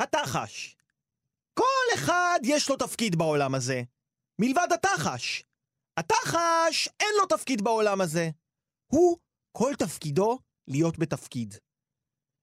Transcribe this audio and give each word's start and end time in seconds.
התחש. 0.00 0.76
כל 1.54 1.94
אחד 1.94 2.38
יש 2.42 2.70
לו 2.70 2.76
תפקיד 2.76 3.16
בעולם 3.16 3.54
הזה, 3.54 3.82
מלבד 4.40 4.68
התחש. 4.74 5.44
התחש 5.96 6.88
אין 7.00 7.14
לו 7.20 7.26
תפקיד 7.26 7.62
בעולם 7.62 8.00
הזה. 8.00 8.30
הוא, 8.86 9.18
כל 9.52 9.72
תפקידו, 9.78 10.38
להיות 10.68 10.98
בתפקיד. 10.98 11.54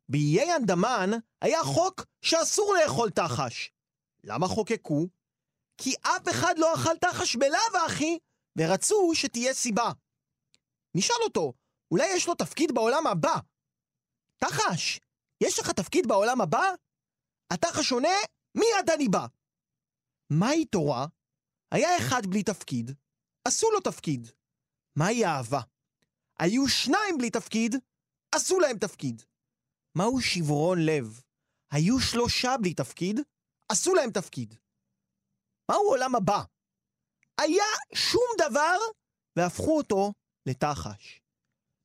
באיי 0.10 0.56
אנדמן 0.56 1.10
היה 1.42 1.64
חוק 1.64 2.06
שאסור 2.22 2.74
לאכול 2.74 3.10
תחש. 3.10 3.72
למה 4.24 4.48
חוקקו? 4.48 5.08
כי 5.78 5.94
אף 6.02 6.30
אחד 6.30 6.54
לא 6.58 6.76
אכל 6.76 6.98
תחש 6.98 7.36
בלאו 7.36 7.86
הכי, 7.86 8.20
ורצו 8.58 9.12
שתהיה 9.14 9.54
סיבה. 9.54 9.92
נשאל 10.96 11.16
אותו, 11.24 11.54
אולי 11.92 12.08
יש 12.16 12.28
לו 12.28 12.36
תפקיד 12.36 12.72
בעולם 12.72 13.08
הבא? 13.08 13.36
תחש, 14.38 15.00
יש 15.44 15.60
לך 15.60 15.72
תפקיד 15.72 16.08
בעולם 16.08 16.42
הבא? 16.42 16.64
התחש 17.54 17.92
עונה, 17.92 18.18
מיד 18.58 18.90
אני 18.96 19.08
בא. 19.08 19.26
מהי 20.40 20.66
תורה? 20.66 21.06
היה 21.72 21.98
אחד 21.98 22.22
בלי 22.30 22.44
תפקיד, 22.44 22.92
עשו 23.48 23.72
לו 23.72 23.80
תפקיד. 23.80 24.28
מהי 24.96 25.26
אהבה? 25.26 25.62
היו 26.40 26.68
שניים 26.68 27.18
בלי 27.18 27.30
תפקיד, 27.30 27.76
עשו 28.36 28.60
להם 28.60 28.78
תפקיד. 28.78 29.22
מהו 29.98 30.22
שברון 30.22 30.80
לב? 30.86 31.22
היו 31.74 32.00
שלושה 32.00 32.56
בלי 32.62 32.74
תפקיד, 32.74 33.20
עשו 33.72 33.94
להם 33.94 34.12
תפקיד. 34.12 34.56
מהו 35.72 35.90
עולם 35.90 36.16
הבא? 36.16 36.44
היה 37.42 37.66
שום 37.96 38.30
דבר, 38.38 38.78
והפכו 39.36 39.78
אותו 39.78 40.14
לתחש. 40.46 41.22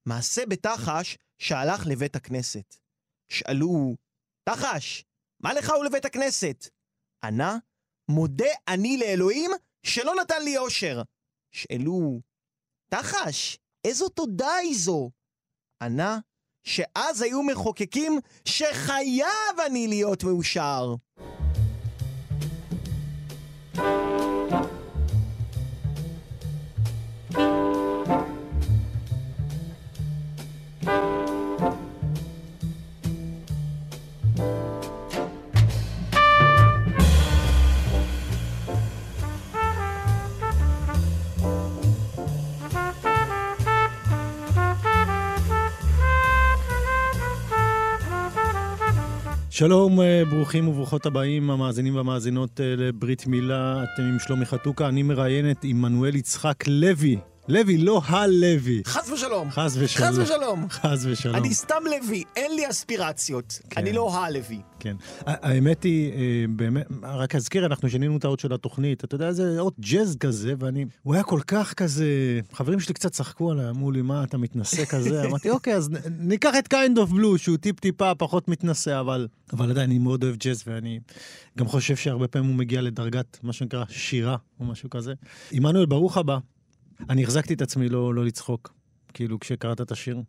מעשה 0.08 0.42
בתחש 0.50 1.16
שהלך 1.38 1.80
לבית 1.90 2.16
הכנסת. 2.16 2.74
שאלו, 3.28 3.96
תחש, 4.48 5.04
מה 5.46 5.54
לך 5.54 5.72
ולבית 5.80 6.04
הכנסת? 6.04 6.68
ענה, 7.24 7.56
מודה 8.10 8.48
אני 8.68 8.96
לאלוהים 8.96 9.50
שלא 9.82 10.14
נתן 10.20 10.42
לי 10.42 10.58
אושר. 10.58 11.02
שאלו, 11.52 12.20
תחש, 12.90 13.58
איזו 13.84 14.08
תודה 14.08 14.54
היא 14.54 14.76
זו? 14.78 15.10
ענה, 15.82 16.18
שאז 16.64 17.22
היו 17.22 17.42
מחוקקים 17.42 18.20
שחייב 18.44 19.60
אני 19.66 19.88
להיות 19.88 20.24
מאושר. 20.24 20.94
שלום, 49.58 50.00
אה, 50.00 50.22
ברוכים 50.30 50.68
וברוכות 50.68 51.06
הבאים, 51.06 51.50
המאזינים 51.50 51.96
והמאזינות 51.96 52.60
אה, 52.60 52.74
לברית 52.76 53.26
מילה. 53.26 53.84
אתם 53.84 54.02
עם 54.02 54.18
שלומי 54.18 54.46
חתוקה, 54.46 54.88
אני 54.88 55.02
מראיין 55.02 55.50
את 55.50 55.64
עמנואל 55.64 56.16
יצחק 56.16 56.64
לוי. 56.68 57.16
לוי, 57.48 57.78
לא 57.78 58.00
הלוי. 58.04 58.82
חס 58.86 59.10
ושלום. 59.10 59.50
חס 59.50 59.76
ושלום. 59.78 60.08
חס 60.08 60.18
ושלום. 60.18 60.66
חס 60.70 61.04
ושלום. 61.04 61.36
אני 61.36 61.54
סתם 61.54 61.82
לוי, 61.84 62.24
אין 62.36 62.54
לי 62.56 62.70
אספירציות. 62.70 63.60
כן. 63.70 63.80
אני 63.80 63.92
לא 63.92 64.16
הלוי. 64.16 64.60
כן. 64.80 64.96
האמת 65.26 65.82
היא, 65.82 66.12
אה, 66.12 66.44
באמת, 66.48 66.86
רק 67.02 67.34
אזכיר, 67.34 67.66
אנחנו 67.66 67.90
שינינו 67.90 68.16
את 68.16 68.24
האות 68.24 68.40
של 68.40 68.52
התוכנית. 68.52 69.04
אתה 69.04 69.14
יודע, 69.14 69.32
זה 69.32 69.58
אות 69.58 69.74
ג'אז 69.80 70.16
כזה, 70.20 70.54
ואני... 70.58 70.84
הוא 71.02 71.14
היה 71.14 71.22
כל 71.22 71.40
כך 71.46 71.74
כזה... 71.74 72.40
חברים 72.52 72.80
שלי 72.80 72.94
קצת 72.94 73.12
צחקו 73.12 73.50
עליי, 73.50 73.68
אמרו 73.68 73.90
לי, 73.90 74.02
מה, 74.02 74.24
אתה 74.24 74.38
מתנשא 74.38 74.84
כזה? 74.84 75.22
אמרתי, 75.28 75.50
אוקיי, 75.50 75.74
אז 75.74 75.90
ניקח 76.18 76.54
את 76.58 76.74
kind 76.74 76.98
of 76.98 77.12
blue, 77.12 77.38
שהוא 77.38 77.56
טיפ-טיפה 77.56 78.14
פחות 78.14 78.48
מתנשא, 78.48 79.00
אבל... 79.00 79.28
אבל 79.52 79.70
עדיין, 79.70 79.90
אני 79.90 79.98
מאוד 79.98 80.24
אוהב 80.24 80.36
ג'אז, 80.36 80.62
ואני 80.66 81.00
גם 81.58 81.66
חושב 81.66 81.96
שהרבה 81.96 82.28
פעמים 82.28 82.48
הוא 82.48 82.56
מגיע 82.56 82.82
לדרגת, 82.82 83.38
מה 83.42 83.52
שנקרא, 83.52 83.84
שירה, 83.88 84.36
או 84.60 84.64
משהו 84.64 84.90
כזה. 84.90 85.14
עמנואל, 85.52 85.86
ברוך 85.86 86.16
הבא. 86.16 86.38
אני 87.10 87.24
החזקתי 87.24 87.54
את 87.54 87.62
עצמי 87.62 87.88
לא, 87.88 88.14
לא 88.14 88.24
לצחוק, 88.24 88.74
כאילו, 89.14 89.40
כשקראת 89.40 89.80
את 89.80 89.92
השיר. 89.92 90.22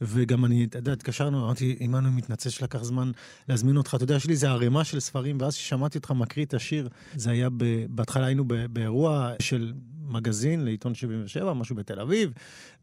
וגם 0.00 0.44
אני, 0.44 0.64
אתה 0.64 0.78
יודע, 0.78 0.92
התקשרנו, 0.92 1.44
אמרתי, 1.44 1.76
עמנואל 1.80 2.12
מתנצל 2.12 2.50
שלקח 2.50 2.82
זמן 2.82 3.10
להזמין 3.48 3.76
אותך. 3.76 3.94
אתה 3.94 4.04
יודע, 4.04 4.14
יש 4.14 4.26
לי 4.26 4.32
איזה 4.32 4.50
ערימה 4.50 4.84
של 4.84 5.00
ספרים, 5.00 5.38
ואז 5.40 5.54
כששמעתי 5.54 5.98
אותך 5.98 6.10
מקריא 6.10 6.44
את 6.44 6.54
השיר, 6.54 6.88
זה 7.14 7.30
היה, 7.30 7.48
ב, 7.56 7.86
בהתחלה 7.88 8.26
היינו 8.26 8.44
ב, 8.46 8.54
באירוע 8.54 9.32
של 9.38 9.72
מגזין 10.08 10.64
לעיתון 10.64 10.94
77, 10.94 11.52
משהו 11.52 11.76
בתל 11.76 12.00
אביב, 12.00 12.32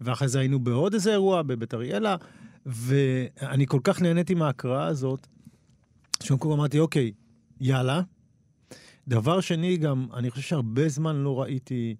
ואחרי 0.01 0.27
זה 0.27 0.39
היינו 0.39 0.59
בעוד 0.59 0.93
איזה 0.93 1.11
אירוע 1.11 1.41
בבית 1.41 1.73
אריאלה, 1.73 2.15
ואני 2.65 3.67
כל 3.67 3.79
כך 3.83 4.01
נהניתי 4.01 4.33
מההקראה 4.33 4.85
הזאת, 4.85 5.27
שבמקום 6.23 6.51
אמרתי, 6.51 6.79
אוקיי, 6.79 7.11
יאללה. 7.61 8.01
דבר 9.07 9.41
שני, 9.41 9.77
גם, 9.77 10.07
אני 10.13 10.29
חושב 10.29 10.43
שהרבה 10.43 10.89
זמן 10.89 11.15
לא 11.15 11.41
ראיתי... 11.41 11.95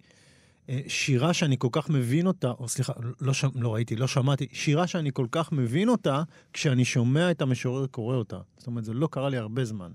אה, 0.68 0.80
שירה 0.88 1.34
שאני 1.34 1.56
כל 1.58 1.68
כך 1.72 1.90
מבין 1.90 2.26
אותה, 2.26 2.50
או 2.50 2.68
סליחה, 2.68 2.92
לא, 3.20 3.32
ש... 3.34 3.44
לא 3.54 3.74
ראיתי, 3.74 3.96
לא 3.96 4.06
שמעתי, 4.08 4.46
שירה 4.52 4.86
שאני 4.86 5.10
כל 5.14 5.26
כך 5.32 5.52
מבין 5.52 5.88
אותה, 5.88 6.22
כשאני 6.52 6.84
שומע 6.84 7.30
את 7.30 7.42
המשורר 7.42 7.86
קורא 7.86 8.16
אותה. 8.16 8.38
זאת 8.58 8.66
אומרת, 8.66 8.84
זה 8.84 8.92
לא 8.92 9.08
קרה 9.10 9.28
לי 9.28 9.36
הרבה 9.36 9.64
זמן. 9.64 9.90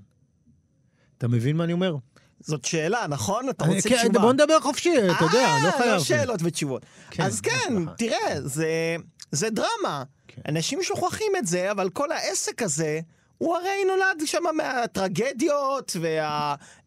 אתה 1.18 1.28
מבין 1.28 1.58
מה 1.58 1.64
אני 1.64 1.74
אומר? 1.74 1.96
זאת 2.40 2.66
שאלה, 2.66 3.06
נכון? 3.10 3.50
אתה 3.50 3.66
אני- 3.66 3.76
רוצה 3.76 3.90
כן, 3.90 3.98
תשובה. 3.98 4.20
בוא 4.20 4.34
נדבר 4.34 4.60
חופשי, 4.60 4.90
אתה 5.18 5.26
יודע, 5.26 5.56
לא 5.64 5.68
אה, 5.68 5.78
חייב. 5.78 5.94
לא 5.94 6.00
שאלות 6.00 6.40
ותשובות. 6.44 6.86
כן, 7.12 7.24
אז 7.24 7.42
כן. 7.42 7.76
תראה, 7.98 8.18
זה- 8.42 8.96
זה 9.32 9.50
דרמה. 9.50 10.04
כן. 10.28 10.42
אנשים 10.48 10.80
שוכחים 10.84 11.32
את 11.38 11.48
זה, 11.48 11.72
אבל 11.72 11.90
כל 11.90 12.12
העסק 12.12 12.62
הזה, 12.62 13.00
הוא 13.44 13.56
הרי 13.56 13.86
נולד 13.88 14.26
שם 14.26 14.44
מהטרגדיות 14.58 15.98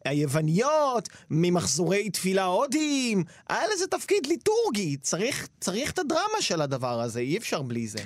והיווניות, 0.04 1.08
ממחזורי 1.30 2.10
תפילה 2.10 2.44
הודיים. 2.44 3.24
היה 3.48 3.62
לזה 3.74 3.86
תפקיד 3.86 4.26
ליטורגי. 4.26 4.96
צריך, 4.96 5.48
צריך 5.60 5.90
את 5.90 5.98
הדרמה 5.98 6.40
של 6.40 6.60
הדבר 6.60 7.00
הזה, 7.00 7.20
אי 7.20 7.38
אפשר 7.38 7.62
בלי 7.62 7.86
זה. 7.86 7.98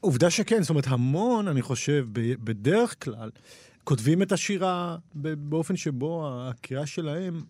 עובדה 0.00 0.30
שכן, 0.30 0.62
זאת 0.62 0.70
אומרת, 0.70 0.86
המון, 0.86 1.48
אני 1.48 1.62
חושב, 1.62 2.06
בדרך 2.44 3.04
כלל, 3.04 3.30
כותבים 3.84 4.22
את 4.22 4.32
השירה 4.32 4.96
באופן 5.14 5.76
שבו 5.76 6.28
הקריאה 6.32 6.86
שלהם 6.86 7.42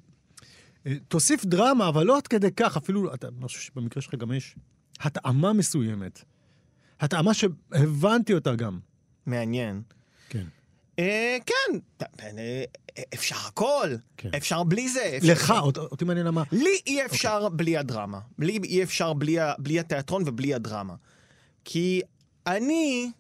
אה, 0.87 0.95
תוסיף 1.09 1.45
דרמה, 1.45 1.89
אבל 1.89 2.07
לא 2.07 2.17
עד 2.17 2.27
כדי 2.27 2.51
כך, 2.57 2.77
אפילו, 2.77 3.15
אתה, 3.15 3.29
אני 3.29 3.47
חושב 3.47 3.61
שבמקרה 3.61 4.03
שלך 4.03 4.15
גם 4.15 4.33
יש 4.33 4.57
התאמה 5.01 5.53
מסוימת. 5.53 6.25
התאמה 7.01 7.35
שהבנתי 7.35 8.35
אותה 8.35 8.55
גם. 8.55 8.79
מעניין. 9.27 9.83
כן. 10.29 10.45
אה, 10.99 11.37
כן, 11.47 11.79
אה, 12.39 12.63
אפשר 13.15 13.37
הכל. 13.47 13.95
כן. 14.17 14.29
אפשר 14.37 14.63
בלי 14.63 14.89
זה. 14.89 15.19
לך, 15.23 15.55
אות- 15.61 15.79
אותי 15.79 16.05
מעניין 16.05 16.27
למה. 16.27 16.43
לי 16.53 16.81
אי 16.87 17.05
אפשר 17.05 17.49
בלי 17.49 17.77
הדרמה. 17.77 18.19
לי 18.39 18.59
אי 18.65 18.83
אפשר 18.83 19.13
בלי, 19.13 19.37
התיאטרון 19.81 20.23
ובלי 20.27 20.55
הדרמה. 20.55 20.95
כי 21.65 22.03
אני... 22.47 23.11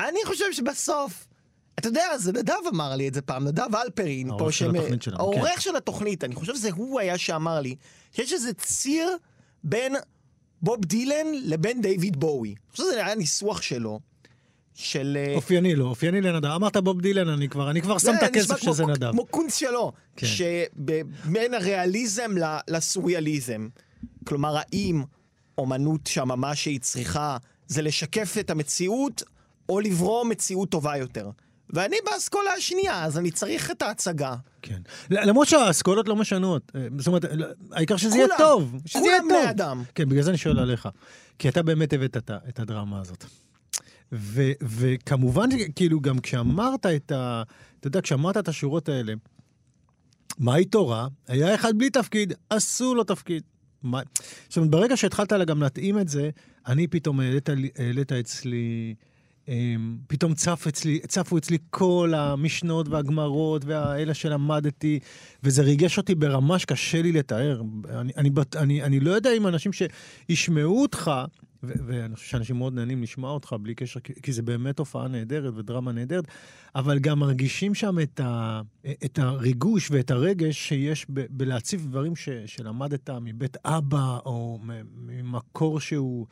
אני 0.00 0.18
חושב 0.26 0.44
שבסוף... 0.52 1.26
אתה 1.78 1.88
יודע, 1.88 2.18
זה 2.18 2.32
נדב 2.32 2.54
אמר 2.68 2.96
לי 2.96 3.08
את 3.08 3.14
זה 3.14 3.22
פעם, 3.22 3.44
נדב 3.44 3.74
אלפרין. 3.76 4.30
העורך 4.30 4.52
של 4.52 4.70
התוכנית 4.76 5.02
שלנו, 5.02 5.18
העורך 5.18 5.60
של 5.62 5.76
התוכנית, 5.76 6.24
אני 6.24 6.34
חושב 6.34 6.54
שזה 6.54 6.70
הוא 6.72 7.00
היה 7.00 7.18
שאמר 7.18 7.60
לי, 7.60 7.76
שיש 8.12 8.32
איזה 8.32 8.54
ציר 8.54 9.16
בין 9.64 9.94
בוב 10.62 10.84
דילן 10.84 11.26
לבין 11.42 11.80
דיוויד 11.82 12.16
בואי. 12.20 12.48
אני 12.50 12.56
חושב 12.70 12.82
שזה 12.82 13.06
היה 13.06 13.14
ניסוח 13.14 13.62
שלו, 13.62 14.00
של... 14.74 15.18
אה, 15.20 15.34
אופייני 15.34 15.74
לו, 15.74 15.86
אופייני 15.86 16.20
לנדב. 16.20 16.48
אמרת 16.48 16.76
בוב 16.76 17.00
דילן, 17.00 17.28
אני 17.28 17.48
כבר, 17.48 17.70
אני 17.70 17.82
כבר 17.82 17.98
שם 17.98 18.12
את 18.18 18.22
הכסף 18.22 18.44
נשמע 18.44 18.56
כמו- 18.56 18.72
שזה 18.74 18.86
נדב. 18.86 19.10
כמו 19.10 19.26
קונץ 19.26 19.56
שלו, 19.58 19.92
כן. 20.16 20.26
שבין 20.26 21.54
הריאליזם 21.54 22.30
לסוריאליזם. 22.68 23.68
כלומר, 24.24 24.56
האם 24.56 25.02
אומנות 25.58 26.06
שהממה 26.06 26.54
שהיא 26.54 26.80
צריכה 26.80 27.36
זה 27.66 27.82
לשקף 27.82 28.34
את 28.40 28.50
המציאות, 28.50 29.22
או 29.68 29.80
לברוא 29.80 30.24
מציאות 30.24 30.70
טובה 30.70 30.96
יותר. 30.96 31.30
ואני 31.70 31.96
באסכולה 32.06 32.50
השנייה, 32.52 33.04
אז 33.04 33.18
אני 33.18 33.30
צריך 33.30 33.70
את 33.70 33.82
ההצגה. 33.82 34.34
כן. 34.62 34.78
למרות 35.10 35.48
שהאסכולות 35.48 36.08
לא 36.08 36.16
משנות. 36.16 36.72
אה, 36.76 36.86
זאת 36.98 37.06
אומרת, 37.06 37.24
העיקר 37.72 37.96
שזה 37.96 38.16
יהיה 38.16 38.26
כולם, 38.26 38.38
טוב. 38.38 38.74
שזה 38.86 39.06
יהיה 39.06 39.20
כולם 39.20 39.30
טוב. 39.34 39.40
בני 39.42 39.50
אדם. 39.50 39.82
כן, 39.94 40.08
בגלל 40.08 40.22
זה 40.22 40.30
אני 40.30 40.38
שואל 40.38 40.58
עליך. 40.58 40.88
כי 41.38 41.48
אתה 41.48 41.62
באמת 41.62 41.92
הבאת 41.92 42.16
את 42.48 42.60
הדרמה 42.60 43.00
הזאת. 43.00 43.24
ו, 44.14 44.42
וכמובן, 44.62 45.48
כאילו, 45.76 46.00
גם 46.00 46.18
כשאמרת 46.18 46.86
את 46.86 47.12
ה... 47.12 47.42
אתה 47.80 47.88
יודע, 47.88 48.00
כשאמרת 48.00 48.36
את 48.36 48.48
השורות 48.48 48.88
האלה, 48.88 49.12
מהי 50.38 50.64
תורה? 50.64 51.08
היה 51.28 51.54
אחד 51.54 51.78
בלי 51.78 51.90
תפקיד, 51.90 52.32
עשו 52.50 52.94
לו 52.94 53.04
תפקיד. 53.04 53.42
מה... 53.82 54.00
זאת 54.48 54.56
אומרת, 54.56 54.70
ברגע 54.70 54.96
שהתחלת 54.96 55.32
לה 55.32 55.44
גם 55.44 55.62
להתאים 55.62 55.98
את 55.98 56.08
זה, 56.08 56.30
אני 56.66 56.86
פתאום 56.86 57.20
העלית, 57.20 57.48
לי- 57.48 57.70
העלית 57.78 58.12
אצלי 58.12 58.94
אמ, 59.48 59.96
פתאום 60.06 60.34
צף 60.34 60.64
אצלי, 60.68 61.00
צפו 61.08 61.38
אצלי 61.38 61.58
כל 61.70 62.12
המשנות 62.16 62.88
והגמרות 62.88 63.64
והאלה 63.64 64.14
שלמדתי, 64.14 64.98
וזה 65.42 65.62
ריגש 65.62 65.98
אותי 65.98 66.14
ברמה 66.14 66.58
שקשה 66.58 67.02
לי 67.02 67.12
לתאר. 67.12 67.62
אני, 67.90 68.12
אני, 68.16 68.30
אני, 68.56 68.82
אני 68.82 69.00
לא 69.00 69.10
יודע 69.10 69.30
אם 69.36 69.46
אנשים 69.46 69.72
שישמעו 69.72 70.82
אותך, 70.82 71.10
ואני 71.66 72.14
חושב 72.14 72.26
שאנשים 72.26 72.56
מאוד 72.56 72.74
נהנים 72.74 73.02
לשמוע 73.02 73.30
אותך 73.30 73.56
בלי 73.62 73.74
קשר, 73.74 74.00
כי, 74.00 74.12
כי 74.22 74.32
זה 74.32 74.42
באמת 74.42 74.78
הופעה 74.78 75.08
נהדרת 75.08 75.54
ודרמה 75.56 75.92
נהדרת, 75.92 76.24
אבל 76.74 76.98
גם 76.98 77.18
מרגישים 77.18 77.74
שם 77.74 77.98
את, 78.02 78.20
ה, 78.20 78.60
את 79.04 79.18
הריגוש 79.18 79.90
ואת 79.90 80.10
הרגש 80.10 80.68
שיש 80.68 81.06
ב- 81.10 81.26
בלהציב 81.30 81.86
דברים 81.88 82.16
ש- 82.16 82.28
שלמדת 82.46 83.10
מבית 83.10 83.56
אבא, 83.64 84.18
או 84.26 84.58
ממקור 85.06 85.80
שהוא, 85.80 86.26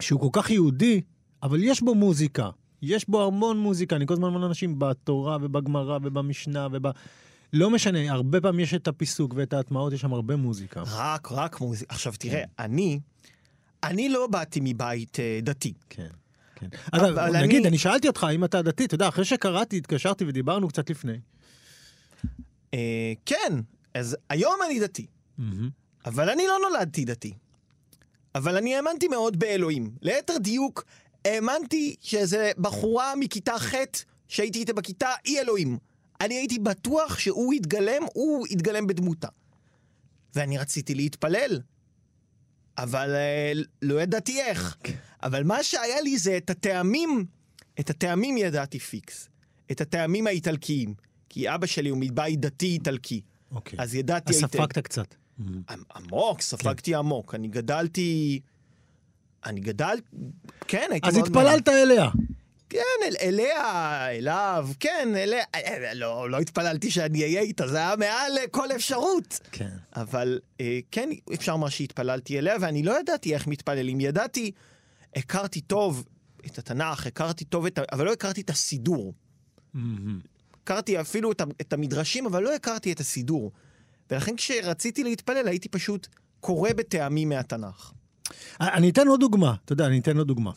שהוא 0.00 0.20
כל 0.20 0.40
כך 0.40 0.50
יהודי, 0.50 1.00
אבל 1.42 1.62
יש 1.62 1.82
בו 1.82 1.94
מוזיקה. 1.94 2.50
יש 2.82 3.08
בו 3.08 3.26
המון 3.26 3.58
מוזיקה. 3.58 3.96
אני 3.96 4.06
כל 4.06 4.14
הזמן 4.14 4.28
אומר 4.28 4.40
לאנשים 4.40 4.78
בתורה 4.78 5.38
ובגמרא 5.40 5.98
ובמשנה 6.02 6.68
וב... 6.72 6.86
לא 7.52 7.70
משנה, 7.70 8.12
הרבה 8.12 8.40
פעמים 8.40 8.60
יש 8.60 8.74
את 8.74 8.88
הפיסוק 8.88 9.34
ואת 9.36 9.52
ההטמעות, 9.52 9.92
יש 9.92 10.00
שם 10.00 10.12
הרבה 10.12 10.36
מוזיקה. 10.36 10.82
רק, 10.86 11.32
רק 11.32 11.60
מוזיקה. 11.60 11.94
עכשיו 11.94 12.12
תראה, 12.18 12.42
אני, 12.58 13.00
אני 13.84 14.08
לא 14.08 14.26
באתי 14.26 14.60
מבית 14.62 15.16
uh, 15.16 15.44
דתי. 15.44 15.74
כן. 15.90 16.08
כן. 16.54 16.68
אגב, 16.92 17.18
נגיד, 17.18 17.58
אני... 17.60 17.68
אני 17.68 17.78
שאלתי 17.78 18.08
אותך 18.08 18.26
אם 18.34 18.44
אתה 18.44 18.62
דתי, 18.62 18.84
אתה 18.84 18.94
יודע, 18.94 19.08
אחרי 19.08 19.24
שקראתי, 19.24 19.76
התקשרתי 19.76 20.24
ודיברנו 20.24 20.68
קצת 20.68 20.90
לפני. 20.90 21.18
Uh, 22.22 22.76
כן, 23.26 23.60
אז 23.94 24.16
היום 24.30 24.54
אני 24.66 24.80
דתי. 24.80 25.06
Mm-hmm. 25.38 25.42
אבל 26.06 26.30
אני 26.30 26.46
לא 26.46 26.58
נולדתי 26.68 27.04
דתי. 27.04 27.32
אבל 28.34 28.56
אני 28.56 28.76
האמנתי 28.76 29.08
מאוד 29.08 29.38
באלוהים. 29.38 29.90
ליתר 30.02 30.38
דיוק, 30.38 30.84
האמנתי 31.24 31.96
שאיזה 32.00 32.50
בחורה 32.58 33.16
מכיתה 33.16 33.58
ח' 33.58 33.74
שהייתי 34.28 34.58
איתה 34.58 34.72
בכיתה, 34.72 35.08
היא 35.24 35.40
אלוהים. 35.40 35.78
אני 36.20 36.34
הייתי 36.34 36.58
בטוח 36.58 37.18
שהוא 37.18 37.54
יתגלם, 37.54 38.02
הוא 38.14 38.46
יתגלם 38.50 38.86
בדמותה. 38.86 39.28
ואני 40.34 40.58
רציתי 40.58 40.94
להתפלל, 40.94 41.60
אבל 42.78 43.14
אה, 43.14 43.52
לא 43.82 44.02
ידעתי 44.02 44.40
איך. 44.40 44.76
Okay. 44.82 44.90
אבל 45.22 45.42
מה 45.42 45.62
שהיה 45.62 46.00
לי 46.00 46.18
זה 46.18 46.36
את 46.36 46.50
הטעמים, 46.50 47.24
את 47.80 47.90
הטעמים 47.90 48.36
ידעתי 48.36 48.78
פיקס. 48.78 49.28
את 49.70 49.80
הטעמים 49.80 50.26
האיטלקיים. 50.26 50.94
כי 51.28 51.54
אבא 51.54 51.66
שלי 51.66 51.88
הוא 51.88 51.98
מבית 52.00 52.40
דתי 52.40 52.66
איטלקי. 52.66 53.20
אוקיי. 53.50 53.78
אז 53.78 53.94
ידעתי... 53.94 54.32
אז 54.32 54.40
ספגת 54.40 54.78
קצת. 54.78 55.14
עמוק, 55.96 56.40
ספגתי 56.40 56.90
כן. 56.90 56.96
עמוק. 56.96 57.34
אני 57.34 57.48
גדלתי... 57.48 58.40
אני 59.46 59.60
גדל... 59.60 59.96
כן, 60.68 60.88
הייתי 60.90 61.08
מאוד... 61.12 61.22
אז 61.22 61.28
התפללת 61.28 61.68
אליה. 61.68 62.10
כן, 62.72 63.06
אל, 63.06 63.14
אליה, 63.20 64.10
אליו, 64.10 64.68
כן, 64.80 65.08
אליה, 65.16 65.44
אה, 65.54 65.94
לא, 65.94 66.30
לא 66.30 66.38
התפללתי 66.38 66.90
שאני 66.90 67.22
אהיה 67.22 67.40
איתה, 67.40 67.68
זה 67.68 67.76
היה 67.76 67.96
מעל 67.96 68.32
כל 68.50 68.72
אפשרות. 68.72 69.40
כן. 69.52 69.70
אבל 69.96 70.40
אה, 70.60 70.80
כן, 70.90 71.10
אפשר 71.34 71.52
לומר 71.52 71.68
שהתפללתי 71.68 72.38
אליה, 72.38 72.56
ואני 72.60 72.82
לא 72.82 73.00
ידעתי 73.00 73.34
איך 73.34 73.46
מתפללים. 73.46 74.00
ידעתי, 74.00 74.50
הכרתי 75.16 75.60
טוב 75.60 76.04
את 76.46 76.58
התנ"ך, 76.58 77.06
הכרתי 77.06 77.44
טוב 77.44 77.66
את 77.66 77.78
ה... 77.78 77.82
אבל 77.92 78.04
לא 78.04 78.12
הכרתי 78.12 78.40
את 78.40 78.50
הסידור. 78.50 79.14
Mm-hmm. 79.74 79.78
הכרתי 80.62 81.00
אפילו 81.00 81.32
את, 81.32 81.42
את 81.60 81.72
המדרשים, 81.72 82.26
אבל 82.26 82.42
לא 82.42 82.54
הכרתי 82.54 82.92
את 82.92 83.00
הסידור. 83.00 83.52
ולכן 84.10 84.36
כשרציתי 84.36 85.04
להתפלל, 85.04 85.48
הייתי 85.48 85.68
פשוט 85.68 86.08
קורא 86.40 86.70
בטעמים 86.72 87.28
מהתנ"ך. 87.28 87.92
אני 88.60 88.90
אתן 88.90 89.08
עוד 89.08 89.20
דוגמה, 89.20 89.54
אתה 89.64 89.72
יודע, 89.72 89.86
אני 89.86 89.98
אתן 89.98 90.18
עוד 90.18 90.28
דוגמה. 90.28 90.50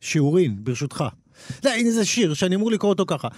שיעורין, 0.00 0.64
ברשותך. 0.64 1.04
לא, 1.64 1.70
הנה 1.70 1.90
זה 1.90 2.04
שיר 2.04 2.34
שאני 2.34 2.54
אמור 2.54 2.70
לקרוא 2.70 2.90
אותו 2.92 3.06
ככה. 3.06 3.28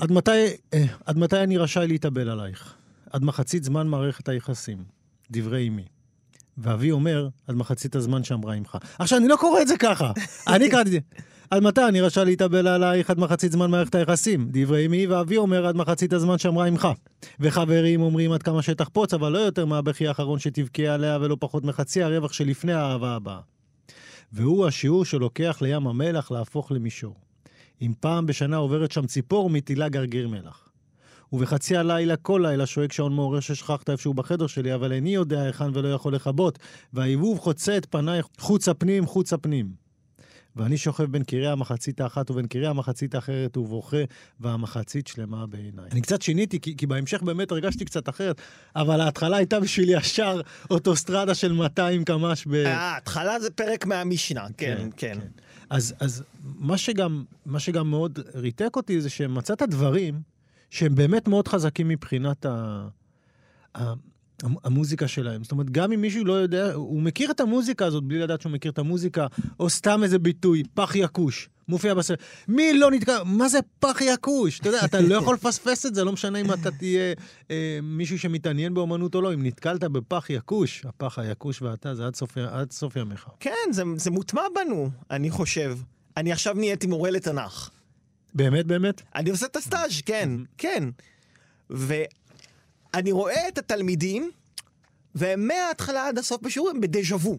עד 0.00 0.12
מתי, 0.12 0.30
אה, 0.74 0.84
עד 1.06 1.18
מתי 1.18 1.36
אני 1.36 1.56
רשאי 1.56 1.86
להתאבל 1.88 2.28
עלייך? 2.28 2.74
עד 3.10 3.24
מחצית 3.24 3.64
זמן 3.64 3.86
מערכת 3.86 4.28
היחסים. 4.28 4.84
דברי 5.30 5.68
אמי. 5.68 5.84
ואבי 6.58 6.90
אומר, 6.90 7.28
עד 7.46 7.54
מחצית 7.54 7.96
הזמן 7.96 8.24
שאמרה 8.24 8.54
אמך. 8.54 8.78
עכשיו, 8.98 9.18
אני 9.18 9.28
לא 9.28 9.36
קורא 9.36 9.62
את 9.62 9.68
זה 9.68 9.76
ככה. 9.76 10.12
אני 10.54 10.70
קראתי 10.70 10.88
את 10.88 10.92
זה. 10.92 10.98
עד 11.50 11.62
מתי 11.62 11.84
אני 11.88 12.00
רשאי 12.00 12.24
להתאבל 12.24 12.66
עלייך 12.66 13.10
עד 13.10 13.18
מחצית 13.18 13.52
זמן 13.52 13.70
מערכת 13.70 13.94
היחסים? 13.94 14.48
דברי 14.50 14.86
אמי 14.86 15.06
ואבי 15.06 15.36
אומר 15.36 15.66
עד 15.66 15.76
מחצית 15.76 16.12
הזמן 16.12 16.38
שאמרה 16.38 16.68
אמך. 16.68 16.88
וחברים 17.40 18.02
אומרים 18.02 18.32
עד 18.32 18.42
כמה 18.42 18.62
שתחפוץ, 18.62 19.14
אבל 19.14 19.32
לא 19.32 19.38
יותר 19.38 19.66
מהבכי 19.66 20.08
האחרון 20.08 20.38
שתבכה 20.38 20.82
עליה 20.82 21.18
ולא 21.20 21.36
פחות 21.40 21.64
מחצי 21.64 22.02
הרווח 22.02 22.32
שלפני 22.32 22.72
האהבה 22.72 23.14
הבאה. 23.14 23.40
והוא 24.32 24.66
השיעור 24.66 25.04
שלוקח 25.04 25.58
לים 25.62 25.86
המלח 25.86 26.30
להפוך 26.30 26.72
למישור. 26.72 27.14
אם 27.82 27.92
פעם 28.00 28.26
בשנה 28.26 28.56
עוברת 28.56 28.92
שם 28.92 29.06
ציפור, 29.06 29.50
מטילה 29.50 29.88
גרגיר 29.88 30.28
מלח. 30.28 30.68
ובחצי 31.32 31.76
הלילה, 31.76 32.16
כל 32.16 32.40
לילה, 32.44 32.66
שואג 32.66 32.92
שעון 32.92 33.14
מעורר 33.14 33.40
ששכחת 33.40 33.90
איפשהו 33.90 34.14
בחדר 34.14 34.46
שלי, 34.46 34.74
אבל 34.74 34.92
איני 34.92 35.14
יודע 35.14 35.42
היכן 35.42 35.70
ולא 35.74 35.88
יכול 35.88 36.14
לכבות, 36.14 36.58
והעיבוב 36.92 37.38
חוצה 37.38 37.76
את 37.76 37.86
פניי 37.90 38.20
חוץ 38.38 38.68
הפנים, 38.68 39.06
חוץ 39.06 39.32
הפנים. 39.32 39.89
ואני 40.56 40.78
שוכב 40.78 41.04
בין 41.04 41.24
קירי 41.24 41.48
המחצית 41.48 42.00
האחת 42.00 42.30
ובין 42.30 42.46
קירי 42.46 42.66
המחצית 42.66 43.14
האחרת 43.14 43.56
ובוכה, 43.56 43.96
והמחצית 44.40 45.06
שלמה 45.06 45.46
בעיניי. 45.46 45.84
אני 45.92 46.00
קצת 46.00 46.22
שיניתי, 46.22 46.60
כי, 46.60 46.76
כי 46.76 46.86
בהמשך 46.86 47.22
באמת 47.22 47.50
הרגשתי 47.50 47.84
קצת 47.84 48.08
אחרת, 48.08 48.40
אבל 48.76 49.00
ההתחלה 49.00 49.36
הייתה 49.36 49.60
בשבילי 49.60 49.96
ישר 49.96 50.40
אוטוסטרדה 50.70 51.34
של 51.34 51.52
200 51.52 52.04
קמ"ש 52.04 52.46
ב... 52.46 52.54
ההתחלה 52.54 53.40
זה 53.40 53.50
פרק 53.50 53.86
מהמשנה, 53.86 54.46
כן, 54.56 54.76
כן. 54.76 54.88
כן. 54.96 55.20
כן. 55.20 55.26
אז, 55.70 55.94
אז 56.00 56.22
מה, 56.42 56.78
שגם, 56.78 57.24
מה 57.46 57.60
שגם 57.60 57.90
מאוד 57.90 58.18
ריתק 58.34 58.76
אותי 58.76 59.00
זה 59.00 59.10
שמצאת 59.10 59.62
דברים 59.62 60.20
שהם 60.70 60.94
באמת 60.94 61.28
מאוד 61.28 61.48
חזקים 61.48 61.88
מבחינת 61.88 62.46
ה... 62.46 62.88
המוזיקה 64.64 65.08
שלהם. 65.08 65.42
זאת 65.42 65.52
אומרת, 65.52 65.70
גם 65.70 65.92
אם 65.92 66.00
מישהו 66.00 66.24
לא 66.24 66.32
יודע, 66.32 66.72
הוא 66.72 67.02
מכיר 67.02 67.30
את 67.30 67.40
המוזיקה 67.40 67.86
הזאת 67.86 68.04
בלי 68.04 68.18
לדעת 68.18 68.40
שהוא 68.40 68.52
מכיר 68.52 68.70
את 68.70 68.78
המוזיקה, 68.78 69.26
או 69.60 69.70
סתם 69.70 70.02
איזה 70.02 70.18
ביטוי, 70.18 70.62
פח 70.74 70.94
יקוש, 70.94 71.48
מופיע 71.68 71.94
בסרט. 71.94 72.18
מי 72.48 72.72
לא 72.72 72.90
נתקע, 72.90 73.22
מה 73.24 73.48
זה 73.48 73.58
פח 73.78 74.00
יקוש? 74.00 74.60
אתה 74.60 74.68
יודע, 74.68 74.84
אתה 74.84 75.00
לא 75.00 75.14
יכול 75.14 75.34
לפספס 75.34 75.86
את 75.86 75.94
זה, 75.94 76.04
לא 76.04 76.12
משנה 76.12 76.38
אם 76.38 76.52
אתה 76.52 76.70
תהיה 76.70 77.14
אה, 77.50 77.78
מישהו 77.82 78.18
שמתעניין 78.18 78.74
באומנות 78.74 79.14
או 79.14 79.20
לא, 79.20 79.34
אם 79.34 79.46
נתקלת 79.46 79.84
בפח 79.84 80.30
יקוש, 80.30 80.84
הפח 80.86 81.18
היקוש 81.18 81.62
ואתה, 81.62 81.94
זה 81.94 82.06
עד 82.06 82.14
סוף, 82.14 82.38
עד 82.38 82.72
סוף 82.72 82.96
ימיך. 82.96 83.28
כן, 83.40 83.72
זה, 83.72 83.82
זה 83.96 84.10
מוטמע 84.10 84.42
בנו, 84.54 84.90
אני 85.10 85.30
חושב. 85.30 85.78
אני 86.16 86.32
עכשיו 86.32 86.54
נהייתי 86.54 86.86
מורה 86.86 87.10
לתנ"ך. 87.10 87.70
באמת, 88.34 88.66
באמת? 88.66 89.02
אני 89.14 89.30
עושה 89.30 89.46
את 89.46 89.56
הסטאז', 89.56 90.00
כן, 90.06 90.30
כן. 90.58 90.84
ו... 91.70 91.94
אני 92.94 93.12
רואה 93.12 93.48
את 93.48 93.58
התלמידים, 93.58 94.30
ומההתחלה 95.14 96.08
עד 96.08 96.18
הסוף 96.18 96.42
בשיעור 96.42 96.70
הם 96.70 96.80
בדז'ה 96.80 97.16
וו. 97.16 97.38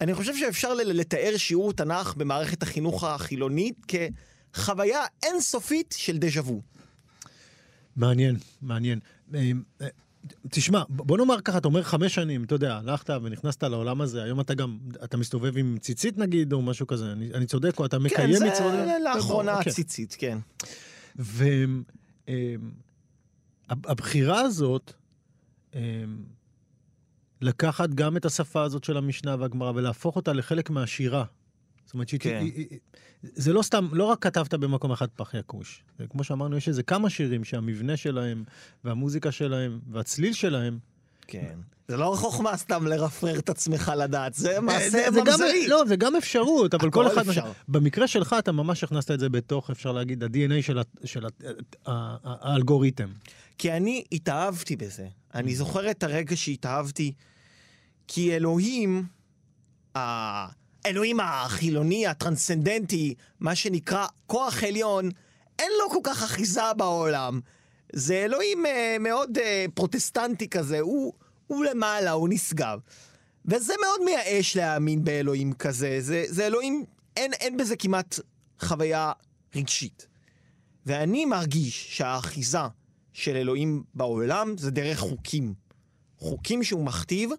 אני 0.00 0.14
חושב 0.14 0.36
שאפשר 0.36 0.74
לתאר 0.74 1.36
שיעור 1.36 1.72
תנ"ך 1.72 2.14
במערכת 2.16 2.62
החינוך 2.62 3.04
החילונית 3.04 3.76
כחוויה 4.52 5.04
אינסופית 5.22 5.94
של 5.98 6.18
דז'ה 6.18 6.40
וו. 6.40 6.60
מעניין, 7.96 8.36
מעניין. 8.62 8.98
אה, 9.34 9.50
אה, 9.80 9.88
תשמע, 10.50 10.82
בוא 10.88 11.18
נאמר 11.18 11.40
ככה, 11.40 11.58
אתה 11.58 11.68
אומר 11.68 11.82
חמש 11.82 12.14
שנים, 12.14 12.44
אתה 12.44 12.54
יודע, 12.54 12.76
הלכת 12.76 13.10
ונכנסת 13.22 13.62
לעולם 13.62 14.00
הזה, 14.00 14.22
היום 14.22 14.40
אתה 14.40 14.54
גם, 14.54 14.78
אתה 15.04 15.16
מסתובב 15.16 15.56
עם 15.56 15.76
ציצית 15.80 16.18
נגיד, 16.18 16.52
או 16.52 16.62
משהו 16.62 16.86
כזה, 16.86 17.12
אני, 17.12 17.30
אני 17.34 17.46
צודק, 17.46 17.78
או 17.78 17.86
אתה 17.86 17.98
מקיים 17.98 18.30
מצוות? 18.30 18.72
כן, 18.72 18.84
זה 18.86 18.96
לאחרונה 19.04 19.58
אוקיי. 19.58 19.72
ציצית, 19.72 20.16
כן. 20.18 20.38
הבחירה 23.70 24.40
הזאת, 24.40 24.92
אמ, 25.74 25.80
לקחת 27.40 27.90
גם 27.90 28.16
את 28.16 28.24
השפה 28.24 28.62
הזאת 28.62 28.84
של 28.84 28.96
המשנה 28.96 29.36
והגמרא 29.38 29.72
ולהפוך 29.74 30.16
אותה 30.16 30.32
לחלק 30.32 30.70
מהשירה. 30.70 31.24
זאת 31.84 31.94
אומרת, 31.94 32.08
כן. 32.20 32.40
היא, 32.42 32.52
היא, 32.54 32.78
זה 33.22 33.52
לא 33.52 33.62
סתם, 33.62 33.88
לא 33.92 34.04
רק 34.04 34.22
כתבת 34.22 34.54
במקום 34.54 34.92
אחד 34.92 35.08
פח 35.16 35.34
יקוש. 35.34 35.84
כמו 36.10 36.24
שאמרנו, 36.24 36.56
יש 36.56 36.68
איזה 36.68 36.82
כמה 36.82 37.10
שירים 37.10 37.44
שהמבנה 37.44 37.96
שלהם, 37.96 38.44
והמוזיקה 38.84 39.32
שלהם, 39.32 39.80
והצליל 39.90 40.32
שלהם, 40.32 40.78
כן. 41.26 41.58
זה 41.88 41.96
לא 41.96 42.14
חוכמה 42.16 42.56
סתם 42.56 42.86
לרפרר 42.86 43.38
את 43.38 43.48
עצמך 43.48 43.92
לדעת, 43.98 44.34
זה 44.34 44.60
מעשה 44.60 45.10
ממזרי. 45.10 45.68
לא, 45.68 45.84
זה 45.86 45.96
גם 45.96 46.16
אפשרות, 46.16 46.74
אבל 46.74 46.90
כל 46.90 47.06
אחד... 47.06 47.28
אפשר. 47.28 47.52
במקרה 47.68 48.06
שלך 48.06 48.36
אתה 48.38 48.52
ממש 48.52 48.84
הכנסת 48.84 49.10
את 49.10 49.20
זה 49.20 49.28
בתוך, 49.28 49.70
אפשר 49.70 49.92
להגיד, 49.92 50.22
ה-DNA 50.22 50.62
של, 50.62 50.80
של 51.04 51.26
האלגוריתם. 51.86 53.08
כי 53.60 53.72
אני 53.72 54.04
התאהבתי 54.12 54.76
בזה. 54.76 55.08
אני 55.34 55.54
זוכר 55.54 55.90
את 55.90 56.02
הרגע 56.02 56.36
שהתאהבתי, 56.36 57.12
כי 58.08 58.36
אלוהים, 58.36 59.06
האלוהים 59.94 61.20
החילוני, 61.20 62.06
הטרנסצנדנטי, 62.06 63.14
מה 63.40 63.54
שנקרא 63.54 64.06
כוח 64.26 64.64
עליון, 64.64 65.10
אין 65.58 65.70
לו 65.78 65.90
כל 65.90 65.98
כך 66.02 66.22
אחיזה 66.22 66.74
בעולם. 66.76 67.40
זה 67.92 68.14
אלוהים 68.14 68.66
אה, 68.66 68.96
מאוד 69.00 69.38
אה, 69.38 69.64
פרוטסטנטי 69.74 70.48
כזה, 70.48 70.80
הוא, 70.80 71.12
הוא 71.46 71.64
למעלה, 71.64 72.10
הוא 72.10 72.28
נשגב. 72.30 72.78
וזה 73.44 73.74
מאוד 73.80 74.00
מייאש 74.04 74.56
להאמין 74.56 75.04
באלוהים 75.04 75.52
כזה, 75.52 75.96
זה, 76.00 76.24
זה 76.28 76.46
אלוהים, 76.46 76.84
אין, 77.16 77.32
אין 77.32 77.56
בזה 77.56 77.76
כמעט 77.76 78.20
חוויה 78.60 79.12
רגשית. 79.56 80.06
ואני 80.86 81.24
מרגיש 81.24 81.96
שהאחיזה 81.96 82.58
של 83.12 83.36
אלוהים 83.36 83.82
בעולם 83.94 84.54
זה 84.58 84.70
דרך 84.70 84.98
חוקים. 84.98 85.54
חוקים 86.18 86.62
שהוא 86.62 86.84
מכתיב, 86.84 87.30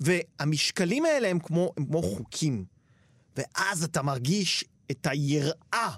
והמשקלים 0.00 1.04
האלה 1.04 1.28
הם 1.28 1.38
כמו, 1.38 1.72
הם 1.76 1.86
כמו 1.86 2.02
חוקים. 2.02 2.64
ואז 3.36 3.84
אתה 3.84 4.02
מרגיש 4.02 4.64
את 4.90 5.06
היראה, 5.10 5.90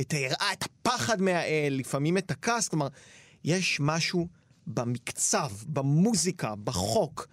את 0.00 0.12
היראה, 0.12 0.52
את 0.52 0.64
הפחד 0.64 1.22
מהאל, 1.22 1.76
לפעמים 1.78 2.18
את 2.18 2.30
הכעס, 2.30 2.68
כלומר, 2.68 2.88
יש 3.44 3.78
משהו 3.80 4.28
במקצב, 4.66 5.50
במוזיקה, 5.66 6.54
בחוק, 6.64 7.26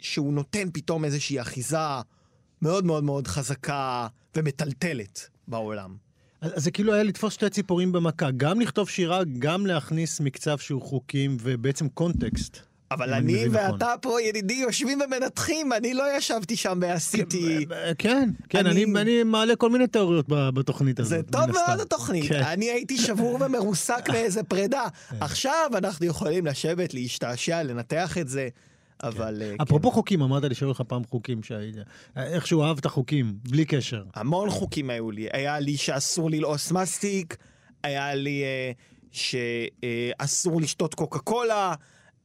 שהוא 0.00 0.32
נותן 0.32 0.68
פתאום 0.72 1.04
איזושהי 1.04 1.40
אחיזה 1.40 1.78
מאוד 2.62 2.84
מאוד 2.84 3.04
מאוד 3.04 3.26
חזקה 3.26 4.08
ומטלטלת 4.36 5.28
בעולם. 5.48 5.96
אז 6.54 6.64
זה 6.64 6.70
כאילו 6.70 6.94
היה 6.94 7.02
לתפוס 7.02 7.32
שתי 7.34 7.50
ציפורים 7.50 7.92
במכה, 7.92 8.30
גם 8.36 8.60
לכתוב 8.60 8.88
שירה, 8.88 9.20
גם 9.38 9.66
להכניס 9.66 10.20
מקצב 10.20 10.58
שהוא 10.58 10.82
חוקים 10.82 11.36
ובעצם 11.40 11.88
קונטקסט. 11.88 12.58
אבל 12.90 13.12
אני 13.14 13.32
מבין 13.32 13.48
ואתה 13.52 13.66
נכון. 13.76 13.88
פה, 14.02 14.22
ידידי, 14.22 14.54
יושבים 14.54 14.98
ומנתחים, 15.00 15.72
אני 15.72 15.94
לא 15.94 16.16
ישבתי 16.16 16.56
שם 16.56 16.78
ועשיתי... 16.82 17.66
כן, 17.98 18.30
כן, 18.48 18.66
אני- 18.66 18.84
אני 18.84 19.22
מעלה 19.22 19.56
כל 19.56 19.70
מיני 19.70 19.86
תיאוריות 19.86 20.26
בתוכנית 20.28 21.00
הזאת. 21.00 21.10
זה 21.10 21.32
טוב. 21.32 21.50
מאוד 21.50 21.80
התוכנית. 21.80 22.28
כן. 22.28 22.42
אני 22.42 22.70
הייתי 22.70 22.96
שבור 22.98 23.38
ומרוסק 23.40 24.08
מאיזה 24.12 24.42
פרידה. 24.42 24.84
עכשיו 25.20 25.70
אנחנו 25.74 26.06
יכולים 26.06 26.46
לשבת, 26.46 26.94
להשתעשע, 26.94 27.62
לנתח 27.62 28.18
את 28.18 28.28
זה, 28.28 28.48
אבל... 29.02 29.42
אה, 29.42 29.54
אפרופו 29.62 29.90
חוקים, 29.90 30.22
אמרת 30.22 30.44
לי 30.44 30.54
שהיו 30.54 30.70
לך 30.70 30.80
פעם 30.80 31.04
חוקים 31.04 31.42
שהיית... 31.42 31.76
איכשהו 32.16 32.62
אהבת 32.62 32.86
חוקים, 32.86 33.38
בלי 33.48 33.64
קשר. 33.64 34.04
כן, 34.12 34.20
המון 34.20 34.50
חוקים 34.50 34.90
היו 34.90 35.10
לי. 35.10 35.28
היה 35.32 35.58
לי 35.58 35.76
שאסור 35.76 36.30
ללעוס 36.30 36.72
מסטיק, 36.72 37.36
היה 37.82 38.14
לי 38.14 38.42
אה, 38.44 38.72
שאסור 39.12 40.60
לשתות 40.60 40.94
קוקה 40.94 41.18
קולה, 41.18 41.74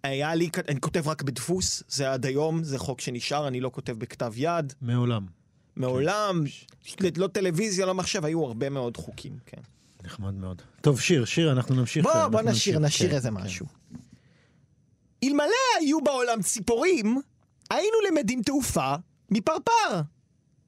היה 0.03 0.35
לי... 0.35 0.49
אני 0.67 0.81
כותב 0.81 1.07
רק 1.07 1.21
בדפוס, 1.21 1.83
זה 1.87 2.13
עד 2.13 2.25
היום, 2.25 2.63
זה 2.63 2.79
חוק 2.79 3.01
שנשאר, 3.01 3.47
אני 3.47 3.59
לא 3.59 3.69
כותב 3.73 3.93
בכתב 3.97 4.33
יד. 4.35 4.73
מעולם. 4.81 5.25
מעולם, 5.75 6.43
לא 7.17 7.27
טלוויזיה, 7.27 7.85
לא 7.85 7.93
מחשב, 7.93 8.25
היו 8.25 8.45
הרבה 8.45 8.69
מאוד 8.69 8.97
חוקים, 8.97 9.37
כן. 9.45 9.61
נחמד 10.03 10.33
מאוד. 10.33 10.61
טוב, 10.81 10.99
שיר, 10.99 11.25
שיר, 11.25 11.51
אנחנו 11.51 11.75
נמשיך. 11.75 12.05
בוא, 12.05 12.27
בוא 12.27 12.41
נשיר. 12.41 12.79
נשיר 12.79 13.09
כן, 13.09 13.15
איזה 13.15 13.29
כן. 13.29 13.33
אלמלא 15.23 15.79
היו 15.79 16.01
בעולם 16.01 16.41
ציפורים, 16.41 17.21
היינו 17.69 17.97
למדים 18.09 18.41
תעופה 18.41 18.95
מפרפר. 19.29 20.01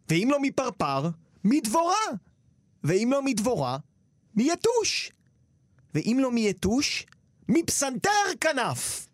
ואם 0.10 0.28
לא 0.32 0.42
מפרפר, 0.42 1.10
מדבורה. 1.44 2.06
ואם 2.84 3.10
לא 3.12 3.22
מדבורה, 3.22 3.78
מיתוש. 4.36 5.12
ואם 5.94 6.18
לא 6.22 6.32
מיתוש, 6.32 7.06
מפסנתר 7.50 8.10
כנף. 8.42 9.08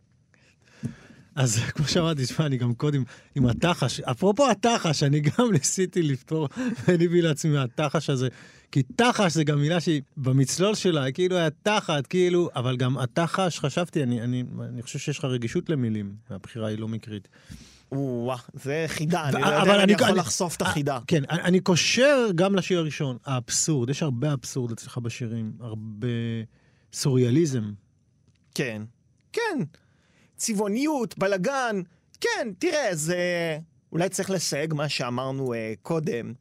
אז 1.36 1.60
כמו 1.76 1.88
שאמרתי, 1.88 2.24
תשמע, 2.24 2.46
אני 2.46 2.58
גם 2.58 2.74
קודם 2.74 3.04
עם 3.36 3.46
התחש, 3.46 4.00
אפרופו 4.00 4.50
התחש, 4.50 5.04
אני 5.04 5.20
גם 5.20 5.52
ניסיתי 5.54 6.02
לפתור, 6.02 6.48
אני 6.88 7.06
הביא 7.06 7.22
לעצמי 7.24 7.52
מהתחש 7.52 8.10
הזה, 8.10 8.28
כי 8.72 8.84
תחש 8.84 9.34
זה 9.34 9.44
גם 9.44 9.60
מילה 9.62 9.80
שהיא 9.80 10.02
במצלול 10.18 10.76
שלה, 10.76 11.12
כאילו 11.12 11.38
היה 11.38 11.50
תחת, 11.50 12.08
כאילו, 12.08 12.50
אבל 12.56 12.78
גם 12.78 12.98
התחש, 12.98 13.60
חשבתי, 13.60 14.04
אני, 14.04 14.22
אני, 14.22 14.44
אני 14.70 14.82
חושב 14.82 15.00
שיש 15.00 15.18
לך 15.20 15.26
רגישות 15.26 15.70
למילים, 15.70 16.16
והבחירה 16.30 16.68
היא 16.68 16.78
לא 16.80 16.88
מקרית. 16.88 17.28
או-אה, 17.92 18.36
זה 18.54 18.86
חידה, 18.88 19.24
אני 19.30 19.36
ו- 19.36 19.40
לא 19.40 19.46
יודע 19.46 19.64
אם 19.64 19.70
אני 19.70 19.84
אני- 19.84 19.92
יכול 19.92 20.08
אני- 20.08 20.18
לחשוף 20.18 20.56
את 20.56 20.62
החידה. 20.62 21.00
כן, 21.08 21.24
אני, 21.30 21.42
אני 21.42 21.60
קושר 21.60 22.28
גם 22.36 22.56
לשיר 22.56 22.80
הראשון, 22.80 23.18
האבסורד, 23.26 23.90
יש 23.90 24.04
הרבה 24.04 24.34
אבסורד 24.34 24.72
אצלך 24.72 24.98
בשירים, 24.98 25.52
הרבה 25.60 26.08
סוריאליזם. 26.94 27.72
כן, 28.56 28.82
כן. 29.34 29.60
צבעוניות, 30.38 31.18
בלגן, 31.18 31.82
כן, 32.22 32.48
תראה, 32.60 32.90
זה... 32.96 33.18
אולי 33.92 34.10
צריך 34.10 34.30
לסייג 34.30 34.74
מה 34.74 34.90
שאמרנו 34.90 35.54
אה, 35.54 35.74
קודם, 35.82 36.34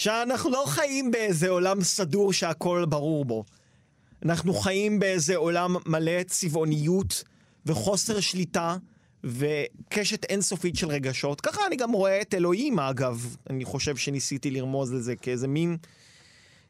שאנחנו 0.00 0.50
לא 0.50 0.64
חיים 0.66 1.10
באיזה 1.10 1.48
עולם 1.48 1.82
סדור 1.82 2.32
שהכל 2.32 2.84
ברור 2.88 3.24
בו. 3.24 3.44
אנחנו 4.24 4.54
חיים 4.54 4.98
באיזה 4.98 5.36
עולם 5.36 5.76
מלא 5.86 6.22
צבעוניות 6.22 7.24
וחוסר 7.66 8.20
שליטה 8.20 8.76
וקשת 9.24 10.24
אינסופית 10.24 10.76
של 10.76 10.88
רגשות. 10.88 11.40
ככה 11.40 11.60
אני 11.66 11.76
גם 11.76 11.92
רואה 11.92 12.20
את 12.20 12.34
אלוהים, 12.34 12.78
אגב. 12.78 13.36
אני 13.50 13.64
חושב 13.64 13.96
שניסיתי 13.96 14.50
לרמוז 14.50 14.92
לזה 14.92 15.16
כאיזה 15.16 15.48
מין 15.48 15.76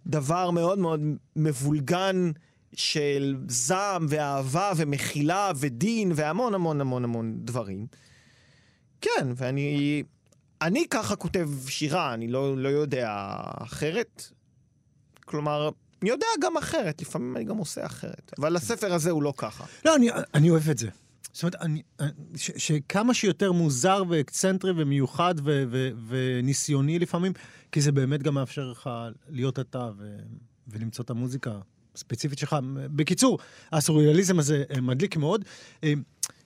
דבר 0.07 0.51
מאוד 0.51 0.79
מאוד 0.79 1.01
מבולגן 1.37 2.31
של 2.75 3.37
זעם 3.49 4.07
ואהבה 4.09 4.73
ומחילה 4.77 5.53
ודין 5.57 6.13
והמון 6.15 6.55
המון 6.55 6.81
המון 6.81 7.05
המון 7.05 7.39
דברים. 7.45 7.87
כן, 9.01 9.27
ואני... 9.37 10.03
אני 10.62 10.87
ככה 10.90 11.17
כותב 11.17 11.50
שירה, 11.69 12.14
אני 12.14 12.29
לא, 12.29 12.57
לא 12.57 12.69
יודע 12.69 13.09
אחרת. 13.59 14.33
כלומר, 15.25 15.71
אני 16.02 16.11
יודע 16.11 16.26
גם 16.40 16.57
אחרת, 16.57 17.02
לפעמים 17.02 17.37
אני 17.37 17.45
גם 17.45 17.57
עושה 17.57 17.87
אחרת. 17.87 18.33
אבל 18.38 18.57
הספר 18.57 18.93
הזה 18.95 19.11
הוא 19.11 19.23
לא 19.23 19.33
ככה. 19.37 19.64
לא, 19.85 19.97
אני, 19.97 20.11
אני 20.35 20.50
אוהב 20.50 20.69
את 20.71 20.79
זה. 20.79 20.88
זאת 21.33 21.43
אומרת, 21.43 21.55
אני, 21.55 21.83
ש, 22.37 22.50
שכמה 22.57 23.14
שיותר 23.14 23.52
מוזר 23.52 24.02
ואקצנטרי 24.09 24.73
ומיוחד 24.76 25.35
ו, 25.45 25.64
ו, 25.71 25.90
וניסיוני 26.09 26.99
לפעמים, 26.99 27.33
כי 27.73 27.81
זה 27.81 27.93
באמת 27.93 28.23
גם 28.23 28.35
מאפשר 28.35 28.71
לך 28.71 28.90
להיות 29.29 29.59
אתה 29.59 29.90
ו, 29.99 30.17
ולמצוא 30.69 31.05
את 31.05 31.11
המוזיקה 31.11 31.50
הספציפית 31.95 32.38
שלך. 32.38 32.57
בקיצור, 32.75 33.38
הסוריאליזם 33.73 34.38
הזה 34.38 34.64
אה, 34.75 34.81
מדליק 34.81 35.17
מאוד. 35.17 35.45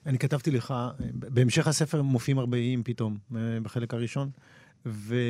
אה, 0.05 0.09
אני 0.09 0.19
כתבתי 0.19 0.51
לך, 0.51 0.71
אה, 0.71 0.89
בהמשך 1.13 1.67
הספר 1.67 2.01
מופיעים 2.01 2.39
הרבה 2.39 2.57
איים 2.57 2.83
פתאום, 2.83 3.17
אה, 3.35 3.39
בחלק 3.63 3.93
הראשון, 3.93 4.29
וזה 4.85 5.23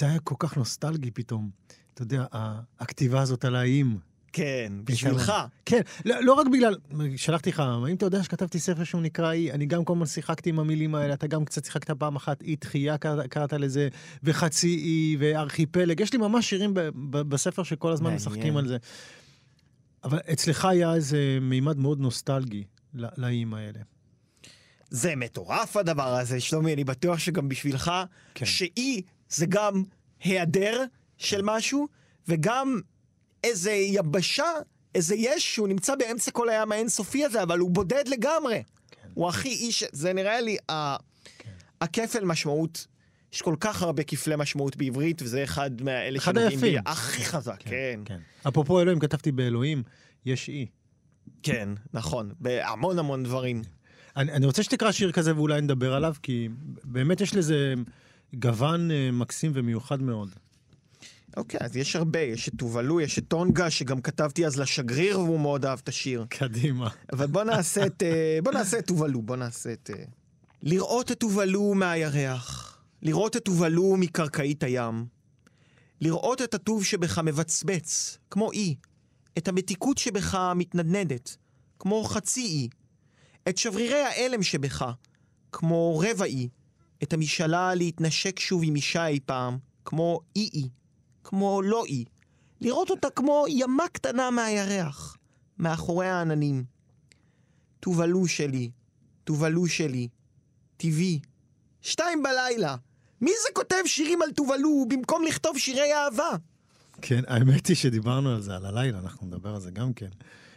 היה 0.00 0.18
כל 0.24 0.34
כך 0.38 0.56
נוסטלגי 0.56 1.10
פתאום. 1.10 1.50
אתה 1.94 2.02
יודע, 2.02 2.24
הכתיבה 2.80 3.20
הזאת 3.20 3.44
על 3.44 3.56
האיים. 3.56 3.98
כן, 4.32 4.72
בשבילך. 4.84 5.32
כן, 5.64 5.80
לא, 6.04 6.24
לא 6.24 6.32
רק 6.32 6.46
בגלל, 6.46 6.76
שלחתי 7.16 7.50
לך, 7.50 7.60
האם 7.60 7.96
אתה 7.96 8.06
יודע 8.06 8.22
שכתבתי 8.22 8.58
ספר 8.58 8.84
שהוא 8.84 9.02
נקרא 9.02 9.32
אי, 9.32 9.52
אני 9.52 9.66
גם 9.66 9.84
כל 9.84 9.92
הזמן 9.92 10.06
שיחקתי 10.06 10.50
עם 10.50 10.58
המילים 10.58 10.94
האלה, 10.94 11.14
אתה 11.14 11.26
גם 11.26 11.44
קצת 11.44 11.64
שיחקת 11.64 11.90
פעם 11.90 12.16
אחת 12.16 12.42
אי 12.42 12.56
דחייה 12.60 12.98
קראת, 12.98 13.52
לזה, 13.52 13.88
וחצי 14.22 14.76
אי, 14.76 15.16
וארכיפלג, 15.18 16.00
יש 16.00 16.12
לי 16.12 16.18
ממש 16.18 16.48
שירים 16.48 16.74
ב, 16.74 16.80
ב, 16.80 17.20
בספר 17.20 17.62
שכל 17.62 17.92
הזמן 17.92 18.04
מעניין. 18.04 18.16
משחקים 18.16 18.56
על 18.56 18.68
זה. 18.68 18.76
אבל 20.04 20.18
אצלך 20.32 20.64
היה 20.64 20.94
איזה 20.94 21.38
מימד 21.40 21.78
מאוד 21.78 22.00
נוסטלגי 22.00 22.64
לאיים 23.16 23.54
האלה. 23.54 23.80
זה 24.90 25.16
מטורף 25.16 25.76
הדבר 25.76 26.14
הזה, 26.14 26.40
שלומי, 26.40 26.74
אני 26.74 26.84
בטוח 26.84 27.18
שגם 27.18 27.48
בשבילך, 27.48 27.92
כן. 28.34 28.46
שאי 28.46 29.02
זה 29.28 29.46
גם 29.46 29.82
היעדר 30.20 30.84
של 31.16 31.40
משהו, 31.44 31.88
וגם 32.28 32.80
איזה 33.44 33.72
יבשה, 33.72 34.52
איזה 34.94 35.14
יש 35.14 35.54
שהוא 35.54 35.68
נמצא 35.68 35.94
באמצע 35.94 36.30
כל 36.30 36.48
הים 36.48 36.72
האינסופי 36.72 37.24
הזה, 37.24 37.42
אבל 37.42 37.58
הוא 37.58 37.70
בודד 37.70 38.08
לגמרי. 38.08 38.62
כן. 38.90 39.08
הוא 39.14 39.28
הכי 39.28 39.48
איש, 39.48 39.84
זה 39.92 40.12
נראה 40.12 40.40
לי 40.40 40.56
ה... 40.70 40.96
הכפל 41.80 42.24
משמעות. 42.24 42.86
יש 43.32 43.42
כל 43.42 43.56
כך 43.60 43.82
הרבה 43.82 44.02
כפלי 44.02 44.36
משמעות 44.38 44.76
בעברית, 44.76 45.22
וזה 45.22 45.44
אחד 45.44 45.82
מאלה 45.82 46.20
שנוגעים 46.20 46.60
בי. 46.60 46.76
הכי 46.86 47.24
חזק, 47.24 47.58
כן. 47.60 48.00
כן. 48.04 48.18
אפרופו 48.48 48.80
אלוהים, 48.80 48.98
כתבתי 48.98 49.32
באלוהים, 49.32 49.82
יש 50.26 50.48
אי. 50.48 50.66
כן, 51.42 51.68
נכון, 51.92 52.32
בהמון 52.40 52.98
המון 52.98 53.22
דברים. 53.22 53.62
אני, 54.16 54.32
אני 54.32 54.46
רוצה 54.46 54.62
שתקרא 54.62 54.92
שיר 54.92 55.12
כזה 55.12 55.36
ואולי 55.36 55.60
נדבר 55.60 55.94
עליו, 55.94 56.14
כי 56.22 56.48
באמת 56.84 57.20
יש 57.20 57.34
לזה 57.34 57.74
גוון 58.34 58.90
אה, 58.90 59.10
מקסים 59.12 59.52
ומיוחד 59.54 60.02
מאוד. 60.02 60.28
אוקיי, 61.36 61.60
אז 61.62 61.76
יש 61.76 61.96
הרבה, 61.96 62.20
יש 62.20 62.48
את 62.48 62.52
טובלו, 62.58 63.00
יש 63.00 63.18
את 63.18 63.24
טונגה, 63.28 63.70
שגם 63.70 64.00
כתבתי 64.00 64.46
אז 64.46 64.60
לשגריר 64.60 65.20
והוא 65.20 65.40
מאוד 65.40 65.64
אהב 65.64 65.78
את 65.82 65.88
השיר. 65.88 66.26
קדימה. 66.28 66.88
אבל 67.12 67.26
בוא 67.26 67.44
נעשה 67.44 67.86
את... 67.86 68.02
אה, 68.02 68.38
בוא 68.42 68.52
נעשה 68.52 68.78
את 68.78 68.86
טובלו, 68.86 69.22
בוא 69.22 69.36
נעשה 69.36 69.72
את... 69.72 69.90
אה, 69.94 70.04
לראות 70.62 71.12
את 71.12 71.18
טובלו 71.18 71.74
מהירח, 71.74 72.78
לראות 73.02 73.36
את 73.36 73.44
טובלו 73.44 73.96
מקרקעית 73.96 74.62
הים, 74.62 75.06
לראות 76.00 76.42
את 76.42 76.54
הטוב 76.54 76.84
שבך 76.84 77.18
מבצבץ, 77.18 78.18
כמו 78.30 78.52
אי, 78.52 78.74
את 79.38 79.48
המתיקות 79.48 79.98
שבך 79.98 80.52
מתנדנדת, 80.56 81.36
כמו 81.78 82.04
חצי 82.04 82.40
אי, 82.40 82.68
את 83.48 83.58
שברירי 83.58 84.02
ההלם 84.02 84.42
שבך, 84.42 84.92
כמו 85.52 86.02
רבע 86.04 86.24
אי, 86.24 86.48
את 87.02 87.12
המשאלה 87.12 87.74
להתנשק 87.74 88.38
שוב 88.38 88.62
עם 88.64 88.76
אישה 88.76 89.06
אי 89.06 89.20
פעם, 89.26 89.58
כמו 89.84 90.20
אי-אי, 90.36 90.68
כמו 91.24 91.62
לא 91.62 91.84
אי, 91.84 92.04
לראות 92.60 92.90
אותה 92.90 93.10
כמו 93.10 93.44
ימה 93.48 93.88
קטנה 93.92 94.30
מהירח, 94.30 95.16
מאחורי 95.58 96.08
העננים. 96.08 96.64
טובלו 97.80 98.28
שלי, 98.28 98.70
טובלו 99.24 99.66
שלי, 99.66 100.08
טבעי. 100.76 101.20
שתיים 101.82 102.22
בלילה. 102.22 102.76
מי 103.20 103.30
זה 103.42 103.48
כותב 103.54 103.82
שירים 103.86 104.22
על 104.22 104.32
טובלו 104.32 104.84
במקום 104.88 105.22
לכתוב 105.24 105.58
שירי 105.58 105.94
אהבה? 105.94 106.30
כן, 107.02 107.22
האמת 107.26 107.66
היא 107.66 107.76
שדיברנו 107.76 108.30
על 108.30 108.40
זה, 108.40 108.56
על 108.56 108.66
הלילה, 108.66 108.98
אנחנו 108.98 109.26
נדבר 109.26 109.54
על 109.54 109.60
זה 109.60 109.70
גם 109.70 109.92
כן. 109.92 110.08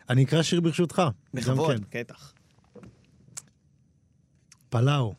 אני 0.10 0.24
אקרא 0.24 0.42
שיר 0.42 0.62
ברשותך. 0.62 1.02
בכבוד, 1.34 1.86
כן. 1.90 2.00
בטח. 2.00 2.34
פלאו. 4.70 5.16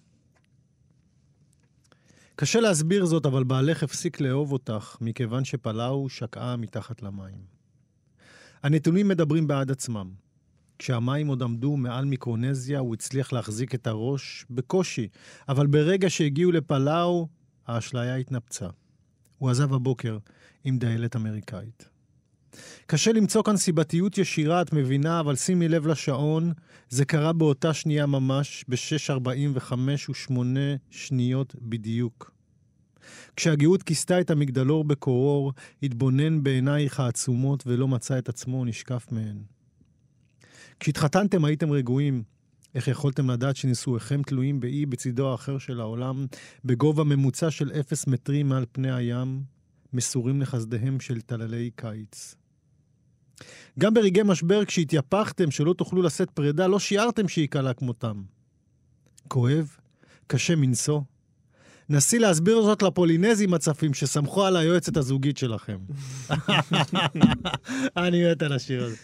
קשה 2.36 2.60
להסביר 2.60 3.04
זאת, 3.04 3.26
אבל 3.26 3.44
בעלך 3.44 3.82
הפסיק 3.82 4.20
לאהוב 4.20 4.52
אותך, 4.52 4.96
מכיוון 5.00 5.44
שפלאו 5.44 6.08
שקעה 6.08 6.56
מתחת 6.56 7.02
למים. 7.02 7.52
הנתונים 8.62 9.08
מדברים 9.08 9.46
בעד 9.46 9.70
עצמם. 9.70 10.10
כשהמים 10.78 11.26
עוד 11.26 11.42
עמדו 11.42 11.76
מעל 11.76 12.04
מיקרונזיה, 12.04 12.78
הוא 12.78 12.94
הצליח 12.94 13.32
להחזיק 13.32 13.74
את 13.74 13.86
הראש 13.86 14.46
בקושי, 14.50 15.08
אבל 15.48 15.66
ברגע 15.66 16.10
שהגיעו 16.10 16.52
לפלאו, 16.52 17.28
האשליה 17.66 18.16
התנפצה. 18.16 18.68
הוא 19.38 19.50
עזב 19.50 19.74
הבוקר 19.74 20.18
עם 20.64 20.78
דיילת 20.78 21.16
אמריקאית. 21.16 21.88
קשה 22.86 23.12
למצוא 23.12 23.42
כאן 23.42 23.56
סיבתיות 23.56 24.18
ישירה, 24.18 24.62
את 24.62 24.72
מבינה, 24.72 25.20
אבל 25.20 25.36
שימי 25.36 25.68
לב 25.68 25.86
לשעון, 25.86 26.52
זה 26.88 27.04
קרה 27.04 27.32
באותה 27.32 27.74
שנייה 27.74 28.06
ממש, 28.06 28.64
ב-6.45 28.68 29.74
ו-8 30.08 30.32
שניות 30.90 31.54
בדיוק. 31.62 32.32
כשהגאות 33.36 33.82
כיסתה 33.82 34.20
את 34.20 34.30
המגדלור 34.30 34.84
בקורור, 34.84 35.52
התבונן 35.82 36.42
בעינייך 36.42 37.00
העצומות 37.00 37.66
ולא 37.66 37.88
מצא 37.88 38.18
את 38.18 38.28
עצמו 38.28 38.64
נשקף 38.64 39.06
מהן. 39.10 39.42
כשהתחתנתם 40.80 41.44
הייתם 41.44 41.72
רגועים. 41.72 42.22
איך 42.74 42.88
יכולתם 42.88 43.30
לדעת 43.30 43.56
שנישואיכם 43.56 44.22
תלויים 44.22 44.60
באי 44.60 44.86
בצידו 44.86 45.30
האחר 45.30 45.58
של 45.58 45.80
העולם, 45.80 46.26
בגובה 46.64 47.04
ממוצע 47.04 47.50
של 47.50 47.72
אפס 47.80 48.06
מטרים 48.06 48.48
מעל 48.48 48.64
פני 48.72 48.92
הים, 48.92 49.42
מסורים 49.92 50.40
לחסדיהם 50.40 51.00
של 51.00 51.20
טללי 51.20 51.70
קיץ. 51.76 52.34
גם 53.78 53.94
ברגעי 53.94 54.22
משבר, 54.24 54.64
כשהתייפחתם 54.64 55.50
שלא 55.50 55.72
תוכלו 55.72 56.02
לשאת 56.02 56.30
פרידה, 56.30 56.66
לא 56.66 56.78
שיערתם 56.78 57.28
שייקלע 57.28 57.74
כמותם. 57.74 58.22
כואב, 59.28 59.76
קשה 60.26 60.56
מנשוא. 60.56 61.00
נסי 61.88 62.18
להסביר 62.18 62.62
זאת 62.62 62.82
לפולינזים 62.82 63.54
הצפים 63.54 63.94
שסמכו 63.94 64.44
על 64.44 64.56
היועצת 64.56 64.96
הזוגית 64.96 65.38
שלכם. 65.38 65.78
אני 67.96 68.30
מת 68.30 68.42
על 68.42 68.52
השיר 68.52 68.84
הזה. 68.84 68.96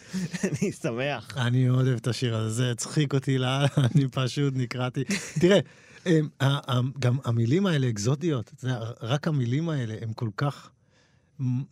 אני 0.45 0.73
שמח. 0.73 1.37
אני 1.37 1.69
מאוד 1.69 1.87
אוהב 1.87 1.99
את 1.99 2.07
השיר 2.07 2.37
הזה, 2.37 2.51
זה 2.51 2.71
הצחיק 2.71 3.15
אותי 3.15 3.39
לאללה, 3.39 3.67
אני 3.95 4.09
פשוט 4.09 4.55
נקרעתי. 4.57 5.05
תראה, 5.41 5.61
גם 6.99 7.19
המילים 7.25 7.67
האלה 7.67 7.89
אקזוטיות, 7.89 8.65
רק 9.03 9.29
המילים 9.29 9.69
האלה 9.69 9.95
הן 10.01 10.13
כל 10.15 10.29
כך 10.37 10.71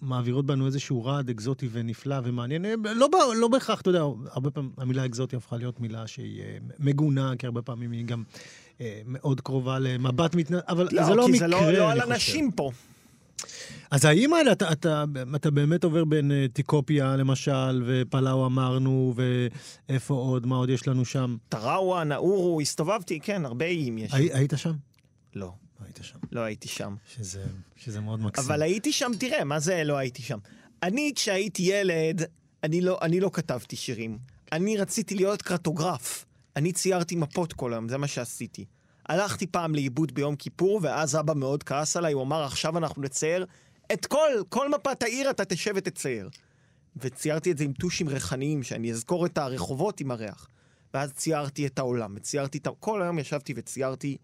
מעבירות 0.00 0.46
בנו 0.46 0.66
איזשהו 0.66 1.04
רעד 1.04 1.30
אקזוטי 1.30 1.68
ונפלא 1.72 2.16
ומעניין. 2.24 2.64
לא, 2.84 3.08
לא 3.36 3.48
בהכרח, 3.48 3.80
אתה 3.80 3.90
יודע, 3.90 4.02
הרבה 4.30 4.50
פעמים 4.50 4.70
המילה 4.78 5.04
אקזוטי 5.04 5.36
הפכה 5.36 5.56
להיות 5.56 5.80
מילה 5.80 6.06
שהיא 6.06 6.42
אה, 6.42 6.56
מגונה, 6.78 7.32
כי 7.38 7.46
הרבה 7.46 7.62
פעמים 7.62 7.90
היא 7.92 8.04
גם 8.04 8.22
אה, 8.80 9.00
מאוד 9.06 9.40
קרובה 9.40 9.78
למבט 9.78 10.34
מתנ... 10.34 10.54
אבל 10.68 10.88
לא, 10.92 11.04
זה 11.04 11.14
לא 11.14 11.26
כי 11.26 11.32
מקרה, 11.32 11.48
זה 11.48 11.52
לא, 11.52 11.60
לא 11.60 11.68
אני 11.68 11.78
על 11.78 12.00
חושב. 12.00 12.12
אנשים 12.12 12.50
פה. 12.50 12.70
אז 13.90 14.04
האם 14.04 14.32
האלה, 14.32 14.52
אתה, 14.52 14.72
אתה, 14.72 15.04
אתה 15.36 15.50
באמת 15.50 15.84
עובר 15.84 16.04
בין 16.04 16.32
אה, 16.32 16.46
טיקופיה, 16.52 17.16
למשל, 17.16 17.82
ופלאו 17.86 18.46
אמרנו, 18.46 19.14
ואיפה 19.88 20.14
עוד, 20.14 20.46
מה 20.46 20.56
עוד 20.56 20.70
יש 20.70 20.88
לנו 20.88 21.04
שם? 21.04 21.36
טראווה, 21.48 22.04
נאורו, 22.04 22.60
הסתובבתי, 22.60 23.20
כן, 23.20 23.44
הרבה 23.44 23.64
איים 23.64 23.98
יש. 23.98 24.14
הי, 24.14 24.32
היית 24.32 24.52
שם? 24.56 24.72
לא, 25.34 25.52
היית 25.96 26.04
שם. 26.04 26.18
לא 26.32 26.40
הייתי 26.40 26.68
שם. 26.68 26.94
שזה, 27.14 27.44
שזה 27.76 28.00
מאוד 28.00 28.20
מקסים. 28.20 28.44
אבל 28.44 28.62
הייתי 28.62 28.92
שם, 28.92 29.10
תראה, 29.18 29.44
מה 29.44 29.60
זה 29.60 29.84
לא 29.84 29.96
הייתי 29.96 30.22
שם? 30.22 30.38
אני, 30.82 31.12
כשהייתי 31.16 31.62
ילד, 31.62 32.22
אני 32.62 32.80
לא, 32.80 32.98
אני 33.02 33.20
לא 33.20 33.30
כתבתי 33.32 33.76
שירים. 33.76 34.18
אני 34.52 34.76
רציתי 34.76 35.14
להיות 35.14 35.42
קרטוגרף. 35.42 36.24
אני 36.56 36.72
ציירתי 36.72 37.16
מפות 37.16 37.52
כל 37.52 37.72
היום, 37.72 37.88
זה 37.88 37.98
מה 37.98 38.06
שעשיתי. 38.06 38.64
הלכתי 39.08 39.46
פעם 39.46 39.74
לאיבוד 39.74 40.14
ביום 40.14 40.36
כיפור, 40.36 40.80
ואז 40.82 41.16
אבא 41.16 41.34
מאוד 41.34 41.62
כעס 41.62 41.96
עליי, 41.96 42.12
הוא 42.12 42.22
אמר, 42.22 42.44
עכשיו 42.44 42.78
אנחנו 42.78 43.02
נצייר 43.02 43.46
את 43.92 44.06
כל, 44.06 44.30
כל 44.48 44.68
מפת 44.68 45.02
העיר 45.02 45.30
אתה 45.30 45.44
תשב 45.44 45.72
ותצייר. 45.76 46.28
וציירתי 46.96 47.52
את 47.52 47.58
זה 47.58 47.64
עם 47.64 47.72
טושים 47.72 48.08
ריחניים, 48.08 48.62
שאני 48.62 48.92
אזכור 48.92 49.26
את 49.26 49.38
הרחובות 49.38 50.00
עם 50.00 50.10
הריח. 50.10 50.48
ואז 50.94 51.12
ציירתי 51.12 51.66
את 51.66 51.78
העולם, 51.78 52.14
וציירתי 52.16 52.58
את 52.58 52.66
ה... 52.66 52.70
כל 52.80 53.02
היום 53.02 53.18
ישבתי 53.18 53.52
וציירתי 53.56 54.16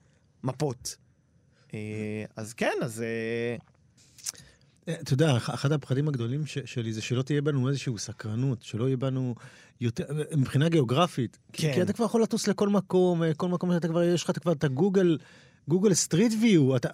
מפות. 0.45 0.97
אה, 1.75 1.79
אז 2.37 2.53
כן, 2.53 2.73
אז... 2.83 3.03
אה, 3.03 3.57
אה, 4.89 5.01
אתה 5.01 5.13
יודע, 5.13 5.37
אח- 5.37 5.51
אחד 5.51 5.73
הפחדים 5.73 6.09
הגדולים 6.09 6.47
ש, 6.47 6.59
שלי 6.65 6.93
זה 6.93 7.03
שלא 7.03 7.23
תהיה 7.23 7.43
בנו 7.43 7.69
איזושהי 7.69 7.93
סקרנות, 7.99 8.63
שלא 8.63 8.85
יהיה 8.87 8.97
בנו 8.97 9.35
יותר, 9.81 10.05
מבחינה 10.37 10.69
גיאוגרפית. 10.69 11.39
כן. 11.53 11.73
כי 11.75 11.83
אתה 11.83 11.93
כבר 11.93 12.05
יכול 12.05 12.23
לטוס 12.23 12.49
לכל 12.49 12.69
מקום, 12.69 13.23
כל 13.37 13.49
מקום 13.49 13.73
שאתה 13.73 13.89
כבר, 13.89 14.03
יש 14.03 14.25
לך 14.25 14.31
כבר 14.41 14.53
את 14.53 14.65
הגוגל, 14.65 15.19
גוגל 15.69 15.95
סטריט 15.95 16.33
ויו, 16.43 16.77
אתה... 16.77 16.89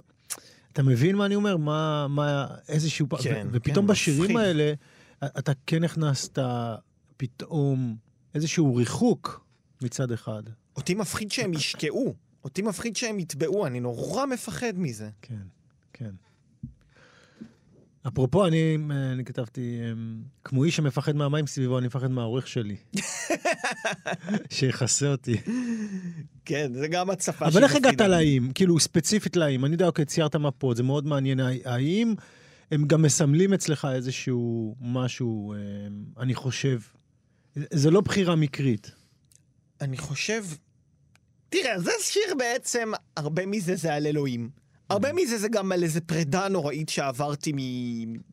אתה 0.73 0.83
מבין 0.83 1.17
מה 1.17 1.27
אני 1.27 1.35
אומר? 1.35 1.57
מה, 1.57 2.07
מה, 2.09 2.47
איזשהו... 2.69 3.09
כן, 3.23 3.47
ו- 3.47 3.51
ופתאום 3.53 3.87
כן, 3.87 3.93
בשירים 3.93 4.23
מפחיד. 4.23 4.37
האלה, 4.37 4.73
אתה 5.25 5.53
כן 5.67 5.85
הכנסת 5.85 6.39
פתאום 7.17 7.97
איזשהו 8.35 8.77
ריחוק 8.77 9.45
מצד 9.83 10.13
אחד. 10.13 10.43
אותי 10.77 10.95
מפחיד 10.95 11.33
שהם 11.33 11.55
ישקעו. 11.55 12.15
אותי 12.45 12.63
מפחיד 12.63 12.97
שהם 12.97 13.19
יטבעו, 13.19 13.67
אני 13.67 13.81
נורא 13.81 14.27
מפחד 14.27 14.73
מזה. 14.77 15.11
כן, 15.23 15.35
כן. 15.93 16.11
אפרופו, 18.07 18.47
אני, 18.47 18.79
אני 19.13 19.25
כתבתי, 19.25 19.81
אמ, 19.93 20.23
כמו 20.45 20.65
איש 20.65 20.77
שמפחד 20.77 21.17
מהמים 21.17 21.47
סביבו, 21.47 21.79
אני 21.79 21.87
מפחד 21.87 22.11
מהעורך 22.11 22.47
שלי. 22.49 22.77
שיכסה 24.51 25.11
אותי. 25.13 25.37
כן, 26.45 26.73
זה 26.75 26.89
גם 26.89 27.11
הצפה 27.11 27.47
אבל 27.47 27.65
איך. 27.65 27.77
הגעת 27.77 28.01
לאיים? 28.01 28.53
כאילו, 28.53 28.81
ספציפית 28.81 29.37
לאיים. 29.37 29.65
אני 29.65 29.73
יודע, 29.73 29.87
אוקיי, 29.87 30.05
ציירת 30.05 30.37
מפות, 30.37 30.77
זה 30.77 30.83
מאוד 30.83 31.07
מעניין. 31.07 31.41
הא- 31.41 31.53
האם 31.65 32.15
הם 32.71 32.85
גם 32.87 33.03
מסמלים 33.03 33.55
אצלך 33.55 33.89
איזשהו 33.95 34.77
משהו, 34.81 35.55
אמ, 35.55 35.59
אני 36.19 36.35
חושב, 36.35 36.81
זה 37.57 37.91
לא 37.91 38.01
בחירה 38.01 38.37
מקרית. 38.37 38.91
אני 39.81 39.97
חושב... 39.97 40.45
תראה, 41.49 41.81
זה 41.81 41.91
שיר 42.01 42.35
בעצם, 42.39 42.93
הרבה 43.17 43.47
מזה 43.47 43.77
זה 43.77 43.95
על 43.95 44.07
אלוהים. 44.07 44.51
הרבה 44.91 45.13
מזה 45.13 45.39
זה 45.39 45.49
גם 45.49 45.73
על 45.73 45.83
איזה 45.83 46.01
פרידה 46.01 46.49
נוראית 46.49 46.89
שעברתי 46.89 47.53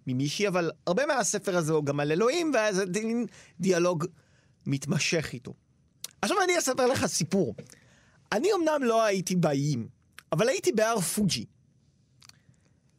ממישהי, 0.07 0.47
אבל 0.47 0.71
הרבה 0.87 1.05
מהספר 1.05 1.57
הזה 1.57 1.73
הוא 1.73 1.85
גם 1.85 1.99
על 1.99 2.11
אלוהים, 2.11 2.51
ואז 2.53 2.81
מין 3.03 3.25
דיאלוג 3.59 4.05
מתמשך 4.65 5.29
איתו. 5.33 5.53
עכשיו 6.21 6.37
אני 6.43 6.57
אספר 6.57 6.87
לך 6.87 7.05
סיפור. 7.05 7.55
אני 8.31 8.49
אמנם 8.53 8.83
לא 8.83 9.03
הייתי 9.03 9.35
באיים, 9.35 9.87
אבל 10.31 10.49
הייתי 10.49 10.71
בהר 10.71 10.99
פוג'י. 10.99 11.45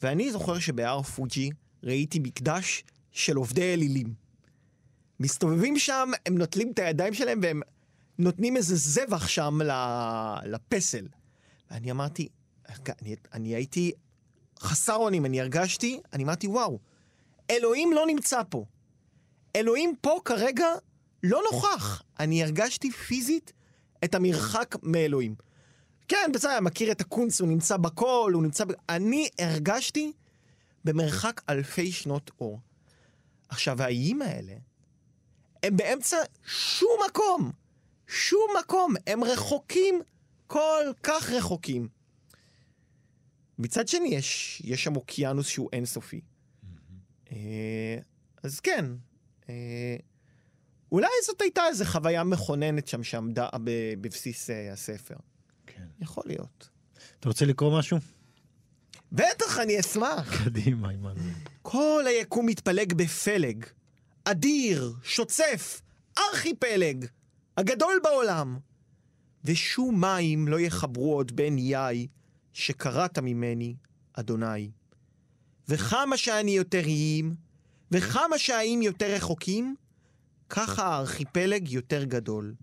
ואני 0.03 0.33
זוכר 0.33 0.59
שבהר 0.59 1.03
פוג'י 1.03 1.51
ראיתי 1.83 2.19
מקדש 2.19 2.85
של 3.13 3.37
עובדי 3.37 3.75
אלילים. 3.75 4.15
מסתובבים 5.21 5.79
שם, 5.79 6.11
הם 6.27 6.39
נוטלים 6.39 6.71
את 6.71 6.79
הידיים 6.79 7.15
שלהם 7.15 7.41
והם 7.43 7.61
נותנים 8.19 8.57
איזה 8.57 8.77
זבח 8.77 9.29
שם 9.29 9.59
לפסל. 10.45 11.09
ואני 11.71 11.91
אמרתי, 11.91 12.29
אני, 13.03 13.17
אני 13.33 13.55
הייתי 13.55 13.93
חסר 14.61 14.95
אונים, 14.95 15.27
אני 15.27 15.41
הרגשתי, 15.41 16.01
אני 16.13 16.25
אמרתי, 16.25 16.47
וואו, 16.47 16.79
אלוהים 17.51 17.93
לא 17.93 18.07
נמצא 18.07 18.43
פה. 18.49 18.65
אלוהים 19.57 19.95
פה 20.01 20.21
כרגע 20.25 20.67
לא 21.23 21.43
נוכח. 21.53 22.03
אני 22.21 22.43
הרגשתי 22.43 22.91
פיזית 22.91 23.53
את 24.05 24.15
המרחק 24.15 24.77
מאלוהים. 24.83 25.35
כן, 26.09 26.31
בסדר, 26.35 26.61
מכיר 26.61 26.93
את 26.93 27.01
הקונץ, 27.01 27.41
הוא 27.41 27.49
נמצא 27.49 27.77
בכל, 27.77 28.31
הוא 28.35 28.43
נמצא. 28.43 28.65
אני 28.89 29.29
הרגשתי 29.39 30.13
במרחק 30.85 31.43
אלפי 31.49 31.93
שנות 31.93 32.31
אור. 32.41 32.61
עכשיו, 33.49 33.83
האיים 33.83 34.23
האלה, 34.23 34.53
הם 35.63 35.77
באמצע 35.77 36.17
שום 36.47 36.99
מקום. 37.09 37.53
שום 38.07 38.51
מקום. 38.61 38.95
הם 39.07 39.25
רחוקים, 39.25 40.01
כל 40.47 40.85
כך 41.03 41.31
רחוקים. 41.31 41.89
מצד 43.59 43.89
שני, 43.89 44.09
יש, 44.09 44.63
יש 44.65 44.85
שם 44.85 44.97
אוקיינוס 44.97 45.47
שהוא 45.47 45.69
אינסופי. 45.73 46.21
אה, 47.33 47.99
אז 48.43 48.61
כן, 48.61 48.85
אה, 49.49 49.97
אולי 50.93 51.09
זאת 51.27 51.41
הייתה 51.41 51.67
איזו 51.67 51.85
חוויה 51.85 52.25
מכוננת 52.25 52.89
שם 52.89 53.03
שעמדה 53.03 53.49
בבסיס 54.01 54.51
אה, 54.51 54.73
הספר. 54.73 55.17
כן. 55.67 55.87
יכול 56.01 56.23
להיות. 56.27 56.69
אתה 57.21 57.29
רוצה 57.29 57.45
לקרוא 57.45 57.79
משהו? 57.79 57.99
בטח, 59.13 59.59
אני 59.59 59.81
אשמח. 59.81 60.45
קדימה, 60.45 60.91
עמנואל. 60.91 61.17
כל 61.63 62.05
היקום 62.07 62.47
מתפלג 62.47 62.95
בפלג. 62.95 63.65
אדיר, 64.25 64.95
שוצף, 65.03 65.83
ארכיפלג, 66.19 67.07
הגדול 67.57 68.01
בעולם. 68.03 68.59
ושום 69.45 70.01
מים 70.01 70.49
לא 70.49 70.61
יחברו 70.61 71.15
עוד 71.15 71.37
בין 71.37 71.59
יאי, 71.59 72.07
שקראת 72.53 73.19
ממני, 73.19 73.77
אדוני. 74.13 74.71
וכמה 75.69 76.17
שאני 76.17 76.51
יותר 76.51 76.85
איים, 76.85 77.35
וכמה 77.91 78.39
שהאיים 78.39 78.83
יותר 78.83 79.15
רחוקים, 79.15 79.77
ככה 80.49 80.85
הארכיפלג 80.87 81.69
יותר 81.69 82.05
גדול. 82.05 82.55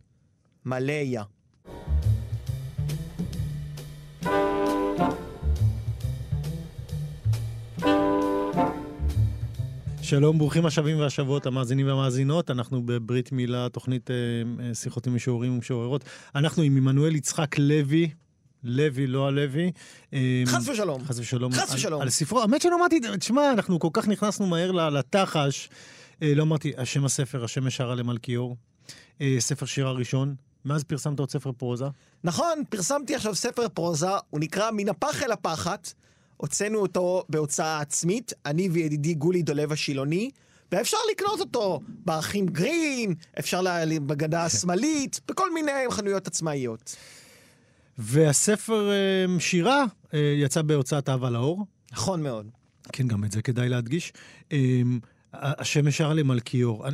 מלאיה. 0.66 1.24
שלום, 10.04 10.38
ברוכים 10.38 10.66
השבים 10.66 11.00
והשבות, 11.00 11.46
המאזינים 11.46 11.88
והמאזינות. 11.88 12.52
אנחנו 12.52 12.82
בברית 12.86 13.32
מילה, 13.32 13.70
תוכנית 13.70 14.12
אה, 14.12 14.16
אה, 14.66 14.76
שיחות 14.76 15.08
עם 15.08 15.16
משוררים 15.16 15.54
ומשוררות. 15.56 16.04
אנחנו 16.36 16.64
עם 16.64 16.78
עמנואל 16.78 17.16
יצחק 17.16 17.58
לוי, 17.60 18.10
לוי, 18.64 19.08
לא 19.08 19.28
הלוי. 19.28 19.72
אה, 20.14 20.44
חס 20.46 20.68
ושלום. 20.68 21.04
חס 21.06 21.20
ושלום. 21.20 21.52
חס 21.54 21.70
על- 21.72 21.76
ושלום. 21.78 22.02
על 22.02 22.10
ספרו, 22.10 22.42
האמת 22.42 22.62
שלא 22.62 22.76
אמרתי, 22.76 23.00
תשמע, 23.20 23.52
אנחנו 23.52 23.80
כל 23.80 23.90
כך 23.94 24.08
נכנסנו 24.08 24.46
מהר 24.48 24.72
לתחש. 24.72 25.70
לא 26.22 26.44
אמרתי, 26.44 26.72
השם 26.78 27.06
הספר, 27.06 27.44
השמש 27.44 27.78
שרה 27.78 27.96
למלכיאור. 27.96 28.56
ספר 29.40 29.66
שירה 29.66 29.92
ראשון. 29.92 30.36
מאז 30.66 30.84
פרסמת 30.84 31.20
עוד 31.20 31.30
ספר 31.32 31.52
פרוזה. 31.52 31.86
נכון, 32.24 32.64
פרסמתי 32.70 33.16
עכשיו 33.16 33.36
ספר 33.36 33.70
פרוזה, 33.70 34.08
הוא 34.30 34.40
נקרא 34.40 34.72
מן 34.72 34.90
הפח 34.90 35.24
אל 35.24 35.32
הפחת. 35.32 35.94
הוצאנו 36.38 36.80
אותו 36.80 37.24
בהוצאה 37.30 37.80
עצמית, 37.80 38.34
אני 38.46 38.70
וידידי 38.70 39.14
גולי 39.14 39.42
דולב 39.42 39.72
השילוני, 39.72 40.30
ואפשר 40.72 40.98
לקנות 41.12 41.40
אותו 41.40 41.80
באחים 42.06 42.46
גרין, 42.46 43.14
אפשר 43.40 43.62
ל- 43.62 44.00
בגדה 44.00 44.46
השמאלית, 44.46 45.20
בכל 45.28 45.54
מיני 45.54 45.72
חנויות 45.90 46.28
עצמאיות. 46.28 46.96
והספר 47.98 48.92
אה, 48.92 49.40
שירה 49.40 49.84
אה, 50.14 50.20
יצא 50.38 50.62
בהוצאת 50.62 51.10
אהבה 51.10 51.30
לאור. 51.30 51.66
נכון 51.92 52.24
מאוד. 52.24 52.48
כן, 52.92 53.08
גם 53.08 53.24
את 53.24 53.32
זה 53.32 53.42
כדאי 53.42 53.70
להדגיש. 53.70 54.14
אמ, 54.52 55.00
השמש 55.34 55.98
שרה 55.98 56.14
למלכיאור. 56.14 56.86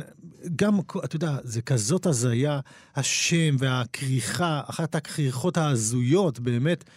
גם, 0.56 0.80
אתה 1.04 1.16
יודע, 1.16 1.36
זה 1.44 1.62
כזאת 1.62 2.06
הזיה, 2.06 2.60
השם 2.96 3.56
והכריכה, 3.58 4.60
אחת 4.66 4.94
הכריכות 4.94 5.56
ההזויות, 5.56 6.38
באמת, 6.40 6.84
אמ, 6.84 6.90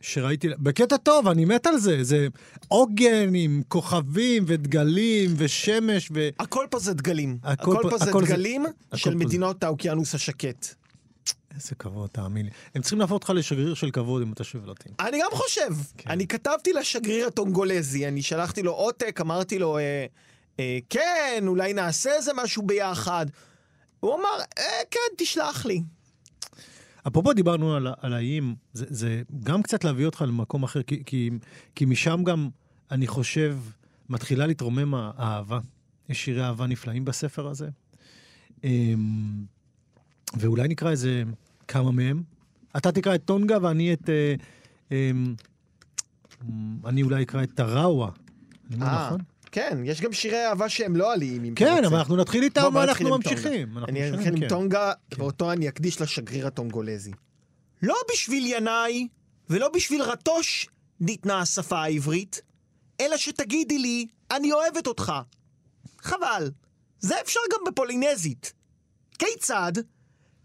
שראיתי, 0.00 0.48
בקטע 0.58 0.96
טוב, 0.96 1.28
אני 1.28 1.44
מת 1.44 1.66
על 1.66 1.78
זה. 1.78 2.04
זה 2.04 2.28
עוגן 2.68 3.34
עם 3.34 3.62
כוכבים 3.68 4.44
ודגלים 4.46 5.30
ושמש 5.36 6.08
ו... 6.14 6.28
הכל 6.38 6.66
פה 6.70 6.78
זה 6.78 6.94
דגלים. 6.94 7.38
הכל 7.42 7.72
הכל 7.72 7.82
פה- 7.82 7.90
פה 7.90 7.98
זה 8.04 8.10
הכל 8.10 8.26
זה- 8.26 8.32
דגלים 8.32 8.66
הכל 8.66 8.96
של 8.96 9.12
פה 9.12 9.18
זה- 9.18 9.24
מדינות 9.24 9.64
האוקיינוס 9.64 10.14
השקט. 10.14 10.74
איזה 11.54 11.74
כבוד, 11.74 12.08
תאמין 12.12 12.46
לי. 12.46 12.52
הם 12.74 12.82
צריכים 12.82 13.00
להפוך 13.00 13.14
אותך 13.14 13.30
לשגריר 13.30 13.74
של 13.74 13.90
כבוד, 13.90 14.22
אם 14.22 14.32
אתה 14.32 14.44
שואל 14.44 14.68
אותי. 14.68 14.88
אני 15.00 15.18
גם 15.22 15.30
חושב. 15.32 15.68
כן. 15.98 16.10
אני 16.10 16.26
כתבתי 16.26 16.72
לשגריר 16.72 17.26
הטונגולזי, 17.26 18.08
אני 18.08 18.22
שלחתי 18.22 18.62
לו 18.62 18.72
עותק, 18.72 19.18
אמרתי 19.20 19.58
לו, 19.58 19.78
אה, 19.78 20.06
אה, 20.60 20.78
כן, 20.90 21.44
אולי 21.46 21.72
נעשה 21.72 22.14
איזה 22.14 22.32
משהו 22.34 22.62
ביחד. 22.62 23.26
הוא 24.00 24.14
אמר, 24.14 24.28
אה, 24.58 24.64
כן, 24.90 25.00
תשלח 25.18 25.66
לי. 25.66 25.82
אפרופו 27.06 27.32
דיברנו 27.32 27.74
על, 27.74 27.86
על 28.00 28.12
האיים, 28.12 28.54
זה, 28.72 28.86
זה 28.88 29.22
גם 29.42 29.62
קצת 29.62 29.84
להביא 29.84 30.06
אותך 30.06 30.24
למקום 30.28 30.62
אחר, 30.62 30.82
כי, 30.82 31.02
כי, 31.06 31.30
כי 31.74 31.84
משם 31.84 32.24
גם, 32.24 32.48
אני 32.90 33.06
חושב, 33.06 33.58
מתחילה 34.08 34.46
להתרומם 34.46 34.94
האהבה. 34.94 35.60
יש 36.08 36.24
שירי 36.24 36.44
אהבה 36.44 36.66
נפלאים 36.66 37.04
בספר 37.04 37.46
הזה. 37.46 37.68
אמ, 38.64 39.44
ואולי 40.38 40.68
נקרא 40.68 40.90
איזה 40.90 41.22
כמה 41.68 41.90
מהם. 41.90 42.22
אתה 42.76 42.92
תקרא 42.92 43.14
את 43.14 43.24
טונגה 43.24 43.58
ואני 43.62 43.92
את... 43.92 44.08
אה, 44.08 44.34
אמ, 44.92 45.34
אני 46.84 47.02
אולי 47.02 47.22
אקרא 47.22 47.42
את 47.42 47.50
טראווה. 47.54 48.10
אני 48.70 48.74
אומר 48.74 48.86
אה, 48.86 49.06
נכון? 49.06 49.20
כן, 49.52 49.78
יש 49.84 50.00
גם 50.00 50.12
שירי 50.12 50.46
אהבה 50.46 50.68
שהם 50.68 50.96
לא 50.96 51.12
עליים, 51.12 51.54
כן. 51.54 51.84
אבל 51.84 51.96
אנחנו 51.96 52.16
נתחיל 52.16 52.42
איתם 52.42 52.70
ואנחנו 52.74 53.10
ממשיכים. 53.10 53.78
אני 53.88 54.08
אתחיל 54.14 54.28
עם 54.28 54.40
כן. 54.40 54.48
טונגה, 54.48 54.92
ואותו 55.18 55.52
אני 55.52 55.68
אקדיש 55.68 56.00
לשגריר 56.00 56.46
הטונגולזי. 56.46 57.12
לא 57.82 57.94
בשביל 58.12 58.44
ינאי 58.46 59.08
ולא 59.50 59.68
בשביל 59.68 60.02
רטוש 60.02 60.68
ניתנה 61.00 61.40
השפה 61.40 61.82
העברית, 61.82 62.40
אלא 63.00 63.16
שתגידי 63.16 63.78
לי, 63.78 64.06
אני 64.30 64.52
אוהבת 64.52 64.86
אותך. 64.86 65.12
חבל, 66.00 66.50
זה 67.00 67.20
אפשר 67.20 67.40
גם 67.52 67.60
בפולינזית. 67.66 68.52
כיצד? 69.18 69.72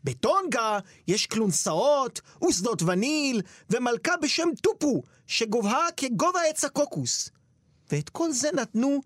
בטונגה 0.03 0.79
יש 1.07 1.25
כלונסאות 1.25 2.21
ושדות 2.47 2.81
וניל 2.81 3.41
ומלכה 3.69 4.17
בשם 4.21 4.49
טופו, 4.61 5.03
שגובהה 5.27 5.87
כגובה 5.97 6.39
עץ 6.49 6.63
הקוקוס. 6.63 7.29
ואת 7.91 8.09
כל 8.09 8.31
זה 8.31 8.49
נתנו 8.53 9.01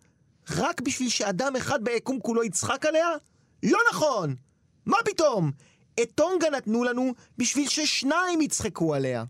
רק 0.49 0.81
בשביל 0.81 1.09
שאדם 1.09 1.55
אחד 1.55 1.83
ביקום 1.83 2.19
כולו 2.19 2.43
יצחק 2.43 2.85
עליה? 2.85 3.07
לא 3.63 3.79
נכון! 3.91 4.35
מה 4.85 4.97
פתאום? 5.05 5.51
את 6.01 6.11
טונגה 6.15 6.49
נתנו 6.49 6.83
לנו 6.83 7.13
בשביל 7.37 7.69
ששניים 7.69 8.41
יצחקו 8.41 8.95
עליה. 8.95 9.23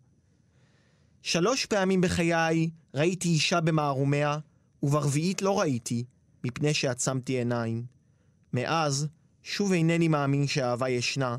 שלוש 1.21 1.65
פעמים 1.65 2.01
בחיי 2.01 2.69
ראיתי 2.93 3.27
אישה 3.27 3.61
במערומיה, 3.61 4.37
וברביעית 4.83 5.41
לא 5.41 5.59
ראיתי, 5.59 6.03
מפני 6.43 6.73
שעצמתי 6.73 7.33
עיניים. 7.33 7.85
מאז, 8.53 9.07
שוב 9.43 9.71
אינני 9.71 10.07
מאמין 10.07 10.47
שאהבה 10.47 10.89
ישנה, 10.89 11.37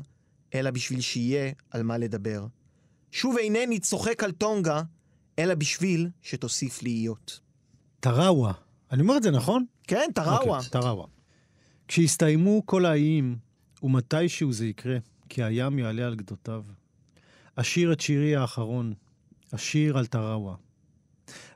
אלא 0.53 0.71
בשביל 0.71 1.01
שיהיה 1.01 1.51
על 1.71 1.83
מה 1.83 1.97
לדבר. 1.97 2.45
שוב 3.11 3.37
אינני 3.37 3.79
צוחק 3.79 4.23
על 4.23 4.31
טונגה, 4.31 4.81
אלא 5.39 5.55
בשביל 5.55 6.09
שתוסיף 6.21 6.83
להיות. 6.83 7.39
טראווה. 8.03 8.53
אני 8.91 9.01
אומר 9.01 9.17
את 9.17 9.23
זה 9.23 9.31
נכון? 9.31 9.65
כן, 9.87 10.09
טראווה. 10.15 10.57
אוקיי, 10.57 10.69
טראווה. 10.69 11.05
כשיסתיימו 11.87 12.65
כל 12.65 12.85
האיים, 12.85 13.37
ומתישהו 13.83 14.53
זה 14.53 14.65
יקרה, 14.65 14.97
כי 15.29 15.43
הים 15.43 15.79
יעלה 15.79 16.07
על 16.07 16.15
גדותיו. 16.15 16.63
אשיר 17.55 17.93
את 17.93 17.99
שירי 17.99 18.35
האחרון, 18.35 18.93
אשיר 19.55 19.97
על 19.97 20.05
טראווה. 20.05 20.55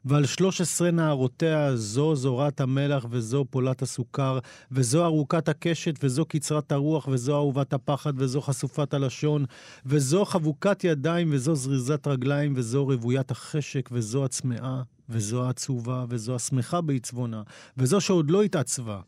ועל 0.06 0.26
שלוש 0.26 0.62
עשרה 0.62 0.92
נערותיה, 0.92 1.76
זו 1.76 2.16
זורת 2.16 2.62
המלח 2.62 3.06
וזו 3.10 3.46
פולת 3.50 3.82
הסוכר, 3.82 4.40
וזו 4.72 5.06
ארוכת 5.06 5.50
הקשת 5.50 6.04
וזו 6.04 6.26
קצרת 6.26 6.72
הרוח, 6.72 7.08
וזו 7.08 7.36
אהובת 7.36 7.74
הפחד 7.74 8.14
וזו 8.16 8.42
חשופת 8.42 8.94
הלשון, 8.94 9.46
וזו 9.86 10.26
חבוקת 10.26 10.84
ידיים 10.84 11.30
וזו 11.32 11.56
זריזת 11.56 12.08
רגליים, 12.08 12.54
וזו 12.56 12.86
רוויית 12.86 13.32
החשק 13.32 13.90
וזו 13.92 14.26
הצמאה, 14.26 14.82
וזו 15.10 15.46
העצובה 15.46 16.06
וזו 16.10 16.36
השמחה 16.36 16.82
בעצבונה, 16.82 17.42
וזו 17.78 18.02
שעוד 18.02 18.32
לא 18.32 18.44
התעצבה. 18.44 19.00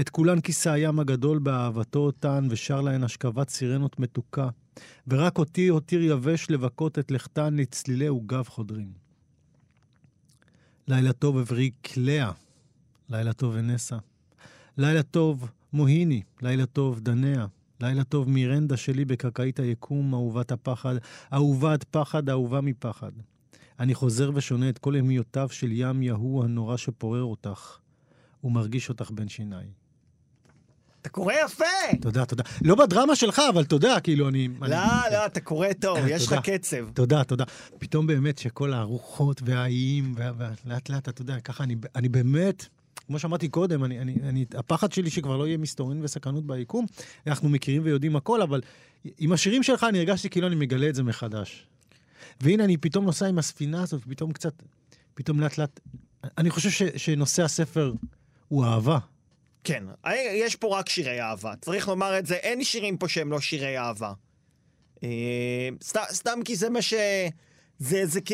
את 0.00 0.08
כולן 0.08 0.40
כיסה 0.40 0.72
הים 0.72 1.00
הגדול 1.00 1.38
באהבתו 1.38 1.98
אותן, 1.98 2.46
ושר 2.50 2.80
להן 2.80 3.04
השכבת 3.04 3.48
סירנות 3.48 4.00
מתוקה, 4.00 4.48
ורק 5.08 5.38
אותי 5.38 5.68
הותיר 5.68 6.02
יבש 6.02 6.50
לבכות 6.50 6.98
את 6.98 7.10
לכתן 7.10 7.54
לצלילי 7.54 8.06
עוגב 8.06 8.44
חודרים. 8.48 9.03
לילה 10.88 11.12
טוב 11.12 11.38
אברי 11.38 11.70
כלאה, 11.94 12.32
לילה 13.08 13.32
טוב 13.32 13.56
אנסה. 13.56 13.96
לילה 14.78 15.02
טוב 15.02 15.50
מוהיני, 15.72 16.22
לילה 16.42 16.66
טוב 16.66 17.00
דניה. 17.00 17.46
לילה 17.80 18.04
טוב 18.04 18.28
מירנדה 18.28 18.76
שלי 18.76 19.04
בקרקעית 19.04 19.60
היקום, 19.60 20.14
אהובת 20.14 20.52
הפחד, 20.52 20.94
אהובת 21.32 21.84
פחד, 21.90 22.28
אהובה 22.28 22.60
מפחד. 22.60 23.12
אני 23.80 23.94
חוזר 23.94 24.30
ושונה 24.34 24.68
את 24.68 24.78
כל 24.78 24.96
המיותיו 24.96 25.48
של 25.48 25.72
ים 25.72 26.02
יהוא 26.02 26.44
הנורא 26.44 26.76
שפורר 26.76 27.22
אותך, 27.22 27.78
ומרגיש 28.44 28.88
אותך 28.88 29.10
בין 29.10 29.28
שיניי. 29.28 29.66
אתה 31.04 31.12
קורא 31.12 31.32
יפה! 31.44 31.64
תודה, 32.00 32.24
תודה. 32.24 32.42
לא 32.62 32.74
בדרמה 32.74 33.16
שלך, 33.16 33.42
אבל 33.48 33.64
תודה, 33.64 34.00
כאילו, 34.00 34.28
אני... 34.28 34.48
אני- 34.62 34.70
לא, 34.70 34.76
לא, 35.12 35.26
אתה 35.26 35.40
קורא 35.40 35.68
טוב, 35.80 35.98
יש 36.08 36.32
לך. 36.32 36.34
קצב. 36.50 36.90
תודה, 36.94 37.24
תודה. 37.24 37.44
פתאום 37.78 38.06
באמת 38.06 38.38
שכל 38.38 38.72
הרוחות 38.72 39.42
והאיים, 39.44 40.14
ולאט 40.66 40.88
לאט, 40.88 41.08
אתה 41.08 41.22
יודע, 41.22 41.40
ככה 41.40 41.64
אני, 41.64 41.76
אני 41.94 42.08
באמת, 42.08 42.66
כמו 43.06 43.18
שאמרתי 43.18 43.48
קודם, 43.48 43.84
אני, 43.84 44.00
אני, 44.00 44.14
אני, 44.22 44.44
הפחד 44.54 44.92
שלי 44.92 45.10
שכבר 45.10 45.36
לא 45.36 45.46
יהיה 45.46 45.56
מסתורין 45.58 46.00
וסכנות 46.04 46.46
ביקום, 46.46 46.86
אנחנו 47.26 47.48
מכירים 47.48 47.82
ויודעים 47.84 48.16
הכל, 48.16 48.42
אבל 48.42 48.60
עם 49.18 49.32
השירים 49.32 49.62
שלך 49.62 49.86
אני 49.88 49.98
הרגשתי 49.98 50.30
כאילו 50.30 50.46
אני 50.46 50.54
מגלה 50.56 50.88
את 50.88 50.94
זה 50.94 51.02
מחדש. 51.02 51.66
והנה, 52.40 52.64
אני 52.64 52.76
פתאום 52.76 53.04
נוסע 53.04 53.26
עם 53.26 53.38
הספינה 53.38 53.82
הזאת, 53.82 54.02
ופתאום 54.06 54.32
קצת, 54.32 54.62
פתאום 55.14 55.40
לאט 55.40 55.58
לאט, 55.58 55.80
אני 56.38 56.50
חושב 56.50 56.70
ש, 56.70 56.82
שנושא 56.96 57.42
הספר 57.42 57.92
הוא 58.48 58.64
אהבה. 58.64 58.98
כן, 59.64 59.84
יש 60.34 60.56
פה 60.56 60.78
רק 60.78 60.88
שירי 60.88 61.20
אהבה. 61.20 61.52
צריך 61.60 61.88
לומר 61.88 62.18
את 62.18 62.26
זה, 62.26 62.34
אין 62.34 62.64
שירים 62.64 62.96
פה 62.96 63.08
שהם 63.08 63.30
לא 63.30 63.40
שירי 63.40 63.78
אהבה. 63.78 64.12
אה, 65.02 65.68
סת, 65.82 66.00
סתם 66.10 66.38
כי 66.44 66.56
זה 66.56 66.70
מה 66.70 66.82
ש... 66.82 66.94
זה, 67.78 68.06
זה 68.06 68.20
כ... 68.24 68.32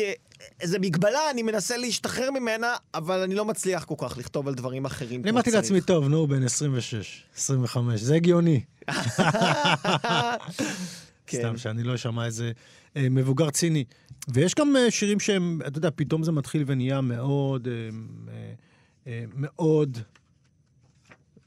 זה 0.63 0.79
מגבלה, 0.79 1.29
אני 1.31 1.43
מנסה 1.43 1.77
להשתחרר 1.77 2.31
ממנה, 2.31 2.75
אבל 2.93 3.19
אני 3.19 3.35
לא 3.35 3.45
מצליח 3.45 3.83
כל 3.83 3.95
כך 3.97 4.17
לכתוב 4.17 4.47
על 4.47 4.53
דברים 4.53 4.85
אחרים 4.85 5.21
אני 5.21 5.29
אמרתי. 5.29 5.51
לעצמי, 5.51 5.81
טוב, 5.81 6.07
נו, 6.07 6.27
בן 6.27 6.43
26, 6.43 7.23
25, 7.35 8.01
זה 8.01 8.15
הגיוני. 8.15 8.61
כן. 11.27 11.37
סתם 11.39 11.57
שאני 11.57 11.83
לא 11.83 11.95
אשמע 11.95 12.25
איזה 12.25 12.51
אה, 12.97 13.07
מבוגר 13.09 13.49
ציני. 13.49 13.83
ויש 14.27 14.55
גם 14.55 14.75
אה, 14.75 14.91
שירים 14.91 15.19
שהם, 15.19 15.59
אתה 15.67 15.77
יודע, 15.77 15.89
פתאום 15.95 16.23
זה 16.23 16.31
מתחיל 16.31 16.63
ונהיה 16.67 17.01
מאוד, 17.01 17.67
אה, 17.67 17.73
אה, 18.33 18.53
אה, 19.07 19.23
מאוד 19.33 19.97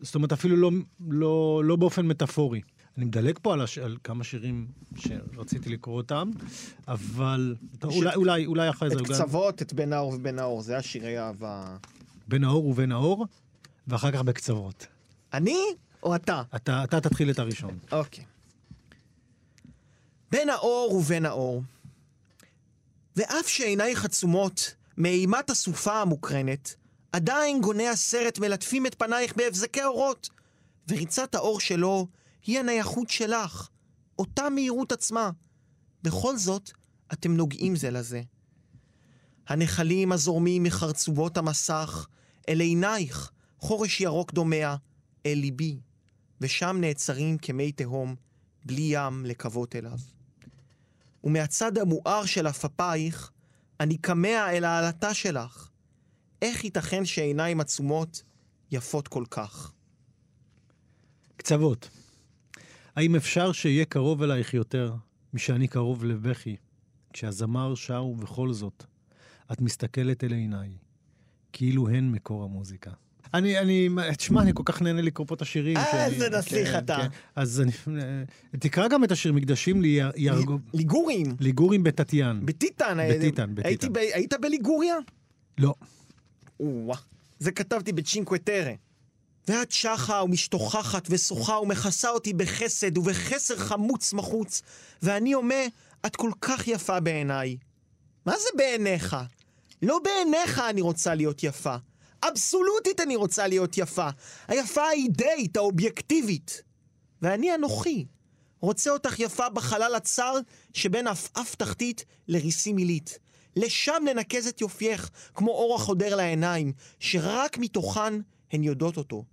זאת 0.04 0.14
אומרת, 0.14 0.32
אפילו 0.32 0.56
לא, 0.56 0.70
לא, 1.08 1.62
לא 1.64 1.76
באופן 1.76 2.06
מטאפורי. 2.06 2.60
אני 2.96 3.04
מדלג 3.04 3.38
פה 3.42 3.52
על, 3.52 3.60
הש... 3.60 3.78
על 3.78 3.96
כמה 4.04 4.24
שירים 4.24 4.66
שרציתי 4.96 5.70
לקרוא 5.70 5.96
אותם, 5.96 6.30
אבל 6.88 7.54
ש... 7.80 7.84
אולי, 7.84 8.14
אולי, 8.14 8.46
אולי 8.46 8.70
אחרי 8.70 8.90
זה... 8.90 8.96
את 8.96 9.00
קצוות, 9.00 9.62
את 9.62 9.72
בן 9.72 9.92
האור 9.92 10.12
ובן 10.14 10.38
האור, 10.38 10.62
זה 10.62 10.76
השירי 10.76 11.18
אהבה. 11.18 11.76
בן 12.28 12.44
האור 12.44 12.66
ובן 12.66 12.92
האור, 12.92 13.26
ואחר 13.88 14.10
כך 14.12 14.20
בקצוות. 14.22 14.86
אני 15.32 15.58
או 16.02 16.14
אתה? 16.14 16.42
אתה, 16.56 16.84
אתה 16.84 17.00
תתחיל 17.00 17.30
את 17.30 17.38
הראשון. 17.38 17.78
אוקיי. 17.92 18.24
בן 20.32 20.48
האור 20.48 20.94
ובן 20.94 21.26
האור. 21.26 21.62
ואף 23.16 23.48
שעינייך 23.48 24.04
עצומות 24.04 24.74
מאימת 24.98 25.50
הסופה 25.50 26.00
המוקרנת, 26.00 26.74
עדיין 27.14 27.60
גוני 27.60 27.88
הסרט 27.88 28.38
מלטפים 28.38 28.86
את 28.86 28.94
פנייך 28.98 29.36
בהבזקי 29.36 29.84
אורות, 29.84 30.28
וריצת 30.88 31.34
האור 31.34 31.60
שלו 31.60 32.06
היא 32.46 32.58
הנייחות 32.58 33.10
שלך, 33.10 33.68
אותה 34.18 34.50
מהירות 34.50 34.92
עצמה. 34.92 35.30
בכל 36.02 36.36
זאת, 36.36 36.70
אתם 37.12 37.36
נוגעים 37.36 37.76
זה 37.76 37.90
לזה. 37.90 38.22
הנחלים 39.48 40.12
הזורמים 40.12 40.62
מחרצובות 40.62 41.36
המסך 41.36 42.06
אל 42.48 42.60
עינייך, 42.60 43.30
חורש 43.58 44.00
ירוק 44.00 44.32
דומע, 44.32 44.74
אל 45.26 45.38
ליבי, 45.38 45.80
ושם 46.40 46.76
נעצרים 46.80 47.38
כמי 47.38 47.72
תהום, 47.72 48.14
בלי 48.64 48.88
ים 48.88 49.26
לקוות 49.26 49.76
אליו. 49.76 49.98
ומהצד 51.24 51.78
המואר 51.78 52.24
של 52.26 52.46
עפפייך, 52.46 53.30
אני 53.80 53.98
כמה 53.98 54.50
אל 54.50 54.64
העלתה 54.64 55.14
שלך. 55.14 55.73
איך 56.44 56.64
ייתכן 56.64 57.04
שעיניים 57.04 57.60
עצומות 57.60 58.22
יפות 58.70 59.08
כל 59.08 59.24
כך? 59.30 59.72
קצוות. 61.36 61.90
האם 62.96 63.16
אפשר 63.16 63.52
שיהיה 63.52 63.84
קרוב 63.84 64.22
אלייך 64.22 64.54
יותר 64.54 64.94
משאני 65.34 65.68
קרוב 65.68 66.04
לבכי, 66.04 66.56
כשהזמר 67.12 67.74
שר 67.74 68.04
ובכל 68.04 68.52
זאת 68.52 68.84
את 69.52 69.60
מסתכלת 69.60 70.24
אל 70.24 70.32
עיניי, 70.32 70.70
כאילו 71.52 71.88
הן 71.88 72.10
מקור 72.10 72.44
המוזיקה. 72.44 72.90
אני, 73.34 73.58
אני, 73.58 73.88
תשמע, 74.16 74.42
אני 74.42 74.50
כל 74.54 74.62
כך 74.66 74.82
נהנה 74.82 75.02
לקרוא 75.02 75.26
פה 75.26 75.34
את 75.34 75.42
השירים. 75.42 75.76
איזה 75.94 76.30
נסיך 76.30 76.68
כן, 76.68 76.78
אתה. 76.78 76.96
כן. 76.96 77.08
אז 77.36 77.60
אני, 77.60 77.72
תקרא 78.58 78.88
גם 78.88 79.04
את 79.04 79.12
השיר 79.12 79.32
מקדשים 79.32 79.82
לי, 79.82 80.00
ירגו... 80.16 80.58
ליגורים. 80.74 81.36
ליגורים 81.40 81.82
בתתיין. 81.82 82.46
בטיטן. 82.46 82.98
בטיטן, 83.10 83.54
בטיטן. 83.54 83.88
היית 84.14 84.34
בליגוריה? 84.40 84.94
לא. 85.58 85.74
או-אה. 86.60 86.96
זה 87.38 87.52
כתבתי 87.52 87.92
בצ'ינקווטרה. 87.92 88.72
ואת 89.48 89.72
שחה 89.72 90.22
ומשתוכחת 90.22 91.06
ושוחה 91.10 91.58
ומכסה 91.58 92.10
אותי 92.10 92.32
בחסד 92.32 92.98
ובחסר 92.98 93.56
חמוץ 93.56 94.12
מחוץ, 94.12 94.62
ואני 95.02 95.34
אומר, 95.34 95.66
את 96.06 96.16
כל 96.16 96.30
כך 96.40 96.68
יפה 96.68 97.00
בעיניי. 97.00 97.56
מה 98.26 98.38
זה 98.38 98.48
בעיניך? 98.56 99.16
לא 99.82 99.98
בעיניך 99.98 100.58
אני 100.58 100.80
רוצה 100.80 101.14
להיות 101.14 101.42
יפה. 101.42 101.76
אבסולוטית 102.22 103.00
אני 103.00 103.16
רוצה 103.16 103.46
להיות 103.46 103.78
יפה. 103.78 104.08
היפה 104.48 104.82
האידאית, 104.82 105.56
האובייקטיבית. 105.56 106.62
ואני 107.22 107.54
אנוכי. 107.54 108.06
רוצה 108.60 108.90
אותך 108.90 109.20
יפה 109.20 109.48
בחלל 109.48 109.94
הצר 109.94 110.34
שבין 110.72 111.06
עפעף 111.06 111.54
תחתית 111.54 112.04
לריסים 112.28 112.76
עילית. 112.76 113.18
לשם 113.56 114.02
ננקז 114.04 114.46
את 114.46 114.60
יופייך, 114.60 115.10
כמו 115.34 115.50
אור 115.50 115.74
החודר 115.74 116.16
לעיניים, 116.16 116.72
שרק 116.98 117.58
מתוכן 117.58 118.14
הן 118.52 118.62
יודעות 118.62 118.96
אותו. 118.96 119.24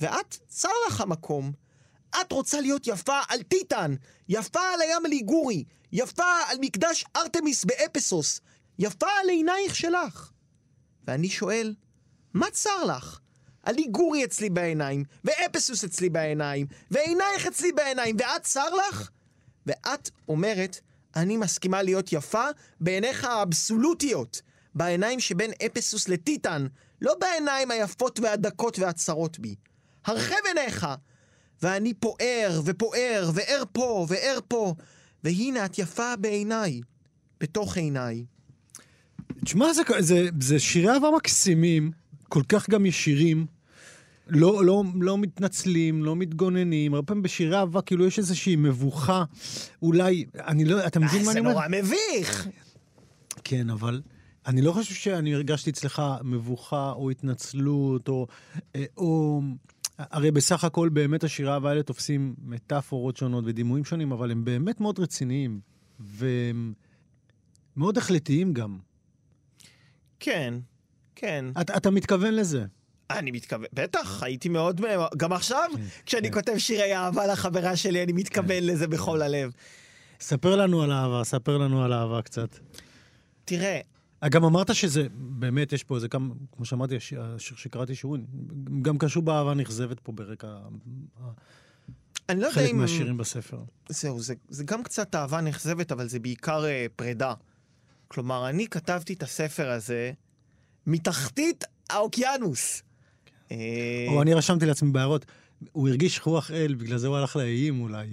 ואת, 0.00 0.38
צר 0.48 0.68
לך 0.88 1.00
המקום. 1.00 1.52
את 2.20 2.32
רוצה 2.32 2.60
להיות 2.60 2.86
יפה 2.86 3.20
על 3.28 3.42
טיטן, 3.42 3.94
יפה 4.28 4.60
על 4.74 4.80
הים 4.80 5.06
הליגורי, 5.06 5.64
יפה 5.92 6.24
על 6.48 6.56
מקדש 6.60 7.04
ארתמיס 7.16 7.64
באפסוס, 7.64 8.40
יפה 8.78 9.06
על 9.22 9.28
עינייך 9.28 9.76
שלך. 9.76 10.30
ואני 11.04 11.28
שואל, 11.28 11.74
מה 12.34 12.50
צר 12.50 12.84
לך? 12.84 13.20
הליגורי 13.64 14.24
אצלי 14.24 14.50
בעיניים, 14.50 15.04
ואפסוס 15.24 15.84
אצלי 15.84 16.08
בעיניים, 16.08 16.66
ועינייך 16.90 17.46
אצלי 17.46 17.72
בעיניים, 17.72 18.16
ואת 18.18 18.42
צר 18.42 18.68
לך? 18.74 19.10
ואת 19.66 20.10
אומרת, 20.28 20.80
אני 21.18 21.36
מסכימה 21.36 21.82
להיות 21.82 22.12
יפה 22.12 22.44
בעיניך 22.80 23.24
האבסולוטיות, 23.24 24.42
בעיניים 24.74 25.20
שבין 25.20 25.50
אפסוס 25.66 26.08
לטיטן, 26.08 26.66
לא 27.00 27.14
בעיניים 27.20 27.70
היפות 27.70 28.20
והדקות 28.20 28.78
והצרות 28.78 29.38
בי. 29.38 29.54
הרחב 30.04 30.34
עיניך! 30.46 30.86
ואני 31.62 31.94
פוער 31.94 32.60
ופוער, 32.64 33.30
וער 33.34 33.62
פה 33.72 34.06
וער 34.08 34.38
פה, 34.48 34.74
והנה 35.24 35.64
את 35.64 35.78
יפה 35.78 36.16
בעיניי, 36.16 36.80
בתוך 37.40 37.76
עיניי. 37.76 38.24
תשמע, 39.44 39.72
זה, 39.72 39.82
זה, 39.98 40.28
זה 40.40 40.58
שירי 40.58 40.90
אהבה 40.90 41.08
מקסימים, 41.16 41.90
כל 42.28 42.42
כך 42.48 42.70
גם 42.70 42.86
ישירים. 42.86 43.46
לא, 44.28 44.64
לא, 44.64 44.84
לא 44.94 45.18
מתנצלים, 45.18 46.04
לא 46.04 46.16
מתגוננים, 46.16 46.94
הרבה 46.94 47.06
פעמים 47.06 47.22
בשירי 47.22 47.56
אהבה 47.56 47.82
כאילו 47.82 48.06
יש 48.06 48.18
איזושהי 48.18 48.56
מבוכה, 48.56 49.24
אולי, 49.82 50.24
אני 50.34 50.64
לא, 50.64 50.86
אתה 50.86 51.00
מבין 51.00 51.24
מה 51.24 51.32
אני 51.32 51.40
אומר? 51.40 51.50
זה 51.50 51.54
נורא 51.54 51.68
מביך! 51.68 52.48
כן, 53.44 53.70
אבל 53.70 54.02
אני 54.46 54.62
לא 54.62 54.72
חושב 54.72 54.94
שאני 54.94 55.34
הרגשתי 55.34 55.70
אצלך 55.70 56.02
מבוכה 56.24 56.92
או 56.92 57.10
התנצלות, 57.10 58.08
או, 58.08 58.26
אה, 58.76 58.84
או 58.96 59.40
הרי 59.98 60.30
בסך 60.30 60.64
הכל 60.64 60.88
באמת 60.88 61.24
השירה 61.24 61.54
אהבה 61.54 61.70
האלה 61.70 61.82
תופסים 61.82 62.34
מטאפורות 62.42 63.16
שונות 63.16 63.44
ודימויים 63.46 63.84
שונים, 63.84 64.12
אבל 64.12 64.30
הם 64.30 64.44
באמת 64.44 64.80
מאוד 64.80 64.98
רציניים, 64.98 65.60
והם 66.00 66.72
מאוד 67.76 67.98
החלטיים 67.98 68.52
גם. 68.52 68.78
כן, 70.20 70.54
כן. 71.14 71.44
אתה, 71.60 71.76
אתה 71.76 71.90
מתכוון 71.90 72.34
לזה. 72.34 72.64
אני 73.10 73.30
מתכוון, 73.30 73.66
בטח, 73.72 74.22
הייתי 74.22 74.48
מאוד, 74.48 74.80
גם 75.16 75.32
עכשיו, 75.32 75.68
כן, 75.76 75.82
כשאני 76.06 76.30
כן. 76.30 76.34
כותב 76.34 76.58
שירי 76.58 76.96
אהבה 76.96 77.26
לחברה 77.26 77.76
שלי, 77.76 78.02
אני 78.02 78.12
מתכוון 78.12 78.48
כן. 78.48 78.64
לזה 78.64 78.86
בכל 78.86 79.22
הלב. 79.22 79.52
ספר 80.20 80.56
לנו 80.56 80.82
על 80.82 80.92
אהבה, 80.92 81.24
ספר 81.24 81.58
לנו 81.58 81.84
על 81.84 81.92
אהבה 81.92 82.22
קצת. 82.22 82.58
תראה, 83.44 83.80
גם 84.24 84.44
אמרת 84.44 84.74
שזה, 84.74 85.06
באמת, 85.12 85.72
יש 85.72 85.84
פה 85.84 85.96
איזה 85.96 86.08
כמה, 86.08 86.34
כמו 86.56 86.64
שאמרתי, 86.64 86.96
השיר 86.96 87.56
שקראתי 87.56 87.94
שהוא 87.94 88.18
גם 88.82 88.98
קשור 88.98 89.22
באהבה 89.22 89.54
נכזבת 89.54 90.00
פה 90.00 90.12
ברקע 90.12 90.56
אני 92.28 92.40
לא 92.40 92.50
חלק 92.50 92.72
מהשירים 92.72 93.16
בספר. 93.16 93.58
זהו, 93.88 94.20
זה, 94.20 94.34
זה 94.48 94.64
גם 94.64 94.82
קצת 94.82 95.14
אהבה 95.14 95.40
נכזבת, 95.40 95.92
אבל 95.92 96.08
זה 96.08 96.18
בעיקר 96.18 96.64
אה, 96.64 96.86
פרידה. 96.96 97.34
כלומר, 98.08 98.48
אני 98.48 98.66
כתבתי 98.66 99.12
את 99.12 99.22
הספר 99.22 99.70
הזה 99.70 100.12
מתחתית 100.86 101.64
האוקיינוס. 101.90 102.82
אה... 103.52 104.06
או 104.08 104.22
אני 104.22 104.34
רשמתי 104.34 104.66
לעצמי 104.66 104.92
בהערות, 104.92 105.26
הוא 105.72 105.88
הרגיש 105.88 106.20
רוח 106.24 106.50
אל, 106.50 106.74
בגלל 106.74 106.98
זה 106.98 107.06
הוא 107.06 107.16
הלך 107.16 107.36
לאיים 107.36 107.80
אולי. 107.80 108.06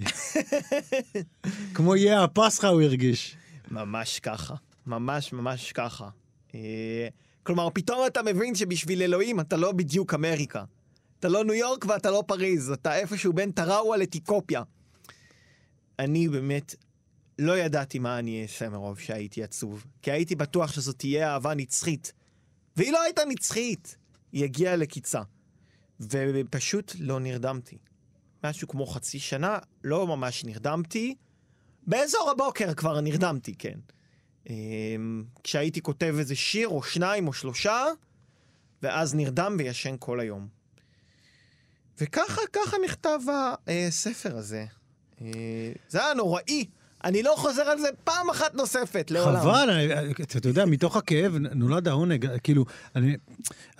כמו 1.74 1.96
יהיה 1.96 2.24
הפסחא 2.24 2.66
הוא 2.66 2.82
הרגיש. 2.82 3.36
ממש 3.70 4.20
ככה. 4.20 4.54
ממש 4.86 5.32
ממש 5.32 5.72
ככה. 5.72 6.08
אה, 6.54 7.08
כלומר, 7.42 7.68
פתאום 7.74 8.06
אתה 8.06 8.22
מבין 8.22 8.54
שבשביל 8.54 9.02
אלוהים 9.02 9.40
אתה 9.40 9.56
לא 9.56 9.72
בדיוק 9.72 10.14
אמריקה. 10.14 10.64
אתה 11.18 11.28
לא 11.28 11.44
ניו 11.44 11.54
יורק 11.54 11.84
ואתה 11.88 12.10
לא 12.10 12.24
פריז, 12.26 12.70
אתה 12.70 12.96
איפשהו 12.96 13.32
בין 13.32 13.50
טראווה 13.50 13.96
לתיקופיה. 13.96 14.62
אני 15.98 16.28
באמת 16.28 16.74
לא 17.38 17.58
ידעתי 17.58 17.98
מה 17.98 18.18
אני 18.18 18.42
אעשה 18.42 18.68
מרוב 18.68 18.98
שהייתי 18.98 19.42
עצוב, 19.42 19.84
כי 20.02 20.10
הייתי 20.10 20.34
בטוח 20.34 20.72
שזאת 20.72 20.98
תהיה 20.98 21.32
אהבה 21.32 21.54
נצחית. 21.54 22.12
והיא 22.76 22.92
לא 22.92 23.02
הייתה 23.02 23.22
נצחית, 23.28 23.96
היא 24.36 24.44
הגיעה 24.44 24.76
לקיצה. 24.76 25.22
ופשוט 26.00 26.92
לא 26.98 27.20
נרדמתי. 27.20 27.78
משהו 28.44 28.68
כמו 28.68 28.86
חצי 28.86 29.18
שנה, 29.18 29.58
לא 29.84 30.06
ממש 30.06 30.44
נרדמתי. 30.44 31.14
באזור 31.86 32.30
הבוקר 32.30 32.74
כבר 32.74 33.00
נרדמתי, 33.00 33.54
כן. 33.54 33.78
אמ, 34.50 35.24
כשהייתי 35.44 35.80
כותב 35.80 36.14
איזה 36.18 36.36
שיר 36.36 36.68
או 36.68 36.82
שניים 36.82 37.28
או 37.28 37.32
שלושה, 37.32 37.84
ואז 38.82 39.14
נרדם 39.14 39.56
וישן 39.58 39.96
כל 39.98 40.20
היום. 40.20 40.48
וככה, 42.00 42.40
ככה 42.52 42.76
נכתב 42.84 43.20
הספר 43.66 44.36
הזה. 44.36 44.64
אה, 45.20 45.72
זה 45.88 46.04
היה 46.04 46.14
נוראי. 46.14 46.64
אני 47.04 47.22
לא 47.22 47.34
חוזר 47.36 47.62
על 47.62 47.78
זה 47.78 47.88
פעם 48.04 48.30
אחת 48.30 48.54
נוספת, 48.54 49.10
לעולם. 49.10 49.40
חבל, 49.40 49.70
אתה 50.22 50.48
יודע, 50.48 50.64
מתוך 50.64 50.96
הכאב 50.96 51.36
נולד 51.36 51.88
העונג. 51.88 52.26
כאילו, 52.42 52.64
אני, 52.96 53.16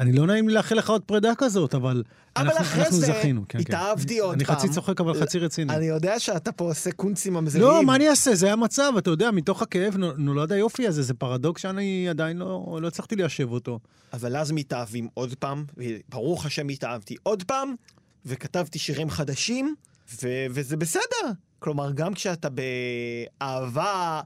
אני 0.00 0.12
לא 0.12 0.26
נעים 0.26 0.48
לאחל 0.48 0.74
לך 0.74 0.90
עוד 0.90 1.02
פרידה 1.02 1.32
כזאת, 1.38 1.74
אבל, 1.74 2.02
אבל 2.36 2.46
אנחנו, 2.46 2.60
אחרי 2.64 2.82
אנחנו 2.82 2.96
זה 2.96 3.06
זכינו. 3.06 3.42
כן, 3.48 3.58
התאהבתי 3.58 4.14
כן. 4.14 4.20
עוד 4.20 4.34
אני 4.34 4.44
פעם. 4.44 4.56
אני 4.56 4.62
חצי 4.62 4.74
צוחק, 4.74 5.00
אבל 5.00 5.20
חצי 5.20 5.38
רציני. 5.38 5.74
אני 5.74 5.84
יודע 5.84 6.18
שאתה 6.20 6.52
פה 6.52 6.64
עושה 6.64 6.92
קונצים 6.92 7.34
ממזרים. 7.34 7.64
לא, 7.64 7.82
מה 7.82 7.96
אני 7.96 8.08
אעשה? 8.08 8.34
זה 8.34 8.52
המצב, 8.52 8.92
אתה 8.98 9.10
יודע, 9.10 9.30
מתוך 9.30 9.62
הכאב 9.62 9.96
נולד 9.96 10.52
היופי 10.52 10.86
הזה, 10.86 11.02
זה 11.02 11.14
פרדוקס 11.14 11.62
שאני 11.62 12.08
עדיין 12.08 12.36
לא, 12.36 12.78
לא 12.82 12.88
הצלחתי 12.88 13.16
ליישב 13.16 13.52
אותו. 13.52 13.78
אבל 14.12 14.36
אז 14.36 14.52
מתאהבים 14.52 15.08
עוד 15.14 15.34
פעם, 15.34 15.64
וברוך 15.76 16.46
השם 16.46 16.68
התאהבתי 16.68 17.16
עוד 17.22 17.42
פעם, 17.42 17.74
וכתבתי 18.26 18.78
שירים 18.78 19.10
חדשים, 19.10 19.74
ו- 20.22 20.46
וזה 20.50 20.76
בסדר. 20.76 21.32
כלומר, 21.58 21.92
גם 21.92 22.14
כשאתה 22.14 22.48
באהבה, 23.40 24.20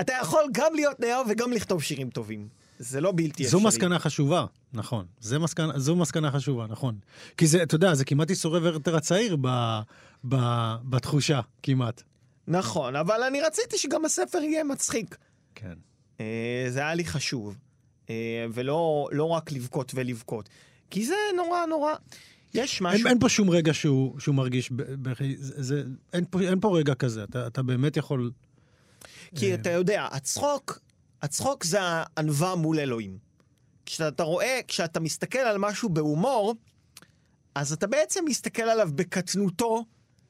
אתה 0.00 0.12
יכול 0.22 0.44
גם 0.52 0.74
להיות 0.74 1.00
נאהב 1.00 1.26
וגם 1.30 1.52
לכתוב 1.52 1.82
שירים 1.82 2.10
טובים. 2.10 2.48
זה 2.78 3.00
לא 3.00 3.12
בלתי 3.12 3.44
אפשרי. 3.44 3.60
זו 3.60 3.60
מסקנה 3.60 3.98
חשובה, 3.98 4.46
נכון. 4.72 5.06
זה 5.20 5.38
מסקנה, 5.38 5.78
זו 5.78 5.96
מסקנה 5.96 6.30
חשובה, 6.30 6.66
נכון. 6.66 6.98
כי 7.36 7.46
זה, 7.46 7.62
אתה 7.62 7.74
יודע, 7.74 7.94
זה 7.94 8.04
כמעט 8.04 8.30
איסורי 8.30 8.60
ורטר 8.62 8.96
הצעיר 8.96 9.36
ב, 9.40 9.48
ב, 10.28 10.36
בתחושה, 10.84 11.40
כמעט. 11.62 12.02
נכון, 12.48 12.96
אבל 12.96 13.22
אני 13.22 13.40
רציתי 13.40 13.78
שגם 13.78 14.04
הספר 14.04 14.38
יהיה 14.38 14.64
מצחיק. 14.64 15.16
כן. 15.54 15.74
אה, 16.20 16.66
זה 16.68 16.80
היה 16.80 16.94
לי 16.94 17.04
חשוב. 17.04 17.56
אה, 18.10 18.46
ולא 18.52 19.08
לא 19.12 19.28
רק 19.28 19.52
לבכות 19.52 19.92
ולבכות. 19.94 20.48
כי 20.90 21.06
זה 21.06 21.14
נורא 21.36 21.66
נורא... 21.66 21.94
יש 22.54 22.80
משהו... 22.80 22.98
אין, 22.98 23.06
אין 23.06 23.18
פה 23.18 23.28
שום 23.28 23.50
רגע 23.50 23.74
שהוא, 23.74 24.20
שהוא 24.20 24.34
מרגיש, 24.34 24.72
זה, 25.36 25.62
זה, 25.62 25.82
אין, 26.12 26.24
פה, 26.30 26.40
אין 26.40 26.60
פה 26.60 26.78
רגע 26.78 26.94
כזה, 26.94 27.24
אתה, 27.24 27.46
אתה 27.46 27.62
באמת 27.62 27.96
יכול... 27.96 28.30
כי 29.36 29.50
אה, 29.50 29.54
אתה 29.54 29.70
יודע, 29.70 30.08
הצחוק, 30.10 30.78
הצחוק 31.22 31.64
זה 31.64 31.78
הענווה 31.82 32.54
מול 32.54 32.78
אלוהים. 32.78 33.18
כשאתה 33.86 34.22
רואה, 34.22 34.60
כשאתה 34.68 35.00
מסתכל 35.00 35.38
על 35.38 35.58
משהו 35.58 35.88
בהומור, 35.88 36.54
אז 37.54 37.72
אתה 37.72 37.86
בעצם 37.86 38.24
מסתכל 38.28 38.62
עליו 38.62 38.90
בקטנותו 38.94 39.84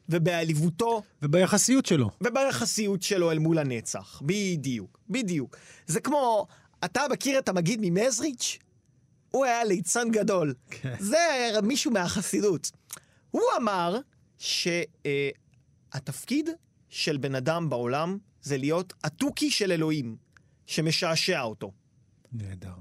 ובעליבותו 0.08 1.02
וביחסיות 1.22 1.86
שלו. 1.86 2.10
וביחסיות 2.20 3.02
שלו 3.02 3.30
אל 3.30 3.38
מול 3.38 3.58
הנצח. 3.58 4.22
בדיוק, 4.24 4.98
בדיוק. 5.10 5.56
זה 5.86 6.00
כמו, 6.00 6.46
אתה 6.84 7.02
מכיר 7.10 7.38
את 7.38 7.48
המגיד 7.48 7.80
ממזריץ'? 7.82 8.58
הוא 9.30 9.44
היה 9.44 9.64
ליצן 9.64 10.10
גדול. 10.10 10.54
כן. 10.70 10.94
זה 10.98 11.18
מישהו 11.62 11.90
מהחסידות. 11.90 12.70
הוא 13.30 13.42
אמר 13.56 13.98
שהתפקיד 15.92 16.50
של 16.88 17.16
בן 17.16 17.34
אדם 17.34 17.70
בעולם 17.70 18.18
זה 18.42 18.56
להיות 18.56 18.92
התוכי 19.04 19.50
של 19.50 19.72
אלוהים, 19.72 20.16
שמשעשע 20.66 21.40
אותו. 21.42 21.72
נהדר. 22.32 22.72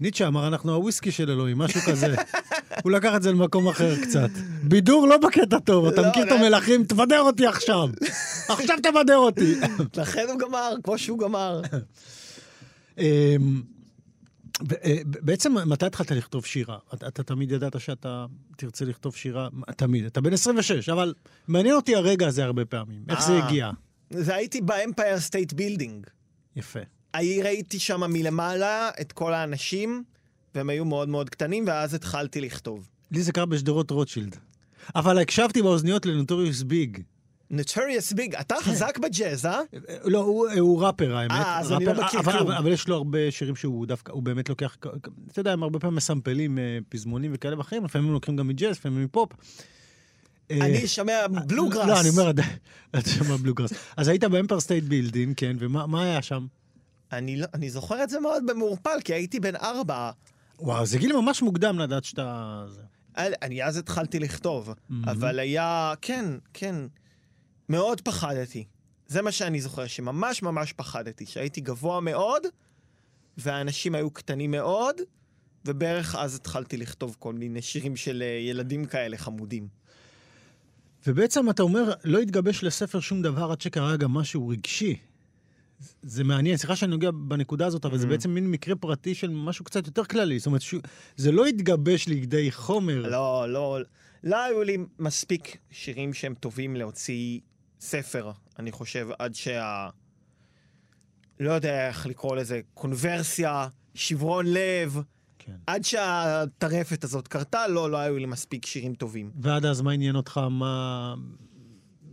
ניטשה 0.00 0.26
אמר, 0.26 0.48
אנחנו 0.48 0.74
הוויסקי 0.74 1.10
של 1.10 1.30
אלוהים, 1.30 1.58
משהו 1.58 1.80
כזה. 1.80 2.14
הוא 2.82 2.92
לקח 2.92 3.12
את 3.16 3.22
זה 3.22 3.32
למקום 3.32 3.68
אחר 3.68 4.02
קצת. 4.02 4.30
בידור 4.62 5.08
לא 5.08 5.16
בקטע 5.16 5.58
טוב, 5.58 5.86
אתה 5.86 6.02
לא, 6.02 6.08
מכיר 6.08 6.22
את 6.22 6.28
לא. 6.28 6.34
המלכים? 6.34 6.84
תבדר 6.84 7.20
אותי 7.20 7.46
עכשיו. 7.46 7.88
עכשיו 8.48 8.76
תבדר 8.82 9.16
אותי. 9.16 9.54
לכן 9.96 10.26
הוא 10.28 10.38
גמר, 10.38 10.74
כמו 10.82 10.98
שהוא 10.98 11.18
גמר. 11.18 11.60
בעצם, 14.98 15.54
מתי 15.66 15.86
התחלת 15.86 16.10
לכתוב 16.10 16.46
שירה? 16.46 16.78
אתה, 16.94 17.08
אתה 17.08 17.22
תמיד 17.22 17.52
ידעת 17.52 17.80
שאתה 17.80 18.26
תרצה 18.56 18.84
לכתוב 18.84 19.16
שירה? 19.16 19.48
תמיד. 19.76 20.04
אתה 20.04 20.20
בן 20.20 20.32
26, 20.32 20.88
אבל 20.88 21.14
מעניין 21.48 21.74
אותי 21.74 21.96
הרגע 21.96 22.26
הזה 22.26 22.44
הרבה 22.44 22.64
פעמים. 22.64 23.04
איך 23.08 23.22
זה 23.22 23.32
אה. 23.32 23.46
הגיע? 23.46 23.70
זה 24.10 24.34
הייתי 24.34 24.60
באמפייר 24.60 25.20
סטייט 25.20 25.52
בילדינג. 25.52 26.06
יפה. 26.56 26.80
ראיתי 27.42 27.78
שם 27.78 28.12
מלמעלה 28.12 28.90
את 29.00 29.12
כל 29.12 29.34
האנשים, 29.34 30.04
והם 30.54 30.70
היו 30.70 30.84
מאוד 30.84 31.08
מאוד 31.08 31.30
קטנים, 31.30 31.64
ואז 31.66 31.94
התחלתי 31.94 32.40
לכתוב. 32.40 32.88
לי 33.10 33.22
זה 33.22 33.32
קרה 33.32 33.46
בשדרות 33.46 33.90
רוטשילד. 33.90 34.36
אבל 34.94 35.18
הקשבתי 35.18 35.62
באוזניות 35.62 36.06
לנוטוריוס 36.06 36.62
ביג. 36.62 36.98
נוטוריוס 37.52 38.12
ביג, 38.12 38.34
אתה 38.34 38.54
חזק 38.62 38.98
בג'אז, 38.98 39.46
אה? 39.46 39.60
לא, 40.04 40.18
הוא, 40.18 40.48
הוא 40.58 40.82
ראפר, 40.84 41.16
האמת. 41.16 41.30
אה, 41.30 41.58
אז 41.58 41.72
אני 41.72 41.84
לא 41.84 41.92
מכיר 41.92 42.20
אבל, 42.20 42.32
כלום. 42.32 42.46
אבל, 42.46 42.56
אבל 42.56 42.72
יש 42.72 42.88
לו 42.88 42.96
הרבה 42.96 43.30
שירים 43.30 43.56
שהוא 43.56 43.86
דווקא, 43.86 44.12
הוא 44.12 44.22
באמת 44.22 44.48
לוקח, 44.48 44.76
אתה 45.32 45.40
יודע, 45.40 45.52
הם 45.52 45.62
הרבה 45.62 45.78
פעמים 45.78 45.96
מסמפלים 45.96 46.58
אה, 46.58 46.78
פזמונים 46.88 47.30
וכאלה 47.34 47.58
ואחרים, 47.58 47.84
לפעמים 47.84 48.08
הם 48.08 48.14
לוקחים 48.14 48.36
גם 48.36 48.48
מג'אז, 48.48 48.76
לפעמים 48.76 49.04
מפופ. 49.04 49.32
אה, 50.50 50.56
אני 50.56 50.86
שומע 50.86 51.26
בלוגראס. 51.46 51.88
לא, 51.88 52.00
אני 52.00 52.08
אומר, 52.08 52.30
אתה 52.98 53.10
שומע 53.10 53.36
בלוגראס. 53.36 53.72
אז 53.96 54.08
היית 54.08 54.24
באמפייר 54.24 54.60
סטייט 54.60 54.84
בילדינג, 54.84 55.32
כן, 55.36 55.56
ומה 55.58 55.86
מה 55.86 56.02
היה 56.02 56.22
שם? 56.22 56.46
אני, 57.12 57.36
לא, 57.36 57.46
אני 57.54 57.70
זוכר 57.70 58.02
את 58.02 58.10
זה 58.10 58.20
מאוד 58.20 58.42
במעורפל, 58.46 58.98
כי 59.04 59.14
הייתי 59.14 59.40
בן 59.40 59.56
ארבע. 59.56 60.10
וואו, 60.58 60.86
זה 60.86 60.98
גיל 60.98 61.16
ממש 61.16 61.42
מוקדם 61.42 61.78
לדעת 61.78 62.04
שאתה... 62.04 62.64
אני 63.16 63.64
אז 63.64 63.76
התחלתי 63.76 64.18
לכתוב, 64.18 64.74
מהמם. 64.88 65.08
אבל 65.08 65.38
היה, 65.38 65.92
כן, 66.00 66.24
כן, 66.52 66.74
מאוד 67.72 68.00
פחדתי. 68.00 68.64
זה 69.06 69.22
מה 69.22 69.32
שאני 69.32 69.60
זוכר, 69.60 69.86
שממש 69.86 70.42
ממש 70.42 70.72
פחדתי, 70.72 71.26
שהייתי 71.26 71.60
גבוה 71.60 72.00
מאוד, 72.00 72.42
והאנשים 73.36 73.94
היו 73.94 74.10
קטנים 74.10 74.50
מאוד, 74.50 74.96
ובערך 75.64 76.14
אז 76.14 76.34
התחלתי 76.34 76.76
לכתוב 76.76 77.16
כל 77.18 77.32
מיני 77.32 77.62
שירים 77.62 77.96
של 77.96 78.22
אה, 78.22 78.38
ילדים 78.50 78.84
כאלה 78.84 79.16
חמודים. 79.16 79.68
ובעצם 81.06 81.50
אתה 81.50 81.62
אומר, 81.62 81.92
לא 82.04 82.18
התגבש 82.18 82.64
לספר 82.64 83.00
שום 83.00 83.22
דבר 83.22 83.52
עד 83.52 83.60
שקרה 83.60 83.96
גם 83.96 84.10
משהו 84.10 84.48
רגשי. 84.48 84.96
זה 86.02 86.24
מעניין, 86.24 86.56
סליחה 86.56 86.76
שאני 86.76 86.90
נוגע 86.90 87.10
בנקודה 87.10 87.66
הזאת, 87.66 87.84
אבל 87.84 87.98
זה 87.98 88.06
Mhm. 88.06 88.10
בעצם 88.10 88.30
מין 88.30 88.50
מקרה 88.50 88.76
פרטי 88.76 89.14
של 89.14 89.30
משהו 89.30 89.64
קצת 89.64 89.86
יותר 89.86 90.04
כללי. 90.04 90.38
זאת 90.38 90.46
אומרת, 90.46 90.62
ש... 90.62 90.74
זה 91.16 91.32
לא 91.32 91.46
התגבש 91.46 92.08
לכדי 92.08 92.50
חומר. 92.52 93.08
לא, 93.08 93.44
לא, 93.48 93.78
לא 94.24 94.44
היו 94.44 94.62
לי 94.62 94.76
מספיק 94.98 95.56
שירים 95.70 96.14
שהם 96.14 96.34
טובים 96.34 96.76
להוציא 96.76 97.40
ספר, 97.82 98.30
אני 98.58 98.72
חושב, 98.72 99.08
עד 99.18 99.34
שה... 99.34 99.88
לא 101.40 101.52
יודע 101.52 101.88
איך 101.88 102.06
לקרוא 102.06 102.36
לזה, 102.36 102.60
קונברסיה, 102.74 103.68
שברון 103.94 104.46
לב, 104.48 105.02
כן. 105.38 105.52
עד 105.66 105.84
שהטרפת 105.84 107.04
הזאת 107.04 107.28
קרתה, 107.28 107.68
לא, 107.68 107.90
לא 107.90 107.96
היו 107.96 108.18
לי 108.18 108.26
מספיק 108.26 108.66
שירים 108.66 108.94
טובים. 108.94 109.30
ועד 109.40 109.64
אז 109.64 109.80
מה 109.80 109.92
עניין 109.92 110.16
אותך? 110.16 110.40
מה... 110.50 111.14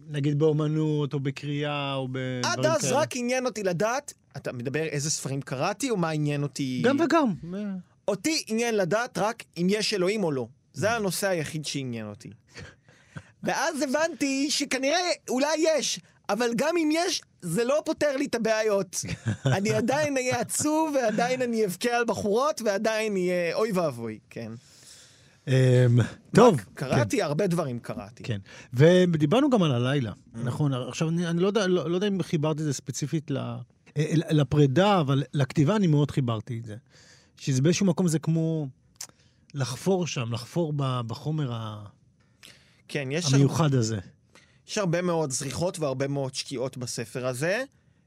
נגיד 0.07 0.39
באומנות, 0.39 1.13
או 1.13 1.19
בקריאה, 1.19 1.93
או 1.93 2.07
בדברים 2.07 2.41
עד 2.45 2.61
כאלה? 2.61 2.75
אז 2.75 2.91
רק 2.91 3.15
עניין 3.15 3.45
אותי 3.45 3.63
לדעת, 3.63 4.13
אתה 4.37 4.51
מדבר 4.51 4.83
איזה 4.83 5.09
ספרים 5.09 5.41
קראתי, 5.41 5.89
או 5.89 5.97
מה 5.97 6.09
עניין 6.09 6.43
אותי? 6.43 6.81
גם 6.85 6.97
וגם. 6.99 7.33
אותי 8.07 8.43
עניין 8.47 8.75
לדעת 8.75 9.17
רק 9.17 9.43
אם 9.57 9.67
יש 9.69 9.93
אלוהים 9.93 10.23
או 10.23 10.31
לא. 10.31 10.47
זה 10.73 10.91
הנושא 10.91 11.27
היחיד 11.27 11.65
שעניין 11.65 12.07
אותי. 12.07 12.29
ואז 13.43 13.81
הבנתי 13.81 14.51
שכנראה, 14.51 14.99
אולי 15.29 15.55
יש, 15.57 15.99
אבל 16.29 16.49
גם 16.55 16.77
אם 16.77 16.89
יש, 16.93 17.21
זה 17.41 17.63
לא 17.63 17.81
פותר 17.85 18.17
לי 18.17 18.25
את 18.25 18.35
הבעיות. 18.35 18.95
אני 19.57 19.73
עדיין 19.73 20.17
אהיה 20.17 20.39
עצוב, 20.39 20.95
ועדיין 20.95 21.41
אני 21.41 21.65
אבכה 21.65 21.89
על 21.89 22.05
בחורות, 22.05 22.61
ועדיין 22.65 23.17
יהיה 23.17 23.55
אוי 23.55 23.71
ואבוי, 23.71 24.19
כן. 24.29 24.51
אמ, 25.47 25.53
טוב. 26.35 26.61
קראתי, 26.73 27.21
הרבה 27.21 27.47
דברים 27.47 27.79
קראתי. 27.79 28.23
כן. 28.23 28.39
ודיברנו 28.73 29.49
גם 29.49 29.63
על 29.63 29.71
הלילה, 29.71 30.11
נכון? 30.33 30.73
עכשיו, 30.73 31.09
אני, 31.09 31.27
אני 31.27 31.39
לא, 31.41 31.47
יודע, 31.47 31.67
לא, 31.67 31.89
לא 31.89 31.95
יודע 31.95 32.07
אם 32.07 32.23
חיברתי 32.23 32.59
את 32.59 32.65
זה 32.65 32.73
ספציפית 32.73 33.31
ל, 33.31 33.37
אה, 33.37 34.05
לפרידה, 34.29 34.99
אבל 34.99 35.23
לכתיבה 35.33 35.75
אני 35.75 35.87
מאוד 35.87 36.11
חיברתי 36.11 36.59
את 36.59 36.65
זה. 36.65 36.75
שזה 37.37 37.61
באיזשהו 37.61 37.85
מקום 37.85 38.07
זה 38.07 38.19
כמו 38.19 38.67
לחפור 39.53 40.07
שם, 40.07 40.33
לחפור 40.33 40.73
בחומר 41.07 41.53
ה- 41.53 41.85
כן, 42.89 43.11
יש. 43.11 43.33
המיוחד 43.33 43.73
הזה. 43.73 43.97
יש 44.67 44.77
הרבה 44.77 45.01
מאוד 45.01 45.31
זריחות 45.31 45.79
והרבה 45.79 46.07
מאוד 46.07 46.35
שקיעות 46.35 46.77
בספר 46.77 47.27
הזה, 47.27 47.63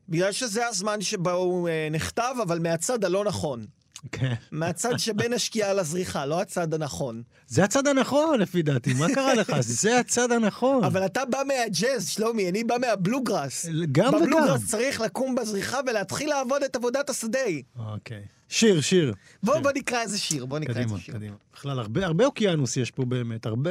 בגלל 0.08 0.32
שזה 0.32 0.66
הזמן 0.66 1.00
שבו 1.00 1.30
הוא 1.30 1.68
אה, 1.68 1.88
נכתב, 1.90 2.34
אבל 2.42 2.58
מהצד 2.58 3.04
הלא 3.04 3.24
נכון. 3.24 3.66
כן. 4.12 4.34
מהצד 4.50 4.98
שבין 4.98 5.32
השקיעה 5.32 5.74
לזריחה, 5.74 6.26
לא 6.26 6.40
הצד 6.40 6.74
הנכון. 6.74 7.22
זה 7.46 7.64
הצד 7.64 7.86
הנכון, 7.86 8.40
לפי 8.40 8.62
דעתי, 8.62 8.94
מה 8.94 9.06
קרה 9.14 9.34
לך? 9.34 9.52
זה 9.82 9.98
הצד 9.98 10.32
הנכון. 10.32 10.84
אבל 10.84 11.06
אתה 11.06 11.24
בא 11.24 11.42
מהג'אז, 11.48 12.08
שלומי, 12.08 12.48
אני 12.48 12.64
בא 12.64 12.76
מהבלוגראס. 12.80 13.66
גם 13.66 13.74
וגם. 13.74 14.12
בבלוגראס 14.12 14.66
צריך 14.66 15.00
לקום 15.00 15.34
בזריחה 15.34 15.80
ולהתחיל 15.86 16.28
לעבוד 16.28 16.62
את 16.62 16.76
עבודת 16.76 17.10
השדה. 17.10 17.38
אוקיי. 17.78 18.22
שיר, 18.53 18.81
שיר. 18.81 19.15
בוא, 19.42 19.55
שיר. 19.55 19.63
בוא 19.63 19.73
נקרא 19.73 20.03
איזה 20.03 20.19
שיר, 20.19 20.46
בוא 20.46 20.59
נקרא 20.59 20.75
קדימה, 20.75 20.92
איזה 20.92 21.03
שיר. 21.05 21.15
קדימה. 21.15 21.37
בכלל, 21.55 21.79
הרבה, 21.79 22.07
הרבה 22.07 22.25
אוקיינוס 22.27 22.77
יש 22.77 22.90
פה 22.90 23.05
באמת, 23.05 23.46
הרבה... 23.46 23.71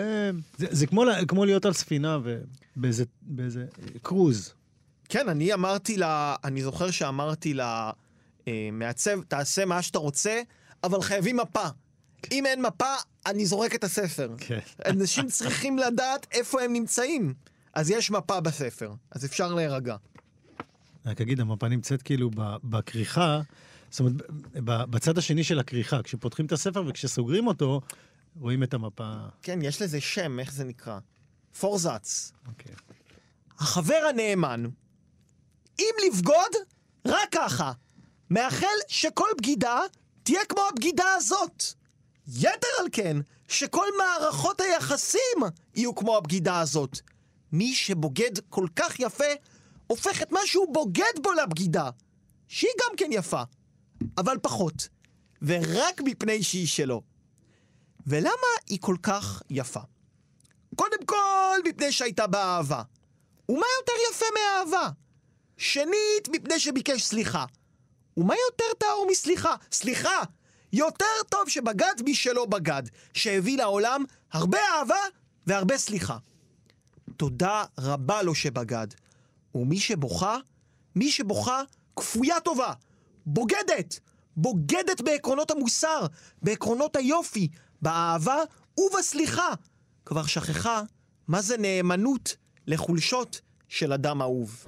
זה, 0.58 0.68
זה 0.72 0.88
כמו, 0.88 1.04
לה- 1.04 1.26
כמו 1.26 1.46
להיות 1.46 1.66
על 1.66 1.74
ספינה 1.74 2.18
ובאיזה 2.78 3.04
באיזה 3.22 3.66
קרוז. 4.02 4.54
כן, 5.10 5.30
אני 5.30 5.54
אמרתי 5.54 5.98
לה, 5.98 6.36
אני 6.44 6.64
זוכר 6.64 6.92
שאמרתי 6.92 7.54
לה, 7.54 7.92
אה, 8.48 8.70
מעצב, 8.72 9.22
תעשה 9.28 9.66
מה 9.66 9.82
שאתה 9.82 10.00
רוצה, 10.00 10.42
אבל 10.84 11.02
חייבים 11.02 11.38
מפה. 11.38 11.64
אם 12.32 12.46
אין 12.46 12.62
מפה, 12.62 12.94
אני 13.26 13.46
זורק 13.46 13.76
את 13.76 13.84
הספר. 13.84 14.30
כן. 14.38 14.60
אנשים 14.86 15.28
צריכים 15.28 15.78
לדעת 15.78 16.28
איפה 16.32 16.62
הם 16.62 16.74
נמצאים. 16.74 17.34
אז 17.74 17.90
יש 17.90 18.12
מפה 18.12 18.40
בספר, 18.40 18.92
אז 19.12 19.26
אפשר 19.26 19.54
להירגע. 19.54 19.96
רק 21.06 21.22
אגיד, 21.22 21.40
המפה 21.40 21.68
נמצאת 21.68 22.02
כאילו 22.02 22.30
ב- 22.36 22.56
בכריכה, 22.64 23.42
זאת 23.92 24.00
אומרת, 24.00 24.14
בצד 24.90 25.18
השני 25.18 25.44
של 25.44 25.60
הכריכה, 25.60 26.04
כשפותחים 26.04 26.46
את 26.46 26.52
הספר 26.52 26.84
וכשסוגרים 26.88 27.48
אותו, 27.48 27.82
רואים 28.36 28.64
את 28.64 28.74
המפה. 28.74 29.14
כן, 29.42 29.60
יש 29.62 29.82
לזה 29.82 30.02
שם, 30.02 30.40
איך 30.40 30.54
זה 30.54 30.64
נקרא? 30.64 31.00
פורזץ. 31.60 32.32
אוקיי. 32.48 32.76
החבר 33.60 34.08
הנאמן, 34.10 34.66
אם 35.80 35.94
לבגוד, 36.08 36.52
רק 37.06 37.30
ככה. 37.32 37.72
מאחל 38.30 38.68
שכל 38.88 39.28
בגידה 39.38 39.80
תהיה 40.24 40.46
כמו 40.50 40.62
הבגידה 40.72 41.14
הזאת. 41.18 41.64
יתר 42.28 42.68
על 42.80 42.86
כן, 42.92 43.18
שכל 43.48 43.86
מערכות 43.98 44.62
היחסים 44.62 45.40
יהיו 45.76 45.96
כמו 45.96 46.18
הבגידה 46.18 46.60
הזאת. 46.60 47.00
מי 47.52 47.76
שבוגד 47.76 48.32
כל 48.50 48.68
כך 48.76 49.00
יפה, 49.00 49.34
הופך 49.88 50.22
את 50.22 50.32
מה 50.32 50.40
שהוא 50.46 50.74
בוגד 50.74 51.14
בו 51.24 51.32
לבגידה, 51.32 51.90
שהיא 52.48 52.72
גם 52.82 52.96
כן 52.98 53.10
יפה, 53.12 53.44
אבל 54.18 54.38
פחות, 54.42 54.88
ורק 55.42 56.02
מפני 56.06 56.44
שהיא 56.44 56.68
שלו. 56.68 57.02
ולמה 58.08 58.52
היא 58.68 58.78
כל 58.82 58.96
כך 59.04 59.42
יפה? 59.50 59.80
קודם 60.76 61.06
כל, 61.06 61.60
מפני 61.68 61.92
שהייתה 61.92 62.28
באהבה. 62.28 62.84
ומה 63.50 63.66
יותר 63.80 63.94
יפה 64.12 64.26
מאהבה? 64.34 64.90
שנית, 65.58 66.30
מפני 66.32 66.60
שביקש 66.60 67.04
סליחה. 67.04 67.46
ומה 68.18 68.34
יותר 68.50 68.74
טהור 68.78 69.08
מסליחה? 69.12 69.56
סליחה! 69.72 70.24
יותר 70.74 71.06
טוב 71.30 71.50
שבגד 71.50 71.94
מי 72.06 72.16
שלא 72.16 72.46
בגד, 72.46 72.84
שהביא 73.14 73.58
לעולם 73.58 74.04
הרבה 74.32 74.58
אהבה 74.74 75.00
והרבה 75.48 75.78
סליחה. 75.78 76.18
תודה 77.18 77.64
רבה 77.78 78.22
לו 78.22 78.36
שבגד. 78.36 78.88
ומי 79.56 79.80
שבוכה, 79.80 80.38
מי 80.96 81.12
שבוכה, 81.12 81.62
כפויה 81.96 82.40
טובה. 82.40 82.74
בוגדת! 83.26 84.00
בוגדת 84.38 85.02
בעקרונות 85.02 85.52
המוסר, 85.52 86.06
בעקרונות 86.42 86.96
היופי, 86.96 87.48
באהבה 87.82 88.38
ובסליחה. 88.80 89.54
כבר 90.06 90.26
שכחה 90.26 90.82
מה 91.28 91.42
זה 91.42 91.58
נאמנות 91.58 92.36
לחולשות 92.68 93.42
של 93.70 93.94
אדם 93.94 94.22
אהוב. 94.22 94.66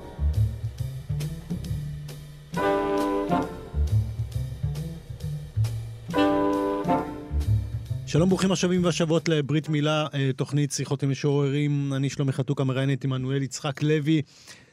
שלום, 8.05 8.29
ברוכים 8.29 8.51
השבים 8.51 8.83
והשבות 8.85 9.29
לברית 9.29 9.69
מילה, 9.69 10.07
אה, 10.13 10.31
תוכנית 10.35 10.71
שיחות 10.71 11.03
עם 11.03 11.09
משוררים. 11.09 11.93
אני 11.93 12.09
שלומי 12.09 12.31
חתוקה, 12.31 12.63
מראיין 12.63 12.93
את 12.93 13.03
עמנואל 13.03 13.41
יצחק 13.41 13.83
לוי. 13.83 14.21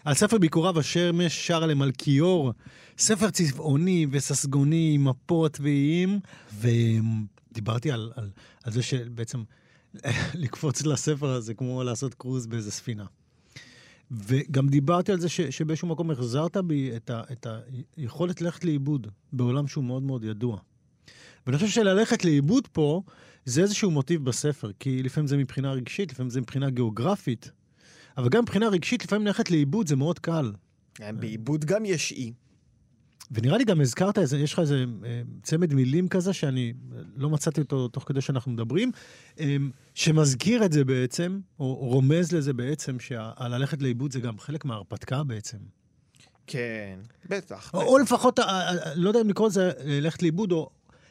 על 0.04 0.14
ספר 0.14 0.38
ביקוריו 0.38 0.78
השמש 0.78 1.46
שר 1.46 1.66
למלכיאור, 1.66 2.52
ספר 2.98 3.30
צבעוני 3.30 4.06
וססגוני 4.10 4.98
מפות 4.98 5.58
ואיים, 5.60 6.20
ודיברתי 6.60 7.90
על, 7.90 8.12
על, 8.16 8.30
על 8.64 8.72
זה 8.72 8.82
שבעצם 8.82 9.42
לקפוץ 10.34 10.82
לספר 10.86 11.30
הזה 11.30 11.54
כמו 11.54 11.82
לעשות 11.82 12.14
קרוז 12.14 12.46
באיזה 12.46 12.70
ספינה. 12.70 13.04
וגם 14.10 14.68
דיברתי 14.68 15.12
על 15.12 15.20
זה 15.20 15.28
ש, 15.28 15.40
שבאיזשהו 15.40 15.88
מקום 15.88 16.10
החזרת 16.10 16.56
בי 16.56 16.96
את, 16.96 17.10
ה, 17.10 17.22
את 17.32 17.46
היכולת 17.96 18.40
ללכת 18.40 18.64
לאיבוד 18.64 19.06
בעולם 19.32 19.66
שהוא 19.66 19.84
מאוד 19.84 20.02
מאוד 20.02 20.24
ידוע. 20.24 20.58
ואני 21.46 21.58
חושב 21.58 21.68
שללכת 21.68 22.24
לאיבוד 22.24 22.68
פה 22.72 23.02
זה 23.44 23.62
איזשהו 23.62 23.90
מוטיב 23.90 24.24
בספר, 24.24 24.70
כי 24.78 25.02
לפעמים 25.02 25.26
זה 25.26 25.36
מבחינה 25.36 25.72
רגשית, 25.72 26.12
לפעמים 26.12 26.30
זה 26.30 26.40
מבחינה 26.40 26.70
גיאוגרפית, 26.70 27.50
אבל 28.20 28.28
גם 28.28 28.42
מבחינה 28.42 28.68
רגשית, 28.68 29.04
לפעמים 29.04 29.26
ללכת 29.26 29.50
לאיבוד 29.50 29.88
זה 29.88 29.96
מאוד 29.96 30.18
קל. 30.18 30.52
באיבוד 30.98 31.64
גם 31.64 31.84
יש 31.84 32.12
אי. 32.12 32.32
ונראה 33.30 33.58
לי 33.58 33.64
גם 33.64 33.80
הזכרת 33.80 34.18
איזה, 34.18 34.38
יש 34.38 34.52
לך 34.52 34.58
איזה 34.58 34.84
אה, 35.04 35.22
צמד 35.42 35.74
מילים 35.74 36.08
כזה 36.08 36.32
שאני 36.32 36.72
לא 37.16 37.30
מצאתי 37.30 37.60
אותו 37.60 37.88
תוך 37.88 38.04
כדי 38.06 38.20
שאנחנו 38.20 38.52
מדברים, 38.52 38.92
אה, 39.40 39.56
שמזכיר 39.94 40.64
את 40.64 40.72
זה 40.72 40.84
בעצם, 40.84 41.40
או 41.60 41.74
רומז 41.74 42.32
לזה 42.32 42.52
בעצם, 42.52 43.00
שהללכת 43.00 43.82
לאיבוד 43.82 44.12
זה 44.12 44.20
גם 44.20 44.38
חלק 44.38 44.64
מההרפתקה 44.64 45.22
בעצם. 45.22 45.58
כן, 46.46 46.98
בטח. 47.28 47.70
או, 47.74 47.82
או 47.82 47.98
לפחות, 47.98 48.38
אה, 48.38 48.94
לא 48.94 49.08
יודע 49.08 49.20
אם 49.20 49.28
לקרוא 49.28 49.48
לזה 49.48 49.70
ללכת 49.84 50.22
לאיבוד, 50.22 50.52
או 50.52 50.70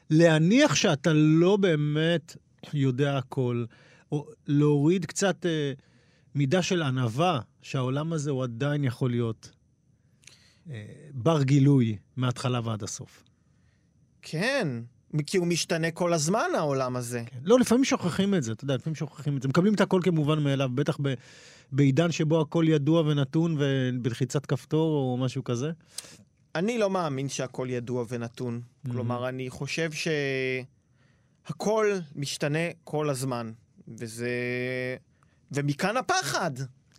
להניח 0.10 0.76
שאתה 0.76 1.14
לא 1.14 1.58
באמת 1.58 2.36
יודע 2.74 3.18
הכל, 3.18 3.66
או 4.12 4.28
להוריד 4.48 5.06
קצת 5.06 5.46
אה, 5.46 5.74
מידה 6.36 6.62
של 6.62 6.82
ענווה, 6.82 7.40
שהעולם 7.62 8.14
הזה 8.14 8.32
הוא 8.32 8.44
עדיין 8.44 8.84
יכול 8.84 9.10
להיות 9.10 9.52
אה, 10.70 10.86
בר 11.14 11.44
גילוי 11.44 11.98
מההתחלה 12.18 12.60
ועד 12.64 12.84
הסוף. 12.84 13.24
כן, 14.22 14.68
כי 15.26 15.38
הוא 15.38 15.48
משתנה 15.48 15.92
כל 15.92 16.14
הזמן, 16.14 16.50
העולם 16.58 16.96
הזה. 16.96 17.24
כן. 17.26 17.40
לא, 17.44 17.60
לפעמים 17.60 17.86
שוכחים 17.86 18.36
את 18.36 18.44
זה, 18.44 18.52
אתה 18.52 18.64
יודע, 18.64 18.76
לפעמים 18.76 18.96
שוכחים 18.96 19.38
את 19.38 19.42
זה. 19.42 19.48
מקבלים 19.48 19.74
את 19.74 19.82
הכל 19.82 20.02
כמובן 20.04 20.44
מאליו, 20.44 20.70
בטח 20.76 20.98
ב, 21.02 21.14
בעידן 21.72 22.12
שבו 22.12 22.42
הכל 22.42 22.66
ידוע 22.68 23.02
ונתון 23.02 23.58
ובלחיצת 23.60 24.46
כפתור 24.46 24.96
או 24.96 25.18
משהו 25.18 25.44
כזה. 25.44 25.72
אני 26.56 26.78
לא 26.78 26.90
מאמין 26.90 27.30
שהכל 27.30 27.68
ידוע 27.70 28.06
ונתון. 28.10 28.62
Mm-hmm. 28.62 28.92
כלומר, 28.92 29.30
אני 29.30 29.50
חושב 29.50 29.90
שהכל 31.46 31.94
משתנה 32.16 32.60
כל 32.84 33.10
הזמן, 33.10 33.52
וזה... 33.88 34.30
ומכאן 35.52 35.98
הפחד. 35.98 36.52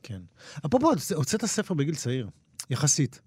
כן. 0.03 0.21
אפרופו, 0.67 0.91
הוצאת 1.15 1.45
ספר 1.45 1.75
בגיל 1.75 1.95
צעיר, 1.95 2.29
יחסית. 2.71 3.21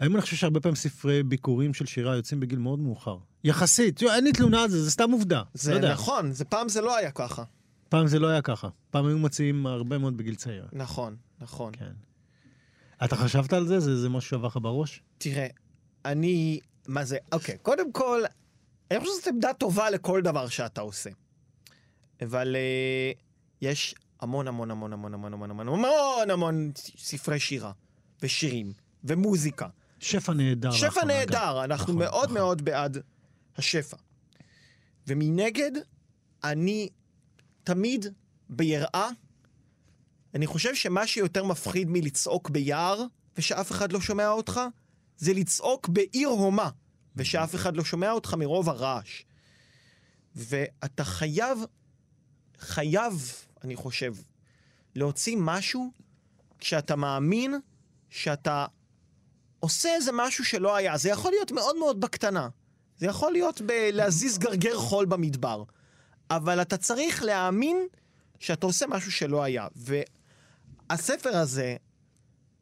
היום 0.00 0.14
אני 0.14 0.22
חושב 0.22 0.36
שהרבה 0.36 0.60
פעמים 0.60 0.76
ספרי 0.76 1.22
ביקורים 1.22 1.74
של 1.74 1.86
שירה 1.86 2.16
יוצאים 2.16 2.40
בגיל 2.40 2.58
מאוד 2.58 2.78
מאוחר. 2.78 3.16
יחסית, 3.44 4.02
אין 4.02 4.24
לי 4.24 4.32
תלונה 4.32 4.62
על 4.62 4.70
זה, 4.70 4.82
זה 4.84 4.90
סתם 4.90 5.10
עובדה. 5.10 5.42
זה 5.54 5.78
לא 5.78 5.92
נכון, 5.92 6.32
זה 6.32 6.44
פעם 6.44 6.68
זה 6.68 6.80
לא 6.80 6.96
היה 6.96 7.10
ככה. 7.10 7.44
פעם 7.88 8.06
זה 8.06 8.18
לא 8.18 8.28
היה 8.28 8.42
ככה. 8.42 8.68
פעם 8.90 9.06
היו 9.06 9.18
מציעים 9.18 9.66
הרבה 9.66 9.98
מאוד 9.98 10.16
בגיל 10.16 10.34
צעיר. 10.34 10.66
נכון, 10.72 11.16
נכון. 11.40 11.72
כן. 11.76 11.92
אתה 13.04 13.16
חשבת 13.16 13.52
על 13.52 13.66
זה? 13.66 13.80
זה, 13.80 13.96
זה 13.96 14.08
משהו 14.08 14.30
שעבר 14.30 14.46
לך 14.46 14.58
בראש? 14.62 15.02
תראה, 15.18 15.46
אני... 16.04 16.60
מה 16.88 17.04
זה? 17.04 17.18
אוקיי, 17.32 17.58
קודם 17.62 17.92
כל, 17.92 18.22
אני 18.90 19.00
חושב 19.00 19.12
שזאת 19.12 19.26
עמדה 19.26 19.52
טובה 19.52 19.90
לכל 19.90 20.22
דבר 20.22 20.48
שאתה 20.48 20.80
עושה. 20.80 21.10
אבל 22.22 22.56
uh, 22.56 23.18
יש 23.62 23.94
המון 24.20 24.48
המון 24.48 24.70
המון 24.70 24.92
המון 24.92 25.14
המון 25.14 25.32
המון 25.34 25.50
המון 25.50 25.68
המון 25.68 26.30
המון 26.30 26.72
ספרי 26.96 27.40
שירה, 27.40 27.72
ושירים, 28.22 28.72
ומוזיקה. 29.04 29.68
שפע 29.98 30.32
נהדר. 30.32 30.70
שפע 30.70 31.04
נהדר, 31.04 31.64
אנחנו 31.64 31.84
נכון, 31.84 31.98
מאוד 31.98 32.24
נכון. 32.24 32.34
מאוד 32.34 32.62
בעד 32.62 32.98
השפע. 33.56 33.96
ומנגד, 35.06 35.70
אני 36.44 36.88
תמיד 37.64 38.06
ביראה, 38.48 39.08
אני 40.34 40.46
חושב 40.46 40.74
שמה 40.74 41.06
שיותר 41.06 41.44
מפחיד 41.44 41.88
מלצעוק 41.90 42.50
ביער, 42.50 43.02
ושאף 43.38 43.70
אחד 43.70 43.92
לא 43.92 44.00
שומע 44.00 44.28
אותך, 44.28 44.60
זה 45.16 45.32
לצעוק 45.32 45.88
בעיר 45.88 46.28
הומה, 46.28 46.70
ושאף 47.16 47.54
אחד 47.54 47.76
לא 47.76 47.84
שומע 47.84 48.10
אותך 48.10 48.34
מרוב 48.34 48.68
הרעש. 48.68 49.22
ואתה 50.36 51.04
חייב, 51.04 51.58
חייב, 52.58 53.32
אני 53.64 53.76
חושב, 53.76 54.14
להוציא 54.94 55.36
משהו 55.38 55.92
כשאתה 56.58 56.96
מאמין 56.96 57.54
שאתה 58.10 58.66
עושה 59.60 59.94
איזה 59.94 60.10
משהו 60.14 60.44
שלא 60.44 60.76
היה. 60.76 60.96
זה 60.96 61.08
יכול 61.08 61.30
להיות 61.30 61.52
מאוד 61.52 61.76
מאוד 61.76 62.00
בקטנה. 62.00 62.48
זה 62.98 63.06
יכול 63.06 63.32
להיות 63.32 63.60
בלהזיז 63.60 64.38
גרגר 64.38 64.76
חול 64.76 65.06
במדבר. 65.06 65.64
אבל 66.30 66.62
אתה 66.62 66.76
צריך 66.76 67.22
להאמין 67.22 67.86
שאתה 68.38 68.66
עושה 68.66 68.86
משהו 68.86 69.12
שלא 69.12 69.42
היה. 69.42 69.66
והספר 70.90 71.36
הזה, 71.36 71.76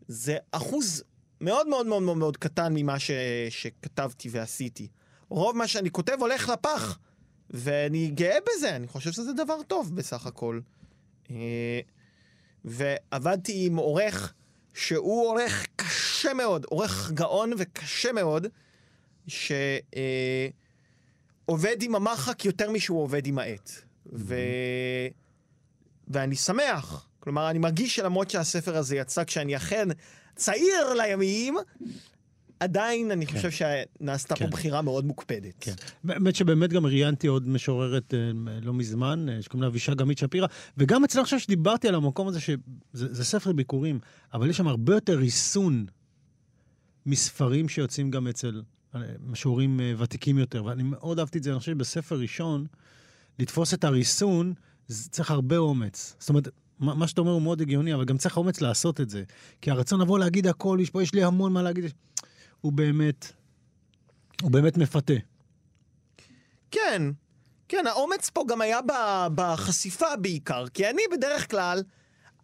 זה 0.09 0.37
אחוז 0.53 1.03
מאוד 1.41 1.69
מאוד 1.69 1.87
מאוד 1.87 2.03
מאוד 2.03 2.17
מאוד 2.17 2.37
קטן 2.37 2.73
ממה 2.75 2.99
ש... 2.99 3.11
שכתבתי 3.51 4.29
ועשיתי. 4.33 4.89
רוב 5.29 5.57
מה 5.57 5.67
שאני 5.67 5.91
כותב 5.91 6.17
הולך 6.21 6.49
לפח, 6.49 6.99
ואני 7.51 8.11
גאה 8.11 8.39
בזה, 8.47 8.77
אני 8.77 8.89
חושב 8.89 9.13
שזה 9.13 9.33
דבר 9.33 9.63
טוב 9.63 9.97
בסך 9.97 10.27
הכל. 10.27 10.61
אה, 11.31 11.81
ועבדתי 12.65 13.67
עם 13.67 13.77
עורך 13.77 14.35
שהוא 14.75 15.29
עורך 15.29 15.67
קשה 15.77 16.35
מאוד, 16.35 16.65
עורך 16.65 17.11
גאון 17.15 17.53
וקשה 17.59 18.13
מאוד, 18.13 18.47
שעובד 19.27 19.73
עם 21.83 21.95
המחק 21.95 22.45
יותר 22.45 22.71
משהוא 22.71 23.03
עובד 23.03 23.27
עם 23.27 23.39
העט. 23.39 23.71
ו... 24.13 24.35
ואני 26.09 26.37
שמח, 26.37 27.09
כלומר, 27.21 27.51
אני 27.51 27.59
מרגיש 27.59 27.97
שלמרות 27.97 28.31
שהספר 28.31 28.77
הזה 28.77 28.97
יצא 28.97 29.25
כשאני 29.25 29.57
אכן 29.57 29.89
צעיר 30.37 30.95
לימים, 30.95 31.57
עדיין 32.61 33.11
אני 33.11 33.27
כן. 33.27 33.37
חושב 33.37 33.51
שנעשתה 33.51 34.35
כן. 34.35 34.45
פה 34.45 34.51
בחירה 34.51 34.83
מאוד 34.83 35.05
מוקפדת. 35.05 35.55
כן. 35.61 35.73
באמת 36.05 36.37
שבאמת 36.37 36.71
גם 36.71 36.87
ראיינתי 36.87 37.27
עוד 37.27 37.49
משוררת 37.49 38.15
אה, 38.15 38.19
לא 38.63 38.75
מזמן, 38.75 39.29
אה, 39.29 39.43
שקוראים 39.43 39.63
לה 39.63 39.69
אבישג 39.69 40.03
עמית 40.03 40.19
שפירא, 40.19 40.47
וגם 40.77 41.05
אצלנו 41.05 41.23
עכשיו 41.23 41.41
שדיברתי 41.41 41.89
על 41.89 41.95
המקום 41.95 42.29
הזה, 42.29 42.41
שזה 42.41 43.25
ספר 43.25 43.53
ביקורים, 43.53 44.01
אבל 44.35 44.51
יש 44.51 44.57
שם 44.57 44.69
הרבה 44.69 44.95
יותר 44.95 45.19
ריסון 45.19 45.87
מספרים 47.07 47.69
שיוצאים 47.69 48.11
גם 48.11 48.29
אצל 48.29 48.63
אה, 48.95 49.01
משוררים 49.27 49.81
ותיקים 49.99 50.39
יותר, 50.39 50.65
ואני 50.65 50.83
מאוד 50.83 51.19
אהבתי 51.19 51.39
את 51.39 51.43
זה, 51.43 51.51
אני 51.51 51.59
חושב 51.59 51.73
שבספר 51.73 52.19
ראשון, 52.19 52.67
לתפוס 53.39 53.75
את 53.75 53.85
הריסון, 53.85 54.55
צריך 54.89 55.31
הרבה 55.31 55.57
אומץ. 55.57 56.17
זאת 56.19 56.29
אומרת, 56.29 56.49
מה 56.81 57.09
שאתה 57.09 57.21
אומר 57.21 57.33
הוא 57.33 57.43
מאוד 57.43 57.61
הגיוני, 57.61 57.95
אבל 57.95 58.05
גם 58.05 58.19
צריך 58.19 58.37
אומץ 58.37 58.61
לעשות 58.61 59.01
את 59.01 59.11
זה. 59.11 59.23
כי 59.61 59.71
הרצון 59.71 60.01
לבוא 60.01 60.19
להגיד 60.19 60.47
הכל, 60.47 60.79
יש 60.83 60.91
פה, 60.91 61.03
יש 61.03 61.15
לי 61.15 61.25
המון 61.25 61.53
מה 61.53 61.63
להגיד, 61.63 61.85
הוא 62.61 62.73
באמת, 62.73 63.33
הוא 64.43 64.51
באמת 64.51 64.77
מפתה. 64.77 65.13
כן, 66.71 67.03
כן, 67.69 67.87
האומץ 67.87 68.31
פה 68.31 68.45
גם 68.49 68.61
היה 68.61 68.79
בחשיפה 69.35 70.17
בעיקר, 70.21 70.69
כי 70.69 70.91
אני 70.91 71.03
בדרך 71.13 71.51
כלל, 71.51 71.83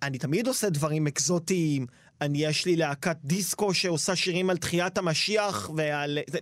אני 0.02 0.18
תמיד 0.18 0.46
עושה 0.46 0.70
דברים 0.70 1.06
אקזוטיים. 1.06 1.86
אני, 2.20 2.44
יש 2.44 2.66
לי 2.66 2.76
להקת 2.76 3.16
דיסקו 3.24 3.74
שעושה 3.74 4.16
שירים 4.16 4.50
על 4.50 4.56
תחיית 4.56 4.98
המשיח 4.98 5.70
ועל... 5.76 6.18
זה- 6.30 6.38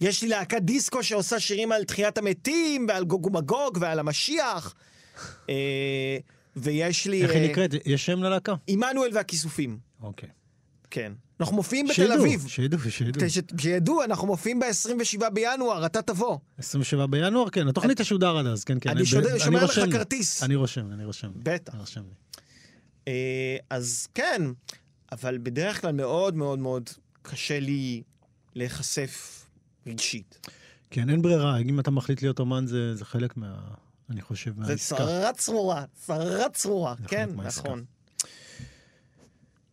יש 0.00 0.22
לי 0.22 0.28
להקת 0.28 0.62
דיסקו 0.62 1.02
שעושה 1.02 1.40
שירים 1.40 1.72
על 1.72 1.84
תחיית 1.84 2.18
המתים 2.18 2.86
ועל 2.88 3.04
גוג 3.04 3.26
ומגוג 3.26 3.78
ועל 3.80 3.98
המשיח. 3.98 4.74
אה, 5.48 6.16
ויש 6.56 7.06
לי... 7.06 7.22
איך 7.22 7.30
אה, 7.30 7.36
היא 7.40 7.50
נקראת? 7.50 7.70
יש 7.86 8.06
שם 8.06 8.22
ללהקה? 8.22 8.54
עמנואל 8.66 9.10
והכיסופים, 9.14 9.78
אוקיי. 10.02 10.28
כן. 10.90 11.12
אנחנו 11.40 11.56
מופיעים 11.56 11.86
בתל 11.86 11.94
שידעו, 11.94 12.16
אביב. 12.24 12.44
שידעו, 12.48 12.78
שידעו. 12.90 13.30
ש- 13.30 13.38
שידעו, 13.60 14.04
אנחנו 14.04 14.26
מופיעים 14.26 14.60
ב-27 14.60 15.30
בינואר, 15.30 15.86
אתה 15.86 16.02
תבוא. 16.02 16.38
27 16.58 17.06
בינואר, 17.06 17.50
כן. 17.50 17.68
התוכנית 17.68 18.00
תשודר 18.00 18.36
עד 18.38 18.46
אז, 18.46 18.64
כן, 18.64 18.78
כן. 18.80 18.90
אני 18.90 19.06
שומר- 19.06 19.64
לך. 19.64 19.80
כרטיס. 19.92 20.42
אני 20.42 20.54
רושם, 20.54 20.92
אני 20.92 21.04
רושם. 21.04 21.30
בטח. 21.36 21.74
אה, 23.08 23.56
אז 23.70 24.08
כן, 24.14 24.42
אבל 25.12 25.38
בדרך 25.42 25.80
כלל 25.80 25.92
מאוד 25.92 26.36
מאוד 26.36 26.58
מאוד 26.58 26.90
קשה 27.22 27.60
לי 27.60 28.02
להיחשף 28.54 29.44
רגשית. 29.86 30.48
כן, 30.90 31.10
אין 31.10 31.22
ברירה. 31.22 31.58
אם 31.58 31.80
אתה 31.80 31.90
מחליט 31.90 32.22
להיות 32.22 32.38
אומן, 32.38 32.66
זה 32.66 32.94
זה 32.96 33.04
חלק 33.04 33.36
מה... 33.36 33.54
אני 34.10 34.22
חושב, 34.22 34.54
זה 34.54 34.60
מהעסקה. 34.60 34.96
צרה 34.96 35.32
צרורה, 35.32 35.84
צרה 35.94 36.48
צרורה, 36.52 36.94
זה 37.02 37.08
כן. 37.08 37.28
נכון. 37.36 37.84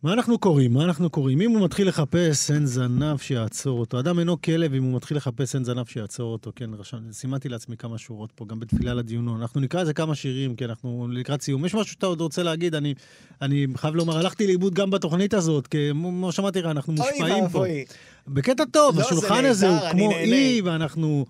מה 0.02 0.12
אנחנו 0.12 0.38
קוראים? 0.38 0.72
מה 0.72 0.84
אנחנו 0.84 1.10
קוראים? 1.10 1.40
אם 1.40 1.50
הוא 1.50 1.64
מתחיל 1.64 1.88
לחפש, 1.88 2.50
אין 2.50 2.66
זנב 2.66 3.18
שיעצור 3.18 3.80
אותו. 3.80 4.00
אדם 4.00 4.18
אינו 4.18 4.42
כלב, 4.42 4.74
אם 4.74 4.82
הוא 4.82 4.96
מתחיל 4.96 5.16
לחפש, 5.16 5.54
אין 5.54 5.64
זנב 5.64 5.86
שיעצור 5.86 6.32
אותו. 6.32 6.52
כן, 6.56 6.74
רשם, 6.74 7.12
סימנתי 7.12 7.48
לעצמי 7.48 7.76
כמה 7.76 7.98
שורות 7.98 8.32
פה, 8.34 8.44
גם 8.44 8.60
בתפילה 8.60 8.94
לדיונו. 8.94 9.36
אנחנו 9.36 9.60
נקרא 9.60 9.80
איזה 9.80 9.94
כמה 9.94 10.14
שירים, 10.14 10.56
כי 10.56 10.64
אנחנו 10.64 11.08
לקראת 11.10 11.42
סיום. 11.42 11.64
יש 11.64 11.74
משהו 11.74 11.92
שאתה 11.92 12.06
עוד 12.06 12.20
רוצה 12.20 12.42
להגיד? 12.42 12.74
אני, 12.74 12.94
אני 13.42 13.66
חייב 13.76 13.94
לומר, 13.94 14.18
הלכתי 14.18 14.46
לאיבוד 14.46 14.74
גם 14.74 14.90
בתוכנית 14.90 15.34
הזאת, 15.34 15.66
כמו 15.66 16.32
שאמרתי 16.32 16.60
לך, 16.60 16.66
אנחנו 16.66 16.94
אוי 16.98 17.10
מושפעים 17.10 17.48
פה. 17.48 17.58
ואבוי. 17.58 17.84
בקטע 18.28 18.64
טוב, 18.72 18.98
לא, 18.98 19.04
השולחן 19.04 19.44
הזה 19.44 19.68
הוא 19.68 19.90
כמו. 19.90 20.10
אי, 20.10 20.60
ואנחנו, 20.64 21.26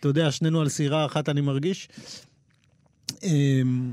אתה 0.00 0.08
יודע, 0.08 0.32
שנינו 0.32 0.60
על 0.60 0.68
סירה 0.68 1.06
אחת, 1.06 1.28
אני 1.28 1.40
מרגיש. 1.40 1.88
אמ, 3.22 3.92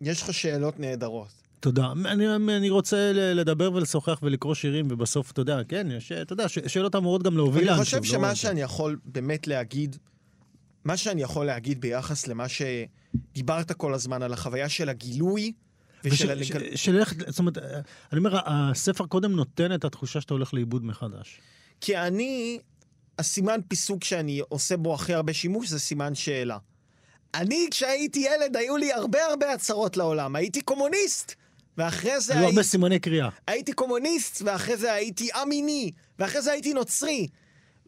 יש 0.00 0.22
לך 0.22 0.34
שאלות 0.34 0.80
נהדרות. 0.80 1.39
תודה. 1.60 1.92
אני, 2.04 2.26
אני 2.56 2.70
רוצה 2.70 3.12
לדבר 3.14 3.72
ולשוחח 3.72 4.18
ולקרוא 4.22 4.54
שירים, 4.54 4.88
ובסוף, 4.90 5.30
אתה 5.30 5.40
יודע, 5.40 5.60
כן, 5.68 5.86
יש, 5.96 6.12
אתה 6.12 6.32
יודע, 6.32 6.48
ש- 6.48 6.58
שאלות 6.66 6.96
אמורות 6.96 7.22
גם 7.22 7.36
להוביל 7.36 7.68
אני 7.68 7.78
לאנשהו. 7.78 7.84
חושב 7.84 8.12
לא 8.12 8.18
שמה 8.18 8.28
רק- 8.28 8.34
שאני 8.34 8.60
יכול 8.60 8.98
באמת 9.04 9.46
להגיד, 9.46 9.96
מה 10.84 10.96
שאני 10.96 11.22
יכול 11.22 11.46
להגיד 11.46 11.80
ביחס 11.80 12.26
למה 12.26 12.46
שדיברת 12.48 13.72
כל 13.72 13.94
הזמן 13.94 14.22
על 14.22 14.32
החוויה 14.32 14.68
של 14.68 14.88
הגילוי 14.88 15.52
וש- 16.04 16.12
ושל... 16.12 16.26
ש- 16.44 16.50
הלגל- 16.50 16.76
של 16.76 16.98
איך, 16.98 17.14
זאת 17.28 17.38
אומרת, 17.38 17.58
אני 18.12 18.18
אומר, 18.18 18.38
הספר 18.46 19.06
קודם 19.06 19.32
נותן 19.32 19.74
את 19.74 19.84
התחושה 19.84 20.20
שאתה 20.20 20.34
הולך 20.34 20.54
לאיבוד 20.54 20.84
מחדש. 20.84 21.40
כי 21.80 21.96
אני, 21.96 22.58
הסימן 23.18 23.60
פיסוק 23.68 24.04
שאני 24.04 24.40
עושה 24.48 24.76
בו 24.76 24.94
הכי 24.94 25.14
הרבה 25.14 25.32
שימוש 25.32 25.68
זה 25.68 25.78
סימן 25.78 26.14
שאלה. 26.14 26.58
אני, 27.34 27.68
כשהייתי 27.70 28.18
ילד, 28.18 28.56
היו 28.56 28.76
לי 28.76 28.92
הרבה 28.92 29.18
הרבה 29.26 29.52
הצהרות 29.52 29.96
לעולם. 29.96 30.36
הייתי 30.36 30.60
קומוניסט, 30.60 31.34
ואחרי 31.80 32.20
זה 32.20 32.38
היו. 32.38 32.48
הרבה 32.48 32.62
סימני 32.62 32.98
קריאה. 32.98 33.28
הייתי 33.46 33.72
קומוניסט, 33.72 34.42
ואחרי 34.44 34.76
זה 34.76 34.92
הייתי 34.92 35.28
א-מיני, 35.32 35.90
ואחרי 36.18 36.42
זה 36.42 36.52
הייתי 36.52 36.74
נוצרי. 36.74 37.26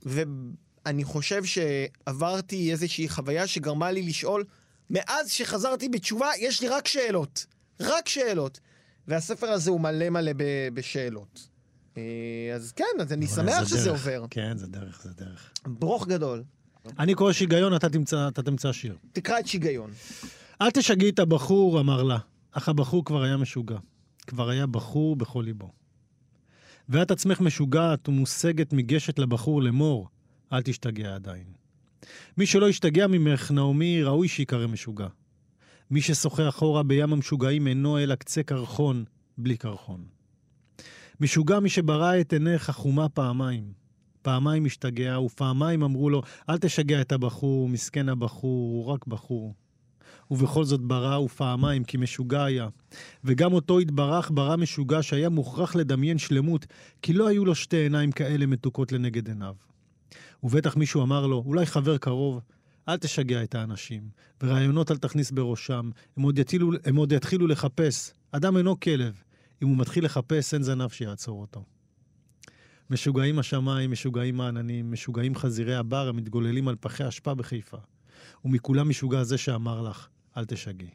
ואני 0.03 1.05
חושב 1.05 1.43
שעברתי 1.45 2.73
איזושהי 2.73 3.09
חוויה 3.09 3.47
שגרמה 3.47 3.91
לי 3.91 4.03
לשאול, 4.03 4.45
מאז 4.91 5.31
שחזרתי 5.31 5.89
בתשובה, 5.89 6.31
יש 6.39 6.61
לי 6.61 6.69
רק 6.69 6.89
שאלות. 6.89 7.47
רק 7.81 8.09
שאלות. 8.09 8.61
והספר 9.09 9.47
הזה 9.47 9.71
הוא 9.71 9.81
מלא 9.81 10.11
מלא 10.11 10.33
בשאלות. 10.75 11.49
אה, 11.97 12.03
אז 12.55 12.73
כן, 12.73 12.85
אז 13.01 13.13
אני 13.13 13.27
שמח 13.27 13.63
זה 13.63 13.69
שזה 13.69 13.91
דרך. 13.91 14.01
עובר. 14.01 14.25
כן, 14.31 14.57
זה 14.57 14.67
דרך, 14.67 15.01
זה 15.03 15.11
דרך. 15.25 15.51
ברוך 15.67 16.07
גדול. 16.09 16.43
אני 16.99 17.15
קורא 17.15 17.33
שיגיון, 17.33 17.77
אתה 17.77 17.89
תמצא, 17.89 18.29
אתה 18.29 18.43
תמצא 18.43 18.73
שיר. 18.73 18.97
תקרא 19.13 19.39
את 19.39 19.47
שיגיון. 19.47 19.91
אל 20.63 20.71
תשגעי 20.71 21.11
את 21.11 21.19
הבחור, 21.19 21.81
אמר 21.81 22.03
לה. 22.03 22.19
אך 22.53 22.69
הבחור 22.69 23.05
כבר 23.05 23.23
היה 23.23 23.37
משוגע. 23.37 23.79
כבר 24.27 24.49
היה 24.49 24.67
בחור 24.67 25.17
בכל 25.17 25.43
ליבו. 25.47 25.73
ואת 26.89 27.11
עצמך 27.11 27.41
משוגעת 27.41 28.09
ומושגת 28.09 28.73
מגשת 28.73 29.19
לבחור 29.19 29.63
לאמור, 29.63 30.09
אל 30.53 30.63
תשתגע 30.63 31.15
עדיין. 31.15 31.45
מי 32.39 32.47
שלא 32.47 32.69
ישתגע 32.69 33.07
ממך, 33.07 33.51
נעמי, 33.51 34.03
ראוי 34.03 34.29
שיקרא 34.29 34.67
משוגע. 34.67 35.07
מי 35.91 36.01
ששוחה 36.01 36.49
אחורה 36.49 36.83
בים 36.83 37.13
המשוגעים 37.13 37.67
אינו 37.67 37.99
אלא 37.99 38.15
קצה 38.15 38.43
קרחון, 38.43 39.05
בלי 39.39 39.57
קרחון. 39.57 40.05
משוגע 41.21 41.61
מי 41.61 41.69
שברא 41.69 42.21
את 42.21 42.33
עינך 42.33 42.71
חומה 42.71 43.09
פעמיים. 43.09 43.73
פעמיים 44.23 44.67
השתגע, 44.67 45.21
ופעמיים 45.21 45.83
אמרו 45.83 46.11
לו, 46.11 46.23
אל 46.49 46.59
תשגע 46.59 47.01
את 47.01 47.13
הבחור, 47.13 47.69
מסכן 47.69 48.09
הבחור, 48.09 48.71
הוא 48.73 48.87
רק 48.87 49.07
בחור. 49.07 49.55
ובכל 50.31 50.65
זאת 50.65 50.81
ברא 50.81 51.19
ופעמיים, 51.19 51.85
כי 51.85 51.97
משוגע 51.97 52.45
היה. 52.45 52.69
וגם 53.25 53.53
אותו 53.53 53.79
התברך 53.79 54.31
ברא 54.35 54.57
משוגע 54.57 55.03
שהיה 55.03 55.29
מוכרח 55.29 55.77
לדמיין 55.77 56.19
שלמות, 56.19 56.67
כי 57.03 57.13
לא 57.13 57.29
היו 57.29 57.45
לו 57.45 57.55
שתי 57.55 57.77
עיניים 57.77 58.13
כאלה 58.13 58.47
מתוקות 58.47 58.93
לנגד 58.93 59.29
עיניו. 59.29 59.55
ובטח 60.43 60.77
מישהו 60.77 61.03
אמר 61.03 61.27
לו, 61.27 61.43
אולי 61.47 61.67
חבר 61.67 61.99
קרוב, 61.99 62.41
אל 62.89 62.97
תשגע 62.97 63.43
את 63.43 63.55
האנשים, 63.55 64.03
ורעיונות 64.43 64.91
אל 64.91 64.97
תכניס 64.97 65.31
בראשם, 65.31 65.91
הם 66.17 66.23
עוד, 66.23 66.39
יתחילו, 66.39 66.71
הם 66.85 66.97
עוד 66.97 67.13
יתחילו 67.13 67.47
לחפש. 67.47 68.13
אדם 68.33 68.57
אינו 68.57 68.81
כלב, 68.81 69.23
אם 69.63 69.69
הוא 69.69 69.77
מתחיל 69.77 70.05
לחפש, 70.05 70.55
אין 70.55 70.63
זנב 70.63 70.91
שיעצור 70.91 71.41
אותו. 71.41 71.65
משוגעים 72.91 73.39
השמיים, 73.39 73.91
משוגעים 73.91 74.41
העננים, 74.41 74.93
משוגעים 74.93 75.35
חזירי 75.35 75.75
הבר 75.75 76.09
המתגוללים 76.09 76.69
על 76.69 76.77
פחי 76.81 77.09
אשפה 77.09 77.35
בחיפה. 77.35 77.77
ומכולם 78.45 78.89
משוגע 78.89 79.25
זה 79.25 79.39
שאמר 79.39 79.81
לך, 79.81 80.09
אל 80.37 80.45
תשגעי. 80.45 80.91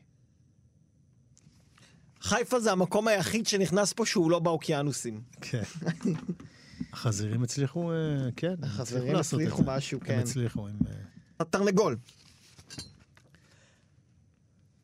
חיפה 2.22 2.60
זה 2.60 2.72
המקום 2.72 3.08
היחיד 3.08 3.48
שנכנס 3.48 3.94
פה 3.94 4.06
שהוא 4.06 4.32
לא 4.32 4.40
באוקיינוסים. 4.40 5.22
כן. 5.42 5.64
החזירים 6.94 7.44
הצליחו, 7.44 7.92
אה, 7.92 7.96
כן, 8.36 8.56
החזירים 8.64 9.16
הצליחו 9.16 9.20
הצליחו. 9.20 9.64
משהו, 9.66 10.00
הם 10.02 10.08
כן. 10.08 10.20
הצליחו, 10.20 10.68
הם... 10.68 10.76
אה, 10.88 10.94
התרנגול. 11.40 11.98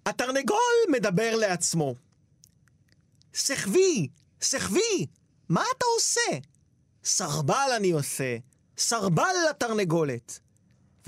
התרנגול 0.06 0.58
מדבר 0.92 1.36
לעצמו. 1.36 1.96
סחבי, 3.34 4.08
סחבי, 4.42 5.06
מה 5.50 5.64
אתה 5.78 5.86
עושה? 5.98 6.40
סרבל 7.04 7.70
אני 7.78 7.92
עושה, 7.92 8.38
סרבל 8.78 9.34
לתרנגולת. 9.50 10.40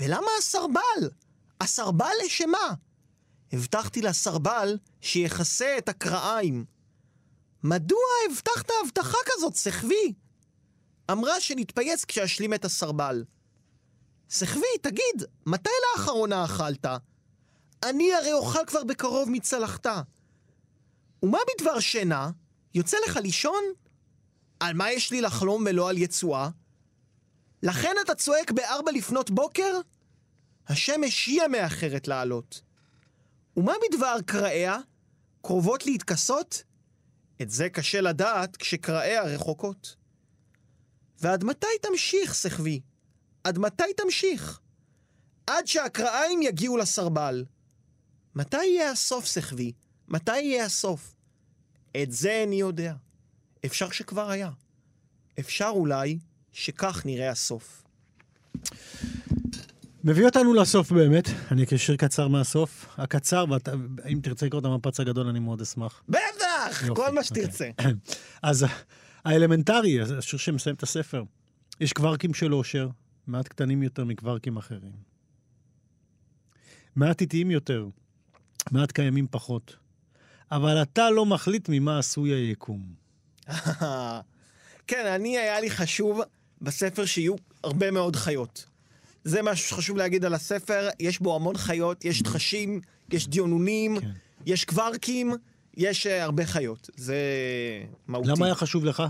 ולמה 0.00 0.30
הסרבל? 0.38 1.10
הסרבל 1.60 2.12
לשמה? 2.24 2.74
הבטחתי 3.52 4.02
לסרבל 4.02 4.78
שיכסה 5.00 5.78
את 5.78 5.88
הקרעיים. 5.88 6.64
מדוע 7.62 7.98
הבטחת 8.30 8.70
הבטחה 8.84 9.18
כזאת, 9.26 9.54
סחבי? 9.54 10.12
אמרה 11.10 11.40
שנתפייס 11.40 12.04
כשאשלים 12.04 12.54
את 12.54 12.64
הסרבל. 12.64 13.24
סחבי, 14.30 14.78
תגיד, 14.82 15.24
מתי 15.46 15.70
לאחרונה 15.92 16.44
אכלת? 16.44 16.86
אני 17.82 18.14
הרי 18.14 18.32
אוכל 18.32 18.66
כבר 18.66 18.84
בקרוב 18.84 19.30
מצלחתה. 19.30 20.02
ומה 21.22 21.38
בדבר 21.48 21.80
שינה? 21.80 22.30
יוצא 22.74 22.96
לך 23.06 23.16
לישון? 23.16 23.62
על 24.60 24.74
מה 24.74 24.90
יש 24.92 25.10
לי 25.10 25.20
לחלום 25.20 25.64
ולא 25.66 25.90
על 25.90 25.98
יצואה? 25.98 26.48
לכן 27.62 27.94
אתה 28.04 28.14
צועק 28.14 28.50
בארבע 28.50 28.92
לפנות 28.92 29.30
בוקר? 29.30 29.80
השמש 30.68 31.26
היא 31.26 31.42
המאחרת 31.42 32.08
לעלות. 32.08 32.62
ומה 33.56 33.72
בדבר 33.82 34.16
קרעיה? 34.26 34.78
קרובות 35.42 35.86
להתכסות? 35.86 36.62
את 37.42 37.50
זה 37.50 37.68
קשה 37.68 38.00
לדעת 38.00 38.56
כשקרעיה 38.56 39.22
רחוקות. 39.22 39.96
ועד 41.20 41.44
מתי 41.44 41.66
תמשיך, 41.82 42.34
סחבי? 42.34 42.80
עד 43.44 43.58
מתי 43.58 43.94
תמשיך? 43.96 44.60
עד 45.46 45.66
שהקרעיים 45.66 46.42
יגיעו 46.42 46.76
לסרבל. 46.76 47.44
מתי 48.34 48.64
יהיה 48.64 48.90
הסוף, 48.90 49.26
סחבי? 49.26 49.72
מתי 50.08 50.38
יהיה 50.38 50.64
הסוף? 50.64 51.14
את 52.02 52.12
זה 52.12 52.30
איני 52.30 52.56
יודע. 52.56 52.94
אפשר 53.66 53.90
שכבר 53.90 54.30
היה. 54.30 54.50
אפשר 55.38 55.68
אולי 55.68 56.18
שכך 56.52 57.02
נראה 57.06 57.30
הסוף. 57.30 57.82
מביא 60.06 60.24
אותנו 60.24 60.54
לסוף 60.54 60.92
באמת, 60.92 61.28
אני 61.50 61.62
אקריא 61.62 61.78
שיר 61.78 61.96
קצר 61.96 62.28
מהסוף. 62.28 62.86
הקצר, 62.98 63.44
ואם 64.04 64.20
תרצה 64.22 64.46
לקרוא 64.46 64.60
את 64.60 64.64
המפץ 64.64 65.00
הגדול, 65.00 65.26
אני 65.26 65.38
מאוד 65.38 65.60
אשמח. 65.60 66.02
בטח! 66.08 66.88
כל 66.88 67.02
מה 67.02 67.06
אוקיי. 67.06 67.24
שתרצה. 67.24 67.70
אז 68.42 68.66
האלמנטרי, 69.24 70.00
השיר 70.18 70.38
שמסיים 70.38 70.76
את 70.76 70.82
הספר, 70.82 71.22
יש 71.80 71.92
קוורקים 71.92 72.34
של 72.34 72.54
אושר, 72.54 72.88
מעט 73.26 73.48
קטנים 73.48 73.82
יותר 73.82 74.04
מקוורקים 74.04 74.56
אחרים. 74.56 74.92
מעט 76.96 77.20
איטיים 77.20 77.50
יותר, 77.50 77.86
מעט 78.70 78.92
קיימים 78.92 79.26
פחות. 79.30 79.76
אבל 80.52 80.82
אתה 80.82 81.10
לא 81.10 81.26
מחליט 81.26 81.68
ממה 81.68 81.98
עשוי 81.98 82.30
היקום. 82.30 82.94
כן, 84.86 85.06
אני, 85.14 85.38
היה 85.38 85.60
לי 85.60 85.70
חשוב 85.70 86.20
בספר 86.60 87.04
שיהיו 87.04 87.34
הרבה 87.64 87.90
מאוד 87.90 88.16
חיות. 88.16 88.75
זה 89.26 89.42
מה 89.42 89.56
שחשוב 89.56 89.96
להגיד 89.96 90.24
על 90.24 90.34
הספר, 90.34 90.88
יש 91.00 91.18
בו 91.18 91.36
המון 91.36 91.56
חיות, 91.56 92.04
יש 92.04 92.22
דחשים, 92.22 92.80
יש 93.10 93.28
דיונונים, 93.28 94.00
כן. 94.00 94.10
יש 94.46 94.64
קוורקים, 94.64 95.32
יש 95.76 96.06
uh, 96.06 96.10
הרבה 96.10 96.46
חיות. 96.46 96.90
זה 96.96 97.16
מהותי. 98.06 98.30
למה 98.30 98.46
היה 98.46 98.54
חשוב 98.54 98.84
לך? 98.84 99.02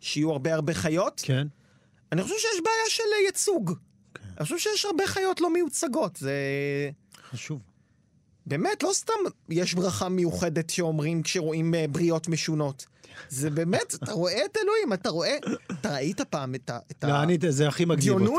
שיהיו 0.00 0.30
הרבה 0.30 0.54
הרבה 0.54 0.74
חיות? 0.74 1.22
כן. 1.24 1.46
אני 2.12 2.22
חושב 2.22 2.34
שיש 2.38 2.60
בעיה 2.64 2.88
של 2.88 3.02
אה, 3.14 3.26
ייצוג. 3.26 3.72
כן. 4.14 4.22
אני 4.36 4.44
חושב 4.44 4.58
שיש 4.58 4.84
הרבה 4.84 5.06
חיות 5.06 5.40
לא 5.40 5.52
מיוצגות. 5.52 6.16
זה... 6.16 6.32
חשוב. 7.30 7.60
באמת, 8.46 8.82
לא 8.82 8.90
סתם 8.92 9.14
יש 9.48 9.74
ברכה 9.74 10.08
מיוחדת 10.08 10.70
שאומרים 10.70 11.22
כשרואים 11.22 11.74
אה, 11.74 11.84
בריות 11.88 12.28
משונות. 12.28 12.86
זה 13.28 13.50
באמת, 13.50 13.94
אתה 13.94 14.12
רואה 14.12 14.44
את 14.44 14.56
אלוהים, 14.64 14.92
אתה 14.92 15.10
רואה... 15.10 15.36
אתה 15.80 15.94
ראית 15.94 16.20
פעם 16.20 16.54
את 16.54 16.70
ה... 16.70 16.78
את 16.90 17.04
לא, 17.04 17.22
אני, 17.22 17.38
זה 17.48 17.68
הכי 17.68 17.84
מגניב 17.84 18.12
אותי. 18.12 18.34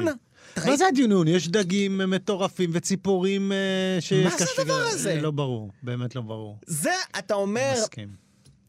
אתה 0.53 0.61
מה 0.61 0.67
ראית- 0.67 0.77
זה 0.79 0.87
הדיונון? 0.87 1.27
יש 1.27 1.47
דגים 1.49 1.97
מטורפים 1.97 2.69
וציפורים 2.73 3.51
אה, 3.51 3.57
ש... 3.99 4.13
מה 4.13 4.29
זה 4.37 4.45
הדבר 4.61 4.73
הזה? 4.73 5.19
לא 5.21 5.31
ברור, 5.31 5.71
באמת 5.83 6.15
לא 6.15 6.21
ברור. 6.21 6.57
זה, 6.65 6.89
אתה 7.19 7.33
אומר, 7.33 7.73
מסכים. 7.77 8.09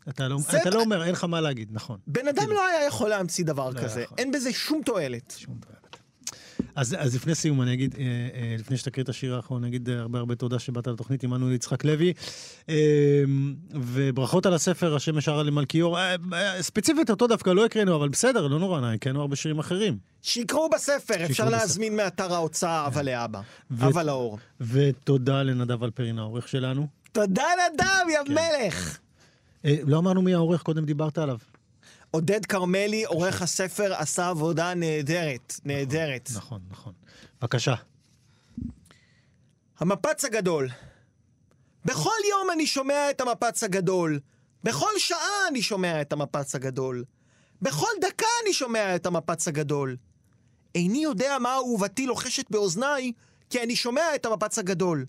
אתה 0.09 0.28
לא, 0.28 0.38
זה- 0.50 0.62
אתה 0.62 0.70
לא 0.70 0.80
אומר, 0.80 1.05
אין 1.05 1.12
לך 1.12 1.24
מה 1.24 1.40
להגיד, 1.40 1.68
נכון. 1.72 1.98
בן 2.07 2.28
אדם 2.28 2.50
לא 2.50 2.66
היה 2.66 2.86
יכול 2.86 3.09
להמציא 3.09 3.44
דבר 3.44 3.70
לא 3.70 3.80
כזה. 3.80 4.05
אין 4.18 4.32
בזה 4.32 4.52
שום 4.52 4.82
תועלת. 4.84 5.34
שום 5.38 5.55
דבר. 5.61 5.74
אז, 6.74 6.96
אז 6.98 7.14
לפני 7.14 7.34
סיום, 7.34 7.62
אני 7.62 7.72
אגיד, 7.72 7.94
אה, 7.98 8.02
אה, 8.02 8.57
לפני 8.59 8.76
שתקריא 8.76 9.05
את 9.05 9.09
השיר 9.09 9.34
האחרון, 9.34 9.62
אני 9.64 9.68
אגיד 9.68 9.88
הרבה 9.90 10.18
הרבה 10.18 10.34
תודה 10.34 10.59
שבאת 10.59 10.86
לתוכנית, 10.86 11.24
עמנואל 11.24 11.52
יצחק 11.52 11.84
לוי. 11.84 12.12
אה, 12.68 12.74
וברכות 13.70 14.46
על 14.46 14.55
הספר, 14.55 14.96
השמש 14.96 15.28
הרע 15.28 15.42
למלכיאור. 15.42 15.98
אה, 15.98 16.16
ספציפית 16.61 17.11
אותו 17.11 17.26
דווקא 17.26 17.50
לא 17.50 17.64
הקראנו, 17.64 17.96
אבל 17.96 18.09
בסדר, 18.09 18.46
לא 18.46 18.59
נורא, 18.59 18.80
הקראנו 18.94 19.20
הרבה 19.20 19.36
שירים 19.36 19.59
אחרים. 19.59 19.98
שיקראו 20.22 20.70
בספר, 20.70 21.14
אפשר 21.14 21.44
בספר. 21.44 21.48
להזמין 21.48 21.96
מאתר 21.96 22.34
ההוצאה 22.34 22.86
אבא 22.86 23.02
לאבא. 23.02 23.40
ו- 23.70 23.86
אבא 23.86 24.02
לאור. 24.02 24.38
ותודה 24.61 25.42
לנדב 25.42 25.84
אלפרין, 25.84 26.18
העורך 26.18 26.48
שלנו. 26.48 26.86
תודה 27.12 27.44
נדב, 27.72 27.84
יא 28.12 28.18
כן. 28.26 28.32
מלך! 28.32 28.98
לא 29.64 29.98
אמרנו 29.98 30.22
מי 30.22 30.34
העורך, 30.34 30.62
קודם 30.62 30.84
דיברת 30.84 31.18
עליו. 31.18 31.38
עודד 32.15 32.47
כרמלי, 32.47 33.05
עורך 33.05 33.43
הספר, 33.43 33.95
עשה 33.95 34.29
עבודה 34.29 34.75
נהדרת. 34.75 35.61
נהדרת. 35.65 36.31
נכון, 36.37 36.61
נכון. 36.71 36.93
בבקשה. 37.41 37.75
המפץ 39.79 40.25
הגדול. 40.25 40.69
בכל 41.85 42.21
יום 42.31 42.51
אני 42.53 42.67
שומע 42.67 43.11
את 43.11 43.21
המפץ 43.21 43.62
הגדול. 43.62 44.21
בכל 44.65 44.91
שעה 44.99 45.49
אני 45.49 45.62
שומע 45.62 46.01
את 46.01 46.12
המפץ 46.12 46.55
הגדול. 46.55 47.05
בכל 47.62 47.91
דקה 48.01 48.27
אני 48.45 48.53
שומע 48.53 48.97
את 48.97 49.07
המפץ 49.07 49.49
הגדול. 49.49 49.97
איני 50.75 51.03
יודע 51.03 51.39
מה 51.39 51.55
אהובתי 51.55 52.07
לוחשת 52.07 52.51
באוזניי, 52.51 53.12
כי 53.51 53.62
אני 53.62 53.77
שומע 53.77 54.15
את 54.15 54.27
המפץ 54.27 54.59
הגדול. 54.59 55.07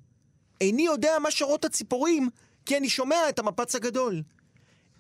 איני 0.62 0.86
יודע 0.86 1.20
מה 1.20 1.32
שרות 1.32 1.66
הציפורים, 1.66 2.30
כי 2.66 2.78
אני 2.78 2.90
שומע 2.90 3.30
את 3.30 3.40
המפץ 3.40 3.76
הגדול. 3.76 4.22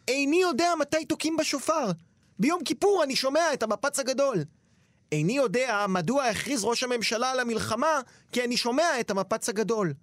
איני 0.07 0.41
יודע 0.41 0.73
מתי 0.79 1.05
תוקעים 1.05 1.37
בשופר. 1.37 1.91
ביום 2.39 2.63
כיפור 2.63 3.03
אני 3.03 3.15
שומע 3.15 3.53
את 3.53 3.63
המפץ 3.63 3.99
הגדול. 3.99 4.43
איני 5.11 5.33
יודע 5.33 5.85
מדוע 5.89 6.23
הכריז 6.23 6.63
ראש 6.63 6.83
הממשלה 6.83 7.31
על 7.31 7.39
המלחמה, 7.39 8.01
כי 8.31 8.43
אני 8.43 8.57
שומע 8.57 8.99
את 8.99 9.11
המפץ 9.11 9.49
הגדול. 9.49 9.93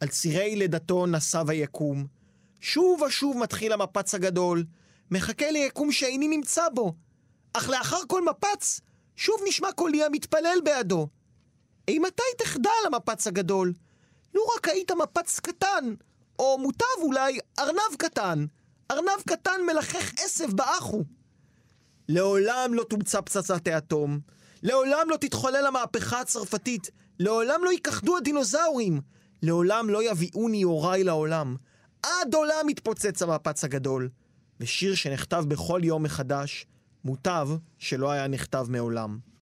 על 0.00 0.08
צירי 0.08 0.56
לידתו 0.56 1.06
נסב 1.06 1.50
היקום. 1.50 2.06
שוב 2.60 3.02
ושוב 3.02 3.36
מתחיל 3.36 3.72
המפץ 3.72 4.14
הגדול, 4.14 4.64
מחכה 5.10 5.50
ליקום 5.50 5.92
שאיני 5.92 6.28
נמצא 6.28 6.68
בו. 6.74 6.94
אך 7.52 7.68
לאחר 7.68 8.00
כל 8.08 8.24
מפץ, 8.24 8.80
שוב 9.16 9.40
נשמע 9.48 9.72
קולי 9.72 10.04
המתפלל 10.04 10.58
בעדו. 10.64 11.08
אימתי 11.88 12.22
תחדל 12.38 12.70
המפץ 12.86 13.26
הגדול? 13.26 13.72
לו 14.34 14.42
רק 14.56 14.68
היית 14.68 14.90
מפץ 14.90 15.40
קטן, 15.40 15.94
או 16.38 16.58
מוטב 16.58 17.02
אולי 17.02 17.38
ארנב 17.58 17.96
קטן. 17.98 18.46
ארנב 18.92 19.22
קטן 19.28 19.60
מלחך 19.66 20.12
עשב 20.24 20.56
באחו. 20.56 21.04
לעולם 22.08 22.70
לא 22.74 22.84
תומצא 22.84 23.20
פצצת 23.20 23.66
האטום. 23.66 24.20
לעולם 24.62 25.06
לא 25.10 25.16
תתחולל 25.16 25.66
המהפכה 25.66 26.20
הצרפתית. 26.20 26.90
לעולם 27.18 27.60
לא 27.64 27.70
ייכחדו 27.70 28.16
הדינוזאורים. 28.16 29.00
לעולם 29.42 29.90
לא 29.90 30.10
יביאוני 30.10 30.62
הוריי 30.62 31.04
לעולם. 31.04 31.56
עד 32.02 32.34
עולם 32.34 32.68
יתפוצץ 32.68 33.22
המפץ 33.22 33.64
הגדול. 33.64 34.08
ושיר 34.60 34.94
שנכתב 34.94 35.44
בכל 35.48 35.80
יום 35.84 36.02
מחדש, 36.02 36.66
מוטב 37.04 37.48
שלא 37.78 38.10
היה 38.10 38.28
נכתב 38.28 38.66
מעולם. 38.68 39.18